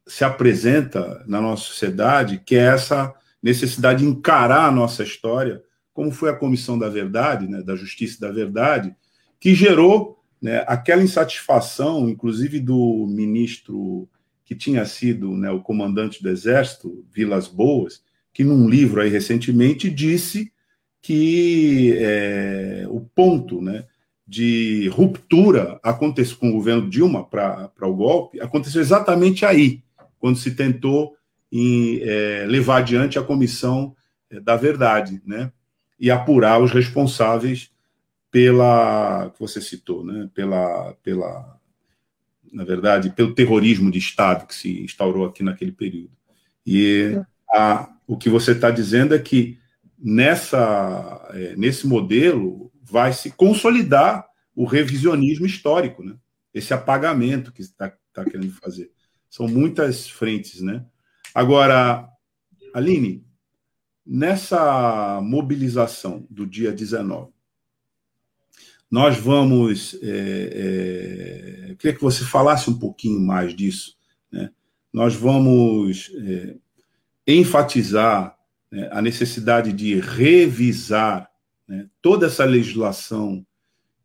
se 0.06 0.24
apresenta 0.24 1.24
na 1.26 1.40
nossa 1.40 1.64
sociedade, 1.64 2.42
que 2.44 2.56
é 2.56 2.66
essa 2.66 3.14
necessidade 3.42 4.04
de 4.04 4.08
encarar 4.08 4.68
a 4.68 4.72
nossa 4.72 5.02
história, 5.02 5.62
como 5.92 6.10
foi 6.10 6.30
a 6.30 6.36
Comissão 6.36 6.78
da 6.78 6.88
Verdade, 6.88 7.48
né, 7.48 7.62
da 7.62 7.74
Justiça 7.74 8.16
e 8.16 8.20
da 8.20 8.32
Verdade, 8.32 8.94
que 9.40 9.54
gerou 9.54 10.22
né, 10.40 10.64
aquela 10.66 11.02
insatisfação, 11.02 12.08
inclusive 12.08 12.60
do 12.60 13.06
ministro 13.08 14.08
que 14.44 14.54
tinha 14.54 14.84
sido 14.86 15.36
né, 15.36 15.50
o 15.50 15.60
comandante 15.60 16.22
do 16.22 16.28
Exército, 16.28 17.04
Vilas 17.12 17.48
Boas, 17.48 18.02
que 18.32 18.44
num 18.44 18.68
livro 18.68 19.00
aí 19.00 19.10
recentemente 19.10 19.90
disse 19.90 20.52
que 21.08 21.96
é, 21.96 22.84
o 22.90 23.00
ponto 23.00 23.62
né, 23.62 23.86
de 24.26 24.88
ruptura 24.88 25.80
aconteceu 25.82 26.36
com 26.36 26.50
o 26.50 26.52
governo 26.52 26.86
Dilma 26.86 27.24
para 27.24 27.72
o 27.80 27.94
golpe 27.94 28.38
aconteceu 28.42 28.82
exatamente 28.82 29.46
aí, 29.46 29.82
quando 30.18 30.36
se 30.36 30.50
tentou 30.50 31.16
em, 31.50 31.98
é, 32.02 32.44
levar 32.46 32.80
adiante 32.80 33.18
a 33.18 33.22
comissão 33.22 33.96
é, 34.28 34.38
da 34.38 34.54
verdade, 34.54 35.22
né, 35.24 35.50
e 35.98 36.10
apurar 36.10 36.60
os 36.60 36.72
responsáveis 36.72 37.70
pela 38.30 39.30
que 39.30 39.40
você 39.40 39.62
citou, 39.62 40.04
né, 40.04 40.28
pela, 40.34 40.92
pela, 41.02 41.58
na 42.52 42.64
verdade, 42.64 43.08
pelo 43.08 43.34
terrorismo 43.34 43.90
de 43.90 43.98
Estado 43.98 44.46
que 44.46 44.54
se 44.54 44.82
instaurou 44.82 45.24
aqui 45.24 45.42
naquele 45.42 45.72
período. 45.72 46.12
E 46.66 47.18
a, 47.50 47.88
o 48.06 48.14
que 48.14 48.28
você 48.28 48.52
está 48.52 48.70
dizendo 48.70 49.14
é 49.14 49.18
que 49.18 49.58
nessa, 49.98 51.28
é, 51.32 51.56
nesse 51.56 51.86
modelo 51.86 52.72
vai 52.82 53.12
se 53.12 53.30
consolidar 53.30 54.26
o 54.54 54.64
revisionismo 54.64 55.46
histórico, 55.46 56.02
né? 56.02 56.16
esse 56.54 56.72
apagamento 56.72 57.52
que 57.52 57.62
está 57.62 57.92
tá 58.12 58.24
querendo 58.24 58.52
fazer. 58.52 58.90
São 59.28 59.46
muitas 59.46 60.08
frentes. 60.08 60.60
Né? 60.60 60.84
Agora, 61.34 62.08
Aline, 62.72 63.24
nessa 64.06 65.20
mobilização 65.20 66.26
do 66.30 66.46
dia 66.46 66.72
19, 66.72 67.30
nós 68.90 69.18
vamos. 69.18 69.98
É, 70.02 71.68
é, 71.70 71.74
queria 71.74 71.94
que 71.94 72.02
você 72.02 72.24
falasse 72.24 72.70
um 72.70 72.78
pouquinho 72.78 73.20
mais 73.20 73.54
disso. 73.54 73.96
Né? 74.32 74.50
Nós 74.90 75.14
vamos 75.14 76.10
é, 76.16 76.56
enfatizar 77.26 78.37
né, 78.70 78.88
a 78.92 79.00
necessidade 79.00 79.72
de 79.72 79.98
revisar 80.00 81.28
né, 81.66 81.86
toda 82.00 82.26
essa 82.26 82.44
legislação 82.44 83.44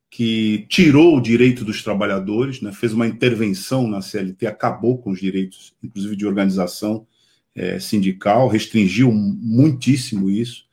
que 0.10 0.68
tirou 0.70 1.18
o 1.18 1.22
direito 1.22 1.66
dos 1.66 1.82
trabalhadores, 1.82 2.62
né, 2.62 2.72
fez 2.72 2.94
uma 2.94 3.08
intervenção 3.08 3.88
na 3.88 4.02
CLT, 4.02 4.46
acabou 4.46 4.98
com 5.00 5.12
os 5.12 5.20
direitos, 5.20 5.74
inclusive 5.82 6.16
de 6.16 6.26
organização 6.26 7.08
é, 7.56 7.80
sindical, 7.80 8.48
restringiu 8.48 9.12
muitíssimo 9.12 10.30
isso, 10.30 10.66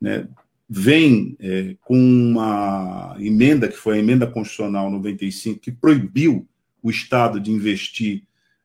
né, 0.00 0.26
vem 0.68 1.36
é, 1.38 1.76
com 1.82 1.96
uma 1.96 3.16
emenda, 3.20 3.68
que 3.68 3.76
foi 3.76 3.96
a 3.96 4.00
emenda 4.00 4.26
constitucional 4.26 4.90
95, 4.90 5.60
que 5.60 5.70
proibiu 5.70 6.46
o 6.82 6.90
Estado 6.90 7.40
de 7.40 7.50
investir 7.50 8.24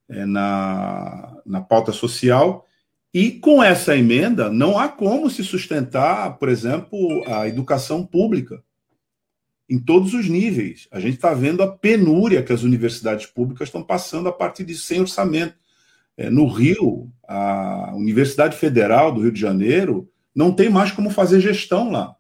é, 0.10 0.26
na, 0.26 1.38
na 1.46 1.62
pauta 1.62 1.92
social, 1.92 2.68
e 3.14 3.32
com 3.32 3.62
essa 3.62 3.96
emenda 3.96 4.50
não 4.50 4.80
há 4.80 4.88
como 4.88 5.30
se 5.30 5.44
sustentar, 5.44 6.38
por 6.38 6.48
exemplo, 6.48 7.24
a 7.28 7.48
educação 7.48 8.06
pública 8.06 8.64
em 9.70 9.80
todos 9.80 10.14
os 10.14 10.28
níveis. 10.28 10.88
A 10.92 11.00
gente 11.00 11.16
está 11.16 11.34
vendo 11.34 11.64
a 11.64 11.72
penúria 11.72 12.44
que 12.44 12.54
as 12.54 12.64
universidades 12.64 13.26
públicas 13.26 13.68
estão 13.68 13.84
passando 13.84 14.28
a 14.30 14.32
partir 14.32 14.66
de 14.66 14.76
sem 14.76 15.00
orçamento. 15.00 15.56
É, 16.18 16.30
no 16.30 16.46
Rio, 16.48 17.10
a 17.26 17.94
Universidade 17.96 18.58
Federal 18.58 19.14
do 19.14 19.22
Rio 19.22 19.32
de 19.32 19.40
Janeiro 19.40 20.10
não 20.36 20.52
tem 20.52 20.70
mais 20.70 20.92
como 20.92 21.10
fazer 21.10 21.40
gestão 21.40 21.90
lá. 21.90 22.16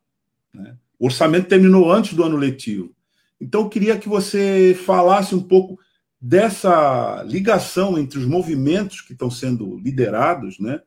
Né? 0.54 0.76
O 0.98 1.06
orçamento 1.06 1.48
terminou 1.48 1.92
antes 1.92 2.14
do 2.14 2.24
ano 2.24 2.38
letivo. 2.38 2.96
Então, 3.40 3.62
eu 3.62 3.70
queria 3.70 3.98
que 3.98 4.08
você 4.08 4.78
falasse 4.86 5.36
um 5.36 5.42
pouco 5.42 5.80
dessa 6.22 7.24
ligação 7.24 7.98
entre 7.98 8.20
os 8.20 8.26
movimentos 8.26 9.02
que 9.02 9.14
estão 9.14 9.32
sendo 9.32 9.78
liderados, 9.80 10.60
né, 10.60 10.82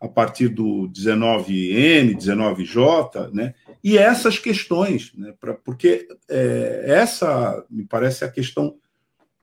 a 0.00 0.06
partir 0.06 0.48
do 0.48 0.88
19M, 0.88 2.16
19J, 2.16 3.32
né, 3.32 3.54
e 3.82 3.98
essas 3.98 4.38
questões, 4.38 5.12
né, 5.14 5.34
pra, 5.40 5.54
porque 5.54 6.06
é, 6.28 6.84
essa, 6.86 7.64
me 7.68 7.84
parece, 7.84 8.24
a 8.24 8.30
questão 8.30 8.76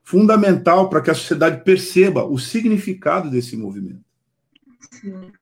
fundamental 0.02 0.88
para 0.88 1.02
que 1.02 1.10
a 1.10 1.14
sociedade 1.14 1.62
perceba 1.62 2.24
o 2.24 2.38
significado 2.38 3.28
desse 3.28 3.56
movimento. 3.56 4.04
Sim. 4.90 5.32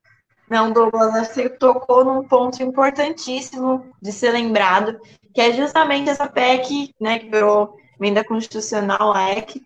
Não, 0.50 0.72
Douglas, 0.72 1.28
você 1.28 1.48
tocou 1.48 2.04
num 2.04 2.26
ponto 2.26 2.62
importantíssimo 2.62 3.86
de 4.02 4.10
ser 4.10 4.32
lembrado, 4.32 4.98
que 5.32 5.40
é 5.40 5.52
justamente 5.52 6.10
essa 6.10 6.26
PEC, 6.26 6.94
né, 7.00 7.20
que 7.20 7.30
virou 7.30 7.76
emenda 7.98 8.24
constitucional, 8.24 9.14
a 9.14 9.32
EC, 9.32 9.62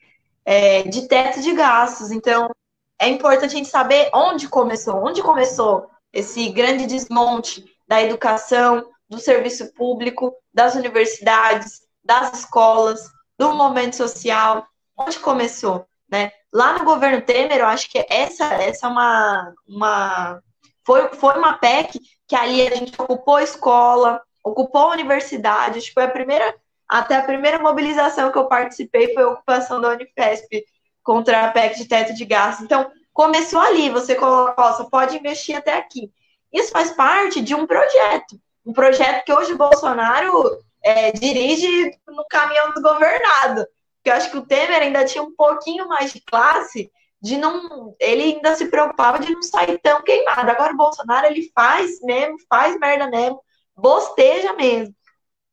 é, 0.49 0.83
de 0.85 1.07
teto 1.07 1.43
de 1.43 1.53
gastos. 1.53 2.11
Então, 2.11 2.51
é 2.99 3.07
importante 3.07 3.55
a 3.55 3.59
gente 3.59 3.69
saber 3.69 4.09
onde 4.15 4.49
começou, 4.49 5.05
onde 5.05 5.23
começou 5.23 5.91
esse 6.11 6.49
grande 6.49 6.87
desmonte 6.87 7.67
da 7.87 8.03
educação, 8.03 8.89
do 9.11 9.19
serviço 9.19 9.75
público, 9.75 10.35
das 10.53 10.75
universidades, 10.75 11.83
das 12.03 12.41
escolas, 12.41 13.11
do 13.39 13.53
momento 13.53 13.95
social, 13.95 14.67
onde 14.97 15.19
começou, 15.19 15.87
né? 16.11 16.33
Lá 16.51 16.79
no 16.79 16.85
governo 16.87 17.21
Temer, 17.21 17.59
eu 17.59 17.67
acho 17.67 17.91
que 17.91 18.07
essa, 18.09 18.47
essa 18.55 18.87
é 18.87 18.91
uma, 18.91 19.53
uma 19.69 20.43
foi, 20.83 21.09
foi 21.11 21.37
uma 21.37 21.59
PEC 21.59 22.01
que 22.27 22.35
ali 22.35 22.67
a 22.67 22.75
gente 22.75 22.95
ocupou 22.99 23.37
a 23.37 23.43
escola, 23.43 24.23
ocupou 24.43 24.81
a 24.81 24.93
universidade, 24.93 25.79
acho 25.79 25.89
que 25.89 25.95
foi 25.95 26.05
a 26.05 26.11
primeira, 26.11 26.55
até 26.89 27.17
a 27.17 27.23
primeira 27.23 27.59
mobilização 27.59 28.33
que 28.33 28.39
eu 28.39 28.47
participei 28.47 29.13
foi 29.13 29.23
a 29.23 29.29
ocupação 29.29 29.81
da 29.81 29.91
Unifesp 29.91 30.65
contra 31.03 31.47
a 31.47 31.51
PEC 31.51 31.77
de 31.77 31.85
teto 31.87 32.15
de 32.15 32.25
gastos. 32.25 32.65
Então, 32.65 32.91
começou 33.13 33.61
ali, 33.61 33.91
você 33.91 34.15
coloca, 34.15 34.55
ó, 34.57 34.73
você 34.73 34.89
pode 34.91 35.17
investir 35.17 35.57
até 35.57 35.77
aqui. 35.77 36.11
Isso 36.53 36.71
faz 36.71 36.93
parte 36.93 37.41
de 37.41 37.55
um 37.55 37.67
projeto 37.67 38.41
um 38.69 38.73
projeto 38.75 39.25
que 39.25 39.33
hoje 39.33 39.55
o 39.55 39.57
Bolsonaro 39.57 40.59
é, 40.85 41.11
dirige 41.11 41.91
no 42.07 42.23
caminhão 42.29 42.71
desgovernado. 42.75 43.67
Porque 43.97 44.11
eu 44.11 44.13
acho 44.13 44.31
que 44.31 44.37
o 44.37 44.45
Temer 44.45 44.83
ainda 44.83 45.07
tinha 45.07 45.23
um 45.25 45.35
pouquinho 45.35 45.89
mais 45.89 46.13
de 46.13 46.21
classe, 46.21 46.93
de 47.19 47.39
não. 47.39 47.97
Ele 47.99 48.23
ainda 48.25 48.55
se 48.55 48.67
preocupava 48.67 49.19
de 49.21 49.33
não 49.33 49.43
sair 49.43 49.79
tão 49.79 50.03
queimado. 50.03 50.51
Agora 50.51 50.75
o 50.75 50.77
Bolsonaro 50.77 51.27
ele 51.29 51.51
faz 51.55 51.99
mesmo, 52.03 52.37
faz 52.47 52.79
merda 52.79 53.09
mesmo, 53.09 53.41
bosteja 53.75 54.53
mesmo. 54.53 54.95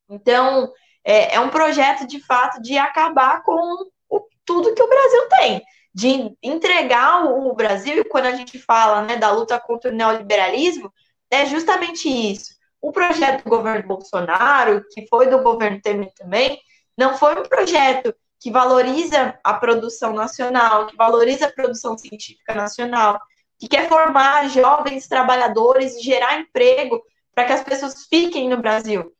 Então, 0.09 0.73
é, 1.05 1.35
é 1.35 1.39
um 1.39 1.49
projeto 1.49 2.05
de 2.05 2.19
fato 2.19 2.61
de 2.61 2.77
acabar 2.77 3.43
com 3.43 3.85
o, 4.09 4.27
tudo 4.43 4.73
que 4.73 4.83
o 4.83 4.89
Brasil 4.89 5.29
tem. 5.39 5.61
De 5.93 6.35
entregar 6.43 7.25
o, 7.25 7.49
o 7.49 7.55
Brasil, 7.55 8.01
e 8.01 8.03
quando 8.03 8.25
a 8.25 8.35
gente 8.35 8.59
fala 8.59 9.03
né, 9.03 9.15
da 9.15 9.31
luta 9.31 9.57
contra 9.59 9.91
o 9.91 9.93
neoliberalismo, 9.93 10.91
é 11.31 11.45
justamente 11.45 12.09
isso 12.09 12.55
o 12.85 12.91
projeto 12.91 13.43
do 13.43 13.49
governo 13.49 13.87
Bolsonaro, 13.87 14.85
que 14.91 15.07
foi 15.07 15.27
do 15.27 15.41
governo 15.41 15.81
Temer 15.81 16.13
também, 16.13 16.61
não 16.95 17.17
foi 17.17 17.33
um 17.33 17.43
projeto 17.43 18.13
que 18.39 18.51
valoriza 18.51 19.39
a 19.43 19.55
produção 19.55 20.13
nacional, 20.13 20.85
que 20.85 20.95
valoriza 20.95 21.47
a 21.47 21.51
produção 21.51 21.97
científica 21.97 22.53
nacional, 22.53 23.19
que 23.57 23.67
quer 23.67 23.89
formar 23.89 24.49
jovens 24.49 25.07
trabalhadores 25.07 25.95
e 25.95 26.03
gerar 26.03 26.39
emprego 26.39 27.01
para 27.33 27.45
que 27.45 27.53
as 27.53 27.63
pessoas 27.63 28.05
fiquem 28.05 28.47
no 28.47 28.57
Brasil. 28.57 29.11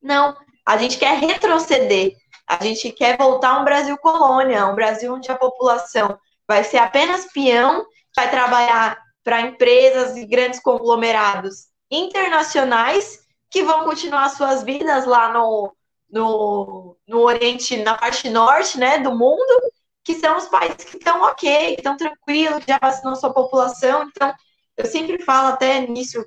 Não, 0.00 0.34
a 0.66 0.76
gente 0.76 0.98
quer 0.98 1.18
retroceder, 1.18 2.12
a 2.46 2.62
gente 2.62 2.90
quer 2.92 3.16
voltar 3.16 3.56
a 3.56 3.60
um 3.60 3.64
Brasil 3.64 3.96
colônia, 3.98 4.66
um 4.66 4.74
Brasil 4.74 5.14
onde 5.14 5.30
a 5.30 5.36
população 5.36 6.18
vai 6.46 6.64
ser 6.64 6.78
apenas 6.78 7.32
peão, 7.32 7.84
vai 8.14 8.30
trabalhar 8.30 8.98
para 9.24 9.40
empresas 9.40 10.16
e 10.16 10.26
grandes 10.26 10.60
conglomerados 10.60 11.68
internacionais 11.90 13.20
que 13.50 13.62
vão 13.62 13.84
continuar 13.84 14.28
suas 14.30 14.62
vidas 14.62 15.06
lá 15.06 15.32
no, 15.32 15.74
no, 16.10 16.96
no 17.06 17.20
Oriente, 17.20 17.76
na 17.76 17.96
parte 17.96 18.28
norte 18.28 18.78
né, 18.78 18.98
do 18.98 19.16
mundo, 19.16 19.72
que 20.04 20.14
são 20.14 20.36
os 20.36 20.46
países 20.48 20.84
que 20.84 20.96
estão 20.96 21.22
ok, 21.22 21.74
que 21.74 21.80
estão 21.80 21.96
tranquilos, 21.96 22.64
que 22.64 22.72
já 22.72 22.78
vacinou 22.78 23.14
sua 23.14 23.32
população. 23.32 24.08
Então, 24.08 24.32
eu 24.76 24.86
sempre 24.86 25.22
falo 25.22 25.48
até 25.48 25.86
nisso 25.86 26.24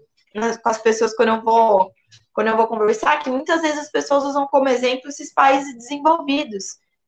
com 0.63 0.69
as 0.69 0.77
pessoas 0.77 1.15
quando 1.15 1.29
eu 1.29 1.41
vou 1.41 1.91
quando 2.35 2.47
eu 2.49 2.57
vou 2.57 2.67
conversar, 2.67 3.23
que 3.23 3.29
muitas 3.29 3.61
vezes 3.61 3.79
as 3.79 3.89
pessoas 3.89 4.25
usam 4.25 4.45
como 4.47 4.67
exemplo 4.67 5.07
esses 5.07 5.33
países 5.33 5.73
desenvolvidos. 5.73 6.65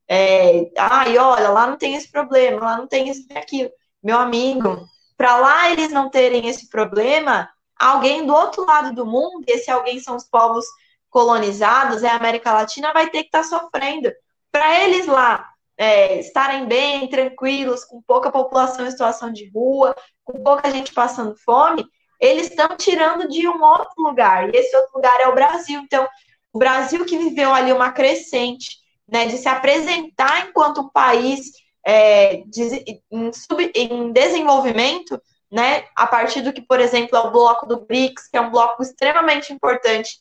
É, 0.09 0.71
ai, 0.77 1.17
olha, 1.17 1.49
lá 1.49 1.67
não 1.67 1.77
tem 1.77 1.95
esse 1.95 2.09
problema, 2.09 2.61
lá 2.61 2.77
não 2.77 2.87
tem 2.87 3.09
isso 3.09 3.27
aquilo. 3.35 3.69
Meu 4.01 4.17
amigo, 4.17 4.87
para 5.17 5.35
lá 5.35 5.69
eles 5.69 5.91
não 5.91 6.09
terem 6.09 6.47
esse 6.47 6.69
problema, 6.69 7.49
alguém 7.77 8.25
do 8.25 8.33
outro 8.33 8.65
lado 8.65 8.95
do 8.95 9.05
mundo, 9.05 9.43
e 9.45 9.51
esse 9.51 9.69
alguém 9.69 9.99
são 9.99 10.15
os 10.15 10.23
povos 10.23 10.65
colonizados, 11.09 12.03
é 12.03 12.07
a 12.09 12.15
América 12.15 12.53
Latina, 12.53 12.93
vai 12.93 13.09
ter 13.09 13.23
que 13.23 13.27
estar 13.27 13.41
tá 13.41 13.43
sofrendo. 13.43 14.09
Para 14.49 14.81
eles 14.85 15.07
lá 15.07 15.45
é, 15.77 16.19
estarem 16.19 16.67
bem, 16.67 17.09
tranquilos, 17.09 17.83
com 17.83 18.01
pouca 18.01 18.31
população 18.31 18.87
em 18.87 18.91
situação 18.91 19.29
de 19.33 19.49
rua, 19.49 19.93
com 20.23 20.41
pouca 20.41 20.71
gente 20.71 20.93
passando 20.93 21.35
fome, 21.35 21.85
eles 22.19 22.49
estão 22.49 22.75
tirando 22.75 23.27
de 23.27 23.47
um 23.47 23.61
outro 23.61 23.93
lugar, 23.97 24.53
e 24.53 24.57
esse 24.57 24.75
outro 24.75 24.91
lugar 24.95 25.19
é 25.19 25.27
o 25.27 25.35
Brasil. 25.35 25.79
Então, 25.81 26.07
o 26.51 26.59
Brasil 26.59 27.05
que 27.05 27.17
viveu 27.17 27.53
ali 27.53 27.71
uma 27.71 27.91
crescente, 27.91 28.77
né, 29.07 29.25
de 29.27 29.37
se 29.37 29.47
apresentar 29.47 30.47
enquanto 30.47 30.81
um 30.81 30.89
país 30.89 31.51
é, 31.85 32.43
de, 32.47 33.01
em, 33.11 33.31
sub, 33.31 33.71
em 33.73 34.11
desenvolvimento, 34.11 35.21
né, 35.51 35.85
a 35.95 36.05
partir 36.05 36.41
do 36.41 36.51
que, 36.51 36.61
por 36.61 36.79
exemplo, 36.79 37.17
é 37.17 37.21
o 37.21 37.31
bloco 37.31 37.65
do 37.65 37.85
BRICS, 37.85 38.27
que 38.27 38.37
é 38.37 38.41
um 38.41 38.51
bloco 38.51 38.83
extremamente 38.83 39.53
importante 39.53 40.19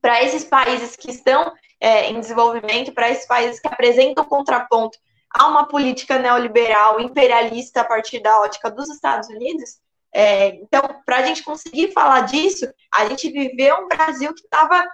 para 0.00 0.22
esses 0.22 0.44
países 0.44 0.96
que 0.96 1.10
estão 1.10 1.52
é, 1.80 2.10
em 2.10 2.18
desenvolvimento, 2.18 2.92
para 2.92 3.10
esses 3.10 3.26
países 3.26 3.60
que 3.60 3.68
apresentam 3.68 4.24
contraponto 4.24 4.98
a 5.30 5.46
uma 5.46 5.68
política 5.68 6.18
neoliberal 6.18 7.00
imperialista 7.00 7.82
a 7.82 7.84
partir 7.84 8.20
da 8.20 8.40
ótica 8.40 8.70
dos 8.70 8.88
Estados 8.88 9.28
Unidos. 9.28 9.78
É, 10.12 10.56
então, 10.56 10.82
para 11.04 11.18
a 11.18 11.22
gente 11.22 11.42
conseguir 11.42 11.92
falar 11.92 12.22
disso, 12.22 12.66
a 12.92 13.08
gente 13.08 13.30
viveu 13.30 13.76
um 13.76 13.88
Brasil 13.88 14.34
que 14.34 14.42
estava 14.42 14.84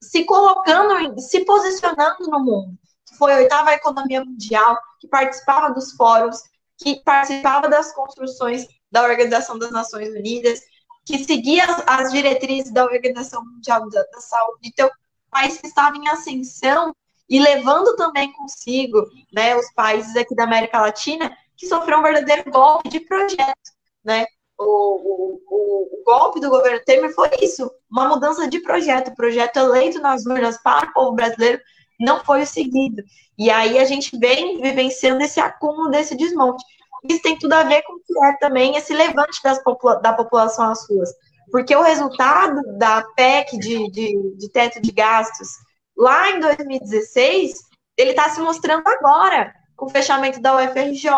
se 0.00 0.24
colocando, 0.24 1.18
se 1.20 1.44
posicionando 1.44 2.28
no 2.28 2.40
mundo, 2.40 2.78
foi 3.20 3.34
a 3.34 3.36
oitava 3.36 3.74
economia 3.74 4.24
mundial, 4.24 4.78
que 4.98 5.06
participava 5.06 5.72
dos 5.74 5.92
fóruns, 5.92 6.42
que 6.78 7.02
participava 7.04 7.68
das 7.68 7.92
construções 7.92 8.66
da 8.90 9.02
Organização 9.02 9.58
das 9.58 9.70
Nações 9.70 10.08
Unidas, 10.08 10.60
que 11.04 11.22
seguia 11.24 11.64
as, 11.64 11.82
as 11.86 12.12
diretrizes 12.12 12.72
da 12.72 12.84
Organização 12.84 13.44
Mundial 13.44 13.88
da, 13.90 14.02
da 14.02 14.20
Saúde. 14.20 14.60
Então, 14.64 14.88
o 14.88 15.30
país 15.30 15.58
que 15.58 15.66
estava 15.66 15.96
em 15.96 16.08
ascensão 16.08 16.94
e 17.28 17.38
levando 17.38 17.94
também 17.94 18.32
consigo 18.32 19.06
né, 19.32 19.54
os 19.54 19.70
países 19.74 20.16
aqui 20.16 20.34
da 20.34 20.44
América 20.44 20.80
Latina 20.80 21.36
que 21.56 21.66
sofreram 21.66 22.00
um 22.00 22.02
verdadeiro 22.02 22.50
golpe 22.50 22.88
de 22.88 23.00
projeto. 23.00 23.70
Né? 24.02 24.26
O, 24.60 25.40
o, 25.48 26.00
o, 26.00 26.04
golpe 26.04 26.40
do 26.40 26.50
governo 26.50 26.82
Temer 26.84 27.14
foi 27.14 27.30
isso, 27.40 27.70
uma 27.90 28.08
mudança 28.08 28.46
de 28.46 28.60
projeto, 28.60 29.08
o 29.08 29.14
projeto 29.14 29.56
eleito 29.56 30.00
nas 30.00 30.26
urnas 30.26 30.58
para 30.62 30.88
o 30.88 30.92
povo 30.92 31.12
brasileiro 31.12 31.60
não 31.98 32.22
foi 32.24 32.42
o 32.42 32.46
seguido. 32.46 33.02
E 33.38 33.50
aí 33.50 33.78
a 33.78 33.84
gente 33.84 34.18
vem 34.18 34.60
vivenciando 34.60 35.22
esse 35.22 35.40
acúmulo 35.40 35.90
desse 35.90 36.16
desmonte. 36.16 36.62
Isso 37.04 37.22
tem 37.22 37.38
tudo 37.38 37.54
a 37.54 37.62
ver 37.62 37.82
com 37.82 37.94
o 37.94 38.00
que 38.00 38.24
é 38.24 38.36
também 38.38 38.76
esse 38.76 38.92
levante 38.92 39.40
popula 39.64 40.00
da 40.00 40.12
população 40.12 40.70
às 40.70 40.86
ruas. 40.88 41.10
Porque 41.50 41.74
o 41.74 41.82
resultado 41.82 42.60
da 42.78 43.02
PEC 43.16 43.58
de, 43.58 43.90
de, 43.90 44.36
de 44.36 44.48
teto 44.50 44.80
de 44.80 44.92
gastos 44.92 45.48
lá 45.96 46.30
em 46.30 46.40
2016, 46.40 47.54
ele 47.96 48.10
está 48.10 48.28
se 48.28 48.40
mostrando 48.40 48.86
agora, 48.86 49.52
com 49.76 49.86
o 49.86 49.90
fechamento 49.90 50.40
da 50.40 50.56
UFRJ, 50.56 51.10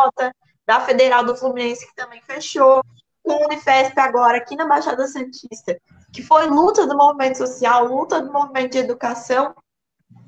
da 0.66 0.80
Federal 0.80 1.24
do 1.24 1.36
Fluminense, 1.36 1.86
que 1.86 1.95
também 1.95 2.20
fechou, 2.22 2.82
com 3.23 3.33
o 3.33 3.45
Unifesp 3.47 3.99
agora 4.01 4.39
aqui 4.39 4.57
na 4.57 4.66
Baixada 4.66 5.07
Santista, 5.07 5.81
que 6.12 6.23
foi 6.23 6.47
luta 6.47 6.87
do 6.87 6.97
movimento 6.97 7.39
social, 7.39 7.87
luta 7.87 8.20
do 8.20 8.33
movimento 8.33 8.73
de 8.73 8.79
educação, 8.79 9.55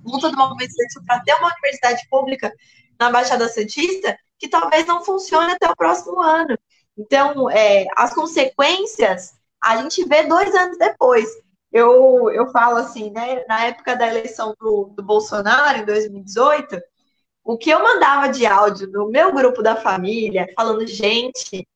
luta 0.04 0.30
do 0.30 0.36
movimento 0.36 0.72
social 0.72 1.04
para 1.06 1.20
ter 1.20 1.34
uma 1.34 1.52
universidade 1.52 2.08
pública 2.08 2.52
na 2.98 3.10
Baixada 3.10 3.48
Santista, 3.48 4.16
que 4.38 4.48
talvez 4.48 4.86
não 4.86 5.04
funcione 5.04 5.52
até 5.52 5.68
o 5.68 5.76
próximo 5.76 6.20
ano. 6.20 6.56
Então, 6.96 7.50
é, 7.50 7.86
as 7.96 8.14
consequências 8.14 9.34
a 9.64 9.78
gente 9.78 10.04
vê 10.04 10.24
dois 10.24 10.54
anos 10.54 10.76
depois. 10.76 11.26
Eu, 11.72 12.30
eu 12.30 12.46
falo 12.50 12.76
assim, 12.76 13.10
né? 13.10 13.44
Na 13.48 13.64
época 13.64 13.96
da 13.96 14.06
eleição 14.06 14.54
do, 14.60 14.92
do 14.94 15.02
Bolsonaro, 15.02 15.78
em 15.78 15.84
2018, 15.86 16.80
o 17.42 17.56
que 17.56 17.70
eu 17.70 17.82
mandava 17.82 18.28
de 18.28 18.46
áudio 18.46 18.86
no 18.90 19.08
meu 19.08 19.32
grupo 19.32 19.62
da 19.62 19.74
família, 19.74 20.46
falando, 20.54 20.86
gente, 20.86 21.66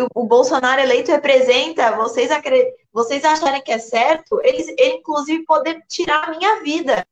o, 0.00 0.24
Bolsonaro 0.24 0.80
eleito 0.80 1.10
representa, 1.10 1.94
vocês, 1.96 2.30
vocês 2.92 3.24
acharem 3.24 3.60
que 3.60 3.72
é 3.72 3.78
certo, 3.78 4.40
ele, 4.42 4.74
ele 4.78 4.96
inclusive 4.96 5.44
poder 5.44 5.82
tirar 5.86 6.28
a 6.28 6.30
minha 6.30 6.62
vida. 6.62 7.06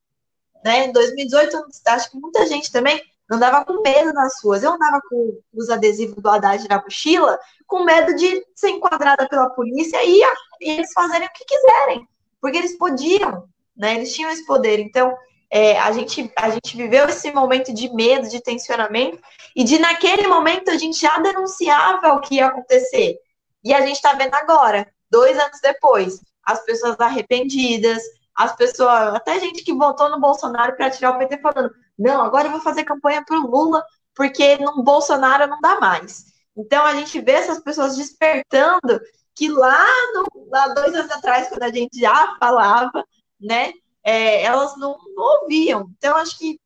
Né? 0.64 0.86
Em 0.86 0.92
2018, 0.92 1.56
acho 1.86 2.10
que 2.10 2.18
muita 2.18 2.46
gente 2.46 2.72
também 2.72 3.02
andava 3.30 3.64
com 3.64 3.82
medo 3.82 4.12
nas 4.12 4.42
ruas. 4.42 4.62
Eu 4.62 4.72
andava 4.72 5.00
com 5.08 5.38
os 5.54 5.70
adesivos 5.70 6.16
do 6.16 6.28
Haddad 6.28 6.66
na 6.68 6.82
mochila, 6.82 7.38
com 7.66 7.84
medo 7.84 8.14
de 8.14 8.44
ser 8.54 8.70
enquadrada 8.70 9.28
pela 9.28 9.50
polícia 9.50 10.02
e, 10.02 10.20
e 10.60 10.70
eles 10.70 10.92
fazerem 10.92 11.28
o 11.28 11.32
que 11.32 11.44
quiserem, 11.44 12.08
porque 12.40 12.58
eles 12.58 12.76
podiam, 12.76 13.48
né? 13.76 13.94
Eles 13.94 14.12
tinham 14.12 14.30
esse 14.30 14.44
poder. 14.44 14.80
Então, 14.80 15.16
é, 15.50 15.78
a, 15.78 15.90
gente, 15.92 16.32
a 16.36 16.50
gente 16.50 16.76
viveu 16.76 17.08
esse 17.08 17.32
momento 17.32 17.74
de 17.74 17.92
medo, 17.92 18.28
de 18.28 18.40
tensionamento, 18.40 19.18
e 19.54 19.64
de 19.64 19.78
naquele 19.78 20.26
momento 20.28 20.70
a 20.70 20.76
gente 20.76 21.00
já 21.00 21.18
denunciava 21.18 22.14
o 22.14 22.20
que 22.20 22.36
ia 22.36 22.46
acontecer. 22.46 23.16
E 23.64 23.74
a 23.74 23.80
gente 23.80 23.96
está 23.96 24.12
vendo 24.12 24.34
agora, 24.34 24.86
dois 25.10 25.38
anos 25.38 25.60
depois, 25.60 26.20
as 26.44 26.64
pessoas 26.64 26.98
arrependidas, 27.00 28.02
as 28.34 28.54
pessoas, 28.54 29.14
até 29.14 29.38
gente 29.40 29.64
que 29.64 29.74
votou 29.74 30.08
no 30.08 30.20
Bolsonaro 30.20 30.76
para 30.76 30.90
tirar 30.90 31.10
o 31.10 31.18
PT 31.18 31.38
falando: 31.38 31.70
não, 31.98 32.22
agora 32.22 32.46
eu 32.46 32.52
vou 32.52 32.60
fazer 32.60 32.84
campanha 32.84 33.22
para 33.24 33.38
o 33.38 33.46
Lula, 33.46 33.84
porque 34.14 34.56
no 34.58 34.82
Bolsonaro 34.82 35.46
não 35.46 35.60
dá 35.60 35.78
mais. 35.80 36.26
Então 36.56 36.84
a 36.84 36.94
gente 36.94 37.20
vê 37.20 37.32
essas 37.32 37.60
pessoas 37.60 37.96
despertando 37.96 39.00
que 39.34 39.48
lá, 39.48 39.86
no, 40.14 40.48
lá 40.48 40.68
dois 40.68 40.94
anos 40.94 41.10
atrás, 41.10 41.48
quando 41.48 41.62
a 41.62 41.72
gente 41.72 41.98
já 41.98 42.36
falava, 42.38 43.04
né, 43.40 43.72
é, 44.04 44.42
elas 44.42 44.76
não, 44.76 44.98
não, 45.14 45.42
ouviam. 45.42 45.90
Então 45.96 46.16
acho 46.16 46.38
que 46.38 46.58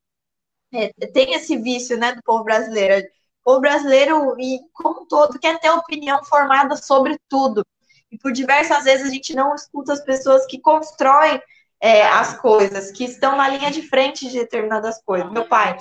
é, 0.73 0.89
tem 1.07 1.33
esse 1.33 1.57
vício, 1.57 1.97
né, 1.97 2.13
do 2.13 2.21
povo 2.23 2.43
brasileiro. 2.43 3.05
O 3.41 3.43
povo 3.43 3.61
brasileiro, 3.61 4.35
e 4.39 4.59
como 4.73 5.01
um 5.01 5.07
todo, 5.07 5.39
quer 5.39 5.59
ter 5.59 5.69
opinião 5.69 6.23
formada 6.25 6.75
sobre 6.75 7.19
tudo. 7.29 7.65
E 8.11 8.17
por 8.17 8.31
diversas 8.31 8.83
vezes 8.85 9.07
a 9.07 9.13
gente 9.13 9.35
não 9.35 9.53
escuta 9.53 9.93
as 9.93 10.03
pessoas 10.03 10.45
que 10.45 10.59
constroem 10.59 11.41
é, 11.79 12.05
as 12.07 12.39
coisas, 12.39 12.91
que 12.91 13.03
estão 13.03 13.35
na 13.35 13.47
linha 13.49 13.69
de 13.69 13.81
frente 13.87 14.27
de 14.27 14.39
determinadas 14.39 15.01
coisas. 15.03 15.31
Meu 15.31 15.45
pai, 15.45 15.77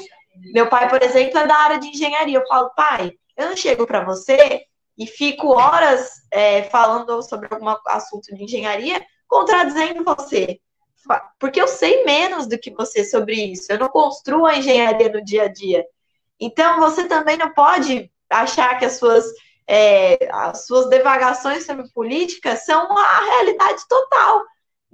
meu 0.53 0.69
pai, 0.69 0.89
por 0.89 1.03
exemplo, 1.03 1.39
é 1.39 1.47
da 1.47 1.57
área 1.57 1.79
de 1.79 1.89
engenharia. 1.89 2.39
Eu 2.39 2.47
falo, 2.47 2.71
pai, 2.75 3.13
eu 3.37 3.49
não 3.49 3.57
chego 3.57 3.87
para 3.87 4.05
você 4.05 4.65
e 4.97 5.07
fico 5.07 5.49
horas 5.49 6.11
é, 6.31 6.65
falando 6.65 7.23
sobre 7.23 7.49
algum 7.51 7.69
assunto 7.89 8.35
de 8.35 8.43
engenharia, 8.43 9.05
contradizendo 9.27 10.05
você. 10.05 10.61
Porque 11.39 11.61
eu 11.61 11.69
sei 11.69 12.05
menos 12.05 12.47
do 12.47 12.59
que 12.59 12.71
você 12.73 13.05
sobre 13.05 13.35
isso. 13.35 13.71
Eu 13.71 13.79
não 13.79 13.89
construo 13.89 14.47
a 14.47 14.57
engenharia 14.57 15.09
no 15.09 15.23
dia 15.23 15.45
a 15.45 15.49
dia. 15.49 15.85
Então, 16.41 16.81
você 16.81 17.07
também 17.07 17.37
não 17.37 17.53
pode 17.53 18.11
achar 18.31 18.79
que 18.79 18.85
as 18.85 18.99
suas, 18.99 19.25
é, 19.67 20.29
as 20.33 20.67
suas 20.67 20.89
devagações 20.89 21.65
sobre 21.65 21.89
política 21.93 22.57
são 22.57 22.97
a 22.97 23.25
realidade 23.25 23.83
total 23.89 24.45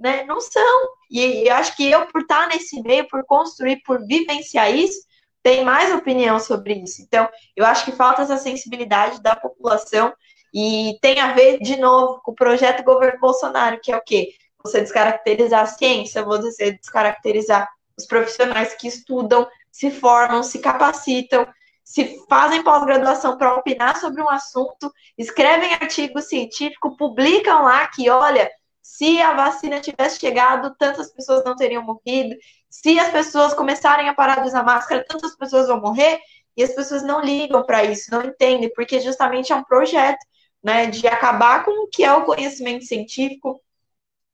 né? 0.01 0.23
Não 0.23 0.41
são. 0.41 0.89
E 1.09 1.47
eu 1.47 1.53
acho 1.53 1.75
que 1.77 1.89
eu, 1.89 2.07
por 2.07 2.21
estar 2.21 2.47
nesse 2.47 2.81
meio, 2.81 3.07
por 3.07 3.23
construir, 3.25 3.81
por 3.83 4.05
vivenciar 4.05 4.73
isso, 4.73 4.99
tem 5.43 5.63
mais 5.63 5.93
opinião 5.93 6.39
sobre 6.39 6.73
isso. 6.73 7.01
Então, 7.01 7.29
eu 7.55 7.65
acho 7.65 7.85
que 7.85 7.91
falta 7.91 8.23
essa 8.23 8.37
sensibilidade 8.37 9.21
da 9.21 9.35
população 9.35 10.11
e 10.53 10.97
tem 11.01 11.19
a 11.19 11.33
ver, 11.33 11.59
de 11.59 11.77
novo, 11.77 12.19
com 12.23 12.31
o 12.31 12.35
projeto 12.35 12.83
governo 12.83 13.19
Bolsonaro, 13.19 13.79
que 13.81 13.91
é 13.91 13.95
o 13.95 14.03
quê? 14.03 14.33
Você 14.63 14.81
descaracterizar 14.81 15.61
a 15.61 15.65
ciência, 15.65 16.23
você 16.23 16.71
descaracterizar 16.71 17.69
os 17.97 18.05
profissionais 18.05 18.73
que 18.75 18.87
estudam, 18.87 19.47
se 19.71 19.91
formam, 19.91 20.43
se 20.43 20.59
capacitam, 20.59 21.47
se 21.83 22.23
fazem 22.29 22.63
pós-graduação 22.63 23.37
para 23.37 23.55
opinar 23.55 23.97
sobre 23.99 24.21
um 24.21 24.29
assunto, 24.29 24.91
escrevem 25.17 25.73
artigo 25.73 26.21
científico, 26.21 26.95
publicam 26.95 27.63
lá 27.63 27.87
que, 27.87 28.09
olha, 28.09 28.49
se 28.81 29.21
a 29.21 29.33
vacina 29.33 29.79
tivesse 29.79 30.19
chegado, 30.19 30.75
tantas 30.77 31.11
pessoas 31.11 31.43
não 31.43 31.55
teriam 31.55 31.83
morrido. 31.83 32.35
Se 32.69 32.99
as 32.99 33.09
pessoas 33.11 33.53
começarem 33.53 34.07
a 34.09 34.13
parar 34.13 34.41
de 34.41 34.47
usar 34.47 34.63
máscara, 34.63 35.05
tantas 35.07 35.35
pessoas 35.35 35.67
vão 35.67 35.81
morrer. 35.81 36.19
E 36.55 36.63
as 36.63 36.73
pessoas 36.73 37.01
não 37.01 37.21
ligam 37.21 37.65
para 37.65 37.83
isso, 37.83 38.11
não 38.11 38.23
entendem, 38.23 38.71
porque 38.73 38.99
justamente 38.99 39.53
é 39.53 39.55
um 39.55 39.63
projeto 39.63 40.19
né, 40.61 40.85
de 40.87 41.07
acabar 41.07 41.63
com 41.63 41.85
o 41.85 41.87
que 41.87 42.03
é 42.03 42.13
o 42.13 42.25
conhecimento 42.25 42.85
científico, 42.85 43.61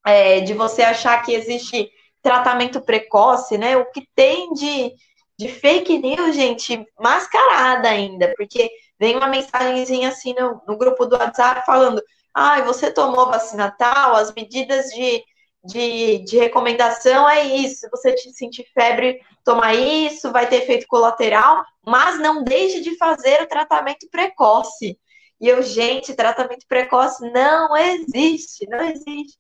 é, 0.06 0.40
de 0.42 0.54
você 0.54 0.82
achar 0.84 1.22
que 1.24 1.34
existe 1.34 1.90
tratamento 2.22 2.82
precoce, 2.82 3.58
né? 3.58 3.78
O 3.78 3.90
que 3.92 4.08
tem 4.16 4.52
de, 4.54 4.94
de 5.38 5.48
fake 5.48 5.98
news, 6.00 6.36
gente, 6.36 6.86
mascarada 7.00 7.90
ainda, 7.90 8.34
porque 8.38 8.70
vem 9.00 9.16
uma 9.16 9.28
mensagenzinha 9.28 10.10
assim 10.10 10.34
no, 10.34 10.62
no 10.68 10.78
grupo 10.78 11.06
do 11.06 11.16
WhatsApp 11.16 11.66
falando: 11.66 12.02
ah, 12.34 12.62
você 12.62 12.92
tomou 12.92 13.28
vacina 13.28 13.72
tal, 13.72 14.16
as 14.16 14.34
medidas 14.34 14.88
de, 14.88 15.24
de, 15.64 16.20
de 16.20 16.38
recomendação 16.38 17.30
é 17.30 17.44
isso. 17.44 17.88
Você 17.92 18.16
sentir 18.18 18.66
febre, 18.74 19.20
tomar 19.44 19.74
isso, 19.74 20.32
vai 20.32 20.48
ter 20.48 20.58
efeito 20.58 20.88
colateral, 20.88 21.64
mas 21.86 22.20
não 22.20 22.44
deixe 22.44 22.82
de 22.82 22.98
fazer 22.98 23.42
o 23.42 23.48
tratamento 23.48 24.08
precoce. 24.12 25.00
E 25.40 25.48
eu, 25.48 25.62
gente, 25.62 26.16
tratamento 26.16 26.66
precoce 26.68 27.30
não 27.32 27.76
existe, 27.78 28.68
não 28.68 28.82
existe. 28.82 29.38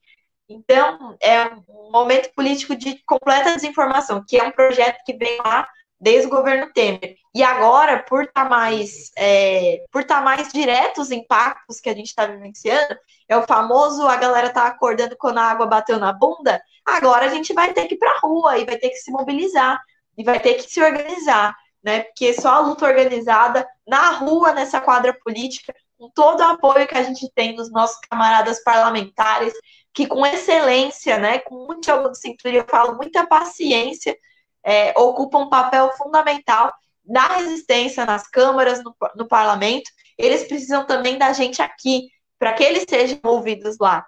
Então, 0.49 1.17
é 1.21 1.45
um 1.67 1.91
momento 1.91 2.31
político 2.33 2.75
de 2.75 3.03
completa 3.05 3.55
desinformação, 3.55 4.23
que 4.25 4.37
é 4.37 4.43
um 4.43 4.51
projeto 4.51 5.03
que 5.05 5.13
vem 5.13 5.37
lá 5.39 5.67
desde 5.99 6.27
o 6.27 6.29
governo 6.29 6.71
Temer. 6.71 7.15
E 7.33 7.43
agora, 7.43 8.03
por 8.03 8.23
estar 8.23 8.43
tá 8.43 8.49
mais, 8.49 9.11
é, 9.17 9.83
por 9.91 10.01
estar 10.01 10.19
tá 10.19 10.21
mais 10.21 10.51
direto 10.51 11.01
os 11.01 11.11
impactos 11.11 11.79
que 11.79 11.89
a 11.89 11.93
gente 11.93 12.07
está 12.07 12.25
vivenciando, 12.25 12.97
é 13.27 13.35
o 13.35 13.43
famoso 13.43 14.07
a 14.07 14.15
galera 14.15 14.49
tá 14.49 14.67
acordando 14.67 15.17
quando 15.17 15.39
a 15.39 15.43
água 15.43 15.65
bateu 15.65 15.99
na 15.99 16.13
bunda. 16.13 16.61
Agora 16.85 17.25
a 17.25 17.29
gente 17.29 17.53
vai 17.53 17.73
ter 17.73 17.85
que 17.87 17.95
ir 17.95 17.97
para 17.97 18.11
a 18.11 18.19
rua 18.19 18.57
e 18.57 18.65
vai 18.65 18.77
ter 18.77 18.89
que 18.89 18.97
se 18.97 19.11
mobilizar 19.11 19.79
e 20.17 20.23
vai 20.23 20.39
ter 20.39 20.55
que 20.55 20.69
se 20.71 20.81
organizar, 20.81 21.55
né? 21.83 22.01
Porque 22.01 22.33
só 22.33 22.49
a 22.49 22.59
luta 22.59 22.85
organizada 22.85 23.67
na 23.87 24.11
rua, 24.11 24.53
nessa 24.53 24.79
quadra 24.79 25.13
política, 25.13 25.73
com 25.97 26.09
todo 26.09 26.39
o 26.39 26.43
apoio 26.43 26.87
que 26.87 26.97
a 26.97 27.03
gente 27.03 27.29
tem 27.33 27.55
dos 27.55 27.71
nossos 27.71 27.99
camaradas 28.09 28.63
parlamentares, 28.63 29.53
que 29.97 30.05
com 30.05 30.23
excelência, 30.23 31.17
né, 31.17 31.39
com 31.39 31.65
muito 31.65 31.87
jogo 31.87 32.11
de 32.11 32.19
cintura, 32.19 32.57
eu 32.57 32.67
falo, 32.69 32.97
muita 32.97 33.25
paciência, 33.25 34.15
é, 34.63 34.93
ocupam 34.95 35.39
um 35.39 35.49
papel 35.49 35.91
fundamental 35.97 36.71
na 37.03 37.25
resistência 37.29 38.05
nas 38.05 38.27
câmaras, 38.27 38.83
no, 38.83 38.95
no 39.15 39.27
parlamento. 39.27 39.89
Eles 40.15 40.43
precisam 40.43 40.85
também 40.85 41.17
da 41.17 41.33
gente 41.33 41.63
aqui, 41.63 42.09
para 42.37 42.53
que 42.53 42.63
eles 42.63 42.85
sejam 42.87 43.17
ouvidos 43.23 43.79
lá. 43.79 44.05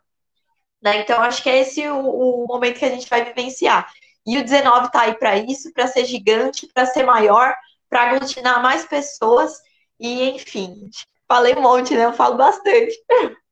Né? 0.80 1.00
Então, 1.00 1.24
acho 1.24 1.42
que 1.42 1.50
é 1.50 1.58
esse 1.58 1.88
o, 1.90 2.44
o 2.44 2.46
momento 2.46 2.78
que 2.78 2.86
a 2.86 2.92
gente 2.92 3.10
vai 3.10 3.26
vivenciar. 3.26 3.92
E 4.28 4.38
o 4.38 4.44
19 4.44 4.86
está 4.86 5.02
aí 5.02 5.16
para 5.16 5.38
isso, 5.38 5.74
para 5.74 5.88
ser 5.88 6.06
gigante, 6.06 6.68
para 6.72 6.86
ser 6.86 7.04
maior, 7.04 7.52
para 7.90 8.12
aglutinar 8.12 8.62
mais 8.62 8.86
pessoas. 8.86 9.58
E, 10.00 10.30
enfim, 10.30 10.88
falei 11.28 11.56
um 11.56 11.64
monte, 11.64 11.96
né? 11.96 12.06
Eu 12.06 12.14
falo 12.14 12.38
bastante. 12.38 12.94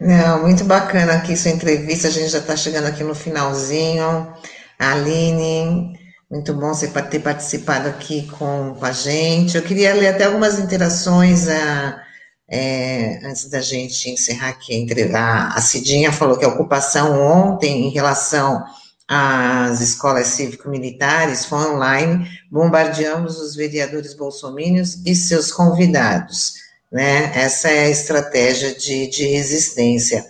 Não, 0.00 0.42
muito 0.42 0.64
bacana 0.64 1.14
aqui 1.14 1.36
sua 1.36 1.50
entrevista. 1.50 2.08
A 2.08 2.10
gente 2.10 2.28
já 2.30 2.38
está 2.38 2.56
chegando 2.56 2.86
aqui 2.86 3.04
no 3.04 3.14
finalzinho. 3.14 4.32
Aline, 4.78 5.98
muito 6.30 6.52
bom 6.52 6.74
você 6.74 6.88
ter 6.88 7.20
participado 7.20 7.88
aqui 7.88 8.26
com, 8.38 8.74
com 8.78 8.84
a 8.84 8.92
gente. 8.92 9.56
Eu 9.56 9.62
queria 9.62 9.94
ler 9.94 10.08
até 10.08 10.24
algumas 10.24 10.58
interações. 10.58 11.48
A, 11.48 12.02
é, 12.48 13.20
antes 13.24 13.48
da 13.48 13.60
gente 13.60 14.10
encerrar 14.10 14.50
aqui, 14.50 14.86
a, 15.14 15.48
a 15.54 15.60
Cidinha 15.60 16.12
falou 16.12 16.36
que 16.36 16.44
a 16.44 16.48
ocupação 16.48 17.20
ontem 17.20 17.86
em 17.86 17.90
relação 17.90 18.64
às 19.08 19.80
escolas 19.80 20.28
cívico-militares 20.28 21.44
foi 21.44 21.58
online, 21.72 22.26
bombardeamos 22.50 23.38
os 23.38 23.54
vereadores 23.54 24.14
bolsomínios 24.14 25.04
e 25.04 25.14
seus 25.14 25.52
convidados, 25.52 26.54
né? 26.94 27.32
Essa 27.34 27.68
é 27.68 27.86
a 27.86 27.90
estratégia 27.90 28.72
de, 28.72 29.08
de 29.08 29.26
resistência. 29.26 30.24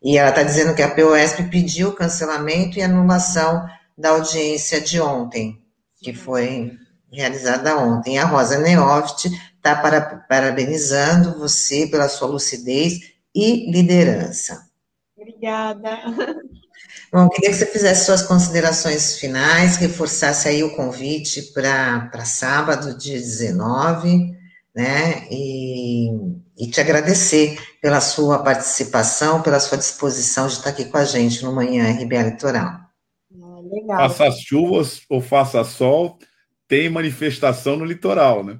E 0.00 0.16
ela 0.16 0.28
está 0.28 0.44
dizendo 0.44 0.72
que 0.72 0.82
a 0.82 0.94
POSP 0.94 1.50
pediu 1.50 1.92
cancelamento 1.92 2.78
e 2.78 2.82
anulação 2.82 3.68
da 3.98 4.10
audiência 4.10 4.80
de 4.80 5.00
ontem, 5.00 5.60
que 6.00 6.14
foi 6.14 6.70
realizada 7.10 7.76
ontem. 7.76 8.16
A 8.16 8.26
Rosa 8.26 8.60
Neoft 8.60 9.28
está 9.56 9.74
para, 9.74 10.00
parabenizando 10.28 11.36
você 11.36 11.88
pela 11.88 12.08
sua 12.08 12.28
lucidez 12.28 13.00
e 13.34 13.68
liderança. 13.72 14.68
Obrigada. 15.18 15.98
Bom, 17.12 17.28
queria 17.28 17.50
que 17.50 17.56
você 17.56 17.66
fizesse 17.66 18.04
suas 18.04 18.22
considerações 18.22 19.18
finais, 19.18 19.76
reforçasse 19.78 20.46
aí 20.46 20.62
o 20.62 20.76
convite 20.76 21.42
para 21.52 22.24
sábado, 22.24 22.96
dia 22.96 23.18
19, 23.18 24.43
né? 24.74 25.26
E, 25.30 26.10
e 26.58 26.68
te 26.70 26.80
agradecer 26.80 27.58
pela 27.80 28.00
sua 28.00 28.42
participação, 28.42 29.40
pela 29.40 29.60
sua 29.60 29.78
disposição 29.78 30.46
de 30.46 30.54
estar 30.54 30.70
aqui 30.70 30.86
com 30.86 30.96
a 30.96 31.04
gente 31.04 31.44
no 31.44 31.54
Manhã 31.54 31.90
RBA 31.92 32.22
Litoral. 32.22 32.80
Ah, 33.42 33.60
legal. 33.62 34.10
Faça 34.10 34.30
chuvas 34.32 35.02
ou 35.08 35.20
faça 35.20 35.62
sol, 35.62 36.18
tem 36.66 36.90
manifestação 36.90 37.76
no 37.76 37.84
litoral, 37.84 38.42
né? 38.42 38.58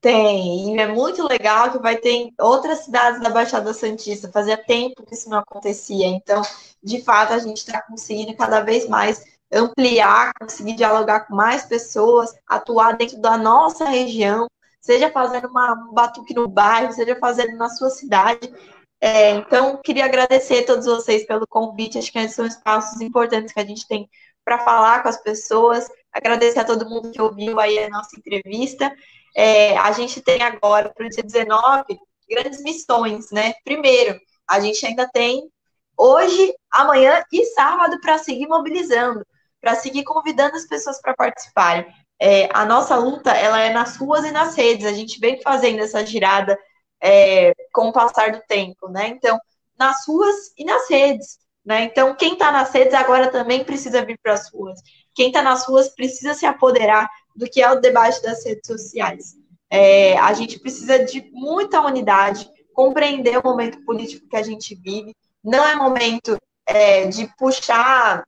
Tem, 0.00 0.76
e 0.76 0.78
é 0.78 0.86
muito 0.86 1.26
legal 1.26 1.72
que 1.72 1.78
vai 1.80 1.96
ter 1.96 2.10
em 2.10 2.34
outras 2.38 2.84
cidades 2.84 3.20
da 3.20 3.30
Baixada 3.30 3.74
Santista. 3.74 4.30
Fazia 4.30 4.56
tempo 4.56 5.04
que 5.04 5.14
isso 5.14 5.28
não 5.28 5.38
acontecia. 5.38 6.06
Então, 6.06 6.40
de 6.80 7.02
fato, 7.02 7.32
a 7.32 7.38
gente 7.38 7.58
está 7.58 7.82
conseguindo 7.82 8.36
cada 8.36 8.60
vez 8.60 8.88
mais 8.88 9.24
ampliar, 9.52 10.32
conseguir 10.40 10.74
dialogar 10.74 11.20
com 11.20 11.34
mais 11.34 11.64
pessoas, 11.64 12.32
atuar 12.46 12.96
dentro 12.96 13.20
da 13.20 13.36
nossa 13.36 13.86
região, 13.86 14.46
seja 14.88 15.10
fazendo 15.10 15.48
uma, 15.48 15.74
um 15.74 15.92
batuque 15.92 16.32
no 16.32 16.48
bairro, 16.48 16.94
seja 16.94 17.14
fazendo 17.16 17.58
na 17.58 17.68
sua 17.68 17.90
cidade. 17.90 18.50
É, 18.98 19.32
então, 19.32 19.78
queria 19.84 20.06
agradecer 20.06 20.60
a 20.60 20.66
todos 20.66 20.86
vocês 20.86 21.26
pelo 21.26 21.46
convite. 21.46 21.98
Acho 21.98 22.10
que 22.10 22.18
esses 22.18 22.34
são 22.34 22.46
espaços 22.46 22.98
importantes 23.02 23.52
que 23.52 23.60
a 23.60 23.66
gente 23.66 23.86
tem 23.86 24.08
para 24.42 24.60
falar 24.60 25.02
com 25.02 25.10
as 25.10 25.22
pessoas. 25.22 25.86
Agradecer 26.10 26.60
a 26.60 26.64
todo 26.64 26.88
mundo 26.88 27.10
que 27.10 27.20
ouviu 27.20 27.60
aí 27.60 27.78
a 27.84 27.90
nossa 27.90 28.18
entrevista. 28.18 28.90
É, 29.36 29.76
a 29.76 29.92
gente 29.92 30.22
tem 30.22 30.42
agora, 30.42 30.88
para 30.88 31.06
o 31.06 31.10
dia 31.10 31.22
19, 31.22 31.84
grandes 32.26 32.62
missões, 32.62 33.30
né? 33.30 33.52
Primeiro, 33.62 34.18
a 34.48 34.58
gente 34.58 34.86
ainda 34.86 35.06
tem 35.12 35.50
hoje, 35.98 36.54
amanhã 36.72 37.22
e 37.30 37.44
sábado 37.44 38.00
para 38.00 38.16
seguir 38.16 38.46
mobilizando, 38.46 39.22
para 39.60 39.74
seguir 39.74 40.04
convidando 40.04 40.56
as 40.56 40.66
pessoas 40.66 40.98
para 40.98 41.12
participarem. 41.12 41.86
É, 42.20 42.48
a 42.52 42.64
nossa 42.64 42.96
luta 42.96 43.30
ela 43.30 43.60
é 43.60 43.72
nas 43.72 43.96
ruas 43.96 44.24
e 44.24 44.32
nas 44.32 44.54
redes. 44.54 44.86
A 44.86 44.92
gente 44.92 45.20
vem 45.20 45.40
fazendo 45.40 45.80
essa 45.80 46.04
girada 46.04 46.58
é, 47.00 47.52
com 47.72 47.88
o 47.88 47.92
passar 47.92 48.32
do 48.32 48.40
tempo, 48.48 48.88
né? 48.88 49.08
Então, 49.08 49.38
nas 49.78 50.06
ruas 50.06 50.52
e 50.56 50.64
nas 50.64 50.88
redes. 50.90 51.38
Né? 51.64 51.84
Então, 51.84 52.14
quem 52.14 52.32
está 52.32 52.50
nas 52.50 52.72
redes 52.72 52.94
agora 52.94 53.30
também 53.30 53.62
precisa 53.62 54.04
vir 54.04 54.18
para 54.22 54.32
as 54.32 54.50
ruas. 54.50 54.80
Quem 55.14 55.28
está 55.28 55.42
nas 55.42 55.66
ruas 55.66 55.90
precisa 55.90 56.34
se 56.34 56.46
apoderar 56.46 57.08
do 57.36 57.48
que 57.48 57.60
é 57.60 57.70
o 57.70 57.80
debate 57.80 58.22
das 58.22 58.44
redes 58.44 58.66
sociais. 58.66 59.34
É, 59.70 60.16
a 60.18 60.32
gente 60.32 60.58
precisa 60.58 61.04
de 61.04 61.30
muita 61.30 61.80
unidade, 61.82 62.50
compreender 62.72 63.38
o 63.38 63.42
momento 63.42 63.84
político 63.84 64.26
que 64.28 64.36
a 64.36 64.42
gente 64.42 64.74
vive. 64.74 65.14
Não 65.44 65.64
é 65.64 65.76
momento 65.76 66.38
é, 66.66 67.06
de 67.06 67.26
puxar 67.36 68.24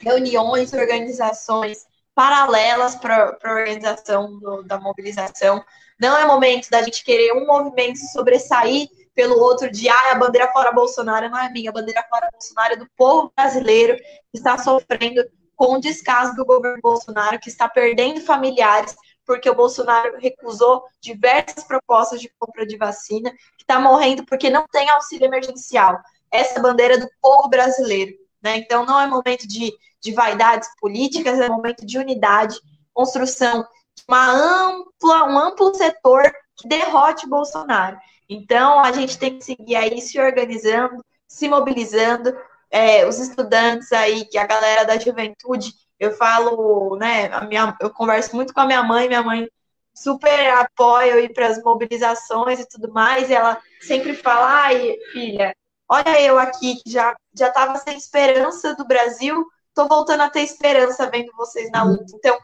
reuniões, 0.00 0.72
organizações 0.72 1.84
paralelas 2.14 2.94
para 2.94 3.36
a 3.42 3.50
organização 3.50 4.38
do, 4.38 4.62
da 4.62 4.78
mobilização. 4.78 5.64
Não 6.00 6.16
é 6.16 6.26
momento 6.26 6.70
da 6.70 6.82
gente 6.82 7.04
querer 7.04 7.32
um 7.32 7.46
movimento 7.46 7.98
sobressair 8.12 8.88
pelo 9.14 9.38
outro 9.38 9.70
de 9.70 9.88
ah, 9.88 10.12
a 10.12 10.14
bandeira 10.16 10.50
fora 10.52 10.72
Bolsonaro 10.72 11.28
não 11.28 11.38
é 11.38 11.50
minha, 11.50 11.70
a 11.70 11.72
bandeira 11.72 12.04
fora 12.08 12.28
Bolsonaro 12.32 12.74
é 12.74 12.76
do 12.76 12.88
povo 12.96 13.32
brasileiro 13.34 13.96
que 13.96 14.38
está 14.38 14.58
sofrendo 14.58 15.24
com 15.56 15.74
o 15.74 15.80
descaso 15.80 16.34
do 16.34 16.44
governo 16.44 16.80
Bolsonaro, 16.82 17.38
que 17.38 17.48
está 17.48 17.68
perdendo 17.68 18.20
familiares, 18.20 18.96
porque 19.24 19.48
o 19.48 19.54
Bolsonaro 19.54 20.18
recusou 20.18 20.84
diversas 21.00 21.64
propostas 21.64 22.20
de 22.20 22.28
compra 22.38 22.66
de 22.66 22.76
vacina, 22.76 23.30
que 23.30 23.62
está 23.62 23.78
morrendo 23.78 24.24
porque 24.26 24.50
não 24.50 24.66
tem 24.66 24.88
auxílio 24.90 25.26
emergencial. 25.26 25.96
Essa 26.30 26.58
é 26.58 26.62
bandeira 26.62 26.98
do 26.98 27.08
povo 27.22 27.48
brasileiro. 27.48 28.12
Né? 28.42 28.58
Então, 28.58 28.84
não 28.84 29.00
é 29.00 29.06
momento 29.06 29.46
de, 29.48 29.72
de 30.04 30.12
vaidades 30.12 30.68
políticas, 30.78 31.40
é 31.40 31.48
momento 31.48 31.86
de 31.86 31.98
unidade, 31.98 32.60
construção 32.92 33.62
de 33.96 34.04
uma 34.06 34.30
ampla, 34.30 35.24
um 35.24 35.38
amplo 35.38 35.74
setor 35.74 36.30
que 36.56 36.68
derrote 36.68 37.26
Bolsonaro. 37.26 37.96
Então, 38.28 38.80
a 38.80 38.92
gente 38.92 39.18
tem 39.18 39.38
que 39.38 39.44
seguir 39.44 39.76
aí 39.76 40.00
se 40.00 40.20
organizando, 40.20 41.02
se 41.26 41.48
mobilizando, 41.48 42.36
é, 42.70 43.06
os 43.06 43.18
estudantes 43.18 43.92
aí, 43.92 44.26
que 44.26 44.36
a 44.36 44.46
galera 44.46 44.84
da 44.84 44.98
juventude, 44.98 45.72
eu 45.98 46.12
falo, 46.12 46.96
né, 46.96 47.28
minha, 47.46 47.74
eu 47.80 47.90
converso 47.90 48.34
muito 48.36 48.52
com 48.52 48.60
a 48.60 48.66
minha 48.66 48.82
mãe, 48.82 49.08
minha 49.08 49.22
mãe 49.22 49.48
super 49.94 50.50
apoia 50.54 51.20
ir 51.20 51.32
para 51.32 51.46
as 51.46 51.62
mobilizações 51.62 52.60
e 52.60 52.68
tudo 52.68 52.92
mais, 52.92 53.30
e 53.30 53.34
ela 53.34 53.60
sempre 53.80 54.14
fala, 54.14 54.64
ai, 54.64 54.96
filha, 55.12 55.54
olha 55.88 56.20
eu 56.20 56.38
aqui, 56.38 56.76
que 56.82 56.90
já 56.90 57.14
já 57.36 57.48
estava 57.48 57.76
sem 57.78 57.96
esperança 57.96 58.74
do 58.74 58.86
Brasil, 58.86 59.44
tô 59.74 59.86
voltando 59.88 60.22
a 60.22 60.30
ter 60.30 60.42
esperança 60.42 61.10
vendo 61.10 61.32
vocês 61.36 61.70
na 61.70 61.82
luta. 61.82 62.04
Então, 62.14 62.38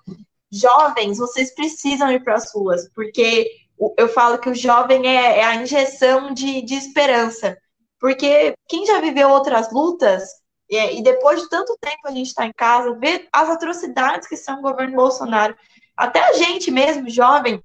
jovens, 0.50 1.18
vocês 1.18 1.54
precisam 1.54 2.10
ir 2.10 2.22
para 2.22 2.34
as 2.34 2.52
ruas, 2.52 2.88
porque 2.94 3.48
eu 3.96 4.08
falo 4.08 4.38
que 4.38 4.50
o 4.50 4.54
jovem 4.54 5.06
é, 5.06 5.38
é 5.38 5.44
a 5.44 5.56
injeção 5.56 6.34
de, 6.34 6.60
de 6.62 6.74
esperança. 6.74 7.56
Porque 7.98 8.54
quem 8.68 8.84
já 8.84 9.00
viveu 9.00 9.30
outras 9.30 9.72
lutas, 9.72 10.24
e 10.68 11.02
depois 11.02 11.40
de 11.42 11.48
tanto 11.48 11.76
tempo 11.80 12.00
a 12.04 12.10
gente 12.10 12.28
está 12.28 12.46
em 12.46 12.52
casa, 12.52 12.94
vê 12.94 13.28
as 13.32 13.48
atrocidades 13.48 14.28
que 14.28 14.36
são 14.36 14.58
o 14.58 14.62
governo 14.62 14.96
Bolsonaro. 14.96 15.56
Até 15.96 16.20
a 16.20 16.32
gente 16.34 16.70
mesmo, 16.70 17.10
jovem, 17.10 17.62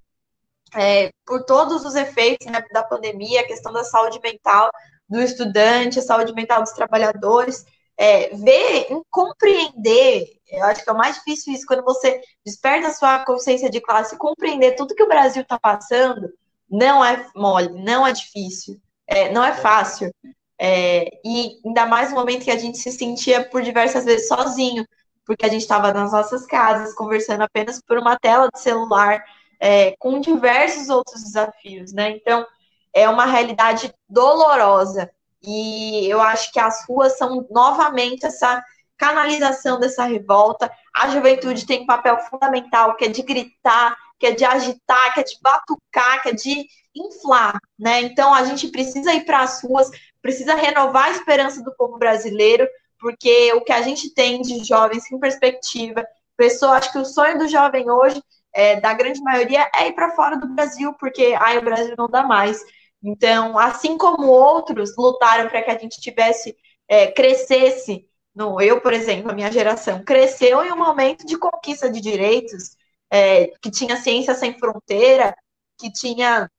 é, 0.73 1.11
por 1.25 1.43
todos 1.45 1.85
os 1.85 1.95
efeitos 1.95 2.47
né, 2.47 2.63
da 2.71 2.83
pandemia, 2.83 3.41
a 3.41 3.47
questão 3.47 3.71
da 3.71 3.83
saúde 3.83 4.19
mental 4.21 4.69
do 5.07 5.21
estudante, 5.21 5.99
a 5.99 6.01
saúde 6.01 6.33
mental 6.33 6.61
dos 6.61 6.71
trabalhadores, 6.71 7.65
é, 7.97 8.35
ver, 8.35 8.87
compreender, 9.09 10.27
eu 10.49 10.63
acho 10.65 10.83
que 10.83 10.89
é 10.89 10.93
o 10.93 10.97
mais 10.97 11.15
difícil 11.15 11.53
isso, 11.53 11.65
quando 11.65 11.83
você 11.83 12.21
desperta 12.45 12.87
a 12.87 12.93
sua 12.93 13.25
consciência 13.25 13.69
de 13.69 13.81
classe, 13.81 14.17
compreender 14.17 14.75
tudo 14.75 14.95
que 14.95 15.03
o 15.03 15.07
Brasil 15.07 15.41
está 15.41 15.59
passando, 15.59 16.29
não 16.69 17.03
é 17.03 17.25
mole, 17.35 17.69
não 17.83 18.05
é 18.05 18.11
difícil 18.11 18.79
é, 19.07 19.31
não 19.31 19.43
é 19.43 19.53
fácil. 19.53 20.13
É, 20.59 21.09
e 21.23 21.59
ainda 21.65 21.85
mais 21.85 22.09
no 22.09 22.15
momento 22.15 22.45
que 22.45 22.51
a 22.51 22.57
gente 22.57 22.77
se 22.77 22.91
sentia 22.91 23.43
por 23.49 23.61
diversas 23.61 24.05
vezes 24.05 24.27
sozinho, 24.27 24.85
porque 25.25 25.45
a 25.45 25.49
gente 25.49 25.61
estava 25.61 25.93
nas 25.93 26.11
nossas 26.11 26.45
casas, 26.45 26.93
conversando 26.93 27.41
apenas 27.41 27.81
por 27.81 27.97
uma 27.97 28.17
tela 28.17 28.49
de 28.53 28.59
celular, 28.59 29.23
é, 29.59 29.95
com 29.97 30.19
diversos 30.19 30.89
outros 30.89 31.23
desafios, 31.23 31.91
né? 31.93 32.11
Então, 32.11 32.45
é 32.93 33.09
uma 33.09 33.25
realidade 33.25 33.93
dolorosa. 34.07 35.09
E 35.45 36.07
eu 36.09 36.21
acho 36.21 36.51
que 36.51 36.59
as 36.59 36.85
ruas 36.87 37.17
são 37.17 37.45
novamente 37.49 38.25
essa 38.25 38.63
canalização 38.97 39.79
dessa 39.79 40.03
revolta. 40.05 40.71
A 40.95 41.09
juventude 41.09 41.65
tem 41.65 41.83
um 41.83 41.85
papel 41.85 42.17
fundamental, 42.29 42.95
que 42.95 43.05
é 43.05 43.07
de 43.09 43.21
gritar, 43.21 43.95
que 44.19 44.27
é 44.27 44.31
de 44.31 44.45
agitar, 44.45 45.13
que 45.13 45.19
é 45.19 45.23
de 45.23 45.37
batucar, 45.41 46.21
que 46.21 46.29
é 46.29 46.33
de 46.33 46.67
inflar, 46.95 47.59
né? 47.77 48.01
Então 48.01 48.33
a 48.33 48.43
gente 48.45 48.69
precisa 48.69 49.13
ir 49.13 49.25
para 49.25 49.41
as 49.41 49.61
ruas, 49.61 49.89
precisa 50.21 50.55
renovar 50.55 51.05
a 51.05 51.11
esperança 51.11 51.61
do 51.61 51.75
povo 51.75 51.97
brasileiro, 51.97 52.67
porque 52.99 53.53
o 53.53 53.61
que 53.61 53.73
a 53.73 53.81
gente 53.81 54.13
tem 54.13 54.41
de 54.41 54.63
jovens 54.63 55.03
sem 55.03 55.19
perspectiva, 55.19 56.05
pessoa, 56.37 56.77
acho 56.77 56.91
que 56.91 56.97
o 56.97 57.05
sonho 57.05 57.37
do 57.37 57.47
jovem 57.47 57.89
hoje, 57.89 58.21
é, 58.53 58.79
da 58.79 58.93
grande 58.93 59.21
maioria, 59.21 59.69
é 59.75 59.87
ir 59.87 59.93
para 59.93 60.15
fora 60.15 60.37
do 60.37 60.47
Brasil, 60.47 60.93
porque 60.93 61.35
ai, 61.37 61.57
o 61.57 61.63
Brasil 61.63 61.95
não 61.97 62.07
dá 62.09 62.23
mais. 62.23 62.63
Então, 63.05 63.57
assim 63.59 63.97
como 63.99 64.27
outros 64.27 64.97
lutaram 64.97 65.47
para 65.47 65.61
que 65.61 65.69
a 65.69 65.77
gente 65.77 66.01
tivesse, 66.01 66.57
é, 66.87 67.11
crescesse, 67.11 68.07
no, 68.33 68.59
eu, 68.59 68.81
por 68.81 68.93
exemplo, 68.93 69.29
a 69.29 69.33
minha 69.33 69.51
geração, 69.51 70.03
cresceu 70.03 70.65
em 70.65 70.71
um 70.71 70.77
momento 70.77 71.23
de 71.23 71.37
conquista 71.37 71.87
de 71.89 72.01
direitos, 72.01 72.75
é, 73.11 73.47
que 73.61 73.69
tinha 73.69 73.95
ciência 73.95 74.33
sem 74.33 74.57
fronteira, 74.57 75.35
que 75.77 75.91
tinha 75.91 76.49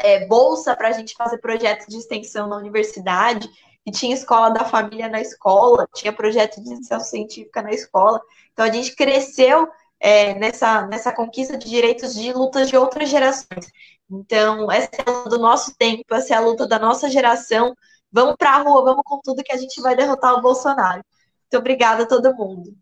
é, 0.00 0.26
bolsa 0.26 0.74
para 0.76 0.88
a 0.88 0.92
gente 0.92 1.14
fazer 1.14 1.38
projetos 1.38 1.86
de 1.86 1.96
extensão 1.96 2.48
na 2.48 2.56
universidade, 2.56 3.48
e 3.86 3.92
tinha 3.92 4.14
escola 4.14 4.50
da 4.50 4.64
família 4.64 5.08
na 5.08 5.20
escola, 5.20 5.86
tinha 5.94 6.12
projeto 6.12 6.56
de 6.56 6.72
extensão 6.72 7.00
científica 7.00 7.62
na 7.62 7.70
escola. 7.70 8.20
Então 8.52 8.64
a 8.64 8.70
gente 8.70 8.96
cresceu 8.96 9.68
é, 10.00 10.34
nessa, 10.34 10.86
nessa 10.86 11.12
conquista 11.12 11.56
de 11.56 11.68
direitos 11.68 12.14
de 12.14 12.32
lutas 12.32 12.68
de 12.68 12.76
outras 12.76 13.08
gerações. 13.08 13.70
Então, 14.10 14.70
essa 14.70 14.90
é 14.92 15.02
a 15.06 15.10
luta 15.10 15.30
do 15.30 15.38
nosso 15.38 15.74
tempo, 15.76 16.14
essa 16.14 16.34
é 16.34 16.36
a 16.36 16.40
luta 16.40 16.66
da 16.66 16.78
nossa 16.78 17.08
geração. 17.08 17.74
Vamos 18.12 18.36
para 18.38 18.50
a 18.56 18.62
rua, 18.62 18.84
vamos 18.84 19.02
com 19.04 19.20
tudo 19.22 19.42
que 19.42 19.52
a 19.52 19.56
gente 19.56 19.80
vai 19.80 19.96
derrotar 19.96 20.34
o 20.34 20.42
Bolsonaro. 20.42 21.02
Muito 21.42 21.58
obrigada 21.58 22.04
a 22.04 22.06
todo 22.06 22.34
mundo. 22.34 22.74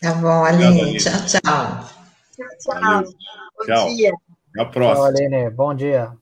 Tá 0.00 0.12
bom, 0.14 0.44
Aline. 0.44 0.96
Tchau, 0.98 1.12
tchau. 1.26 1.40
Tchau, 2.34 2.46
tchau. 2.60 3.02
Bom 3.58 3.64
tchau. 3.64 3.88
dia. 3.88 4.12
Até 4.54 4.62
a 4.62 4.66
próxima. 4.66 4.94
Tchau, 4.94 5.04
Aline. 5.04 5.50
Bom 5.50 5.74
dia. 5.74 6.12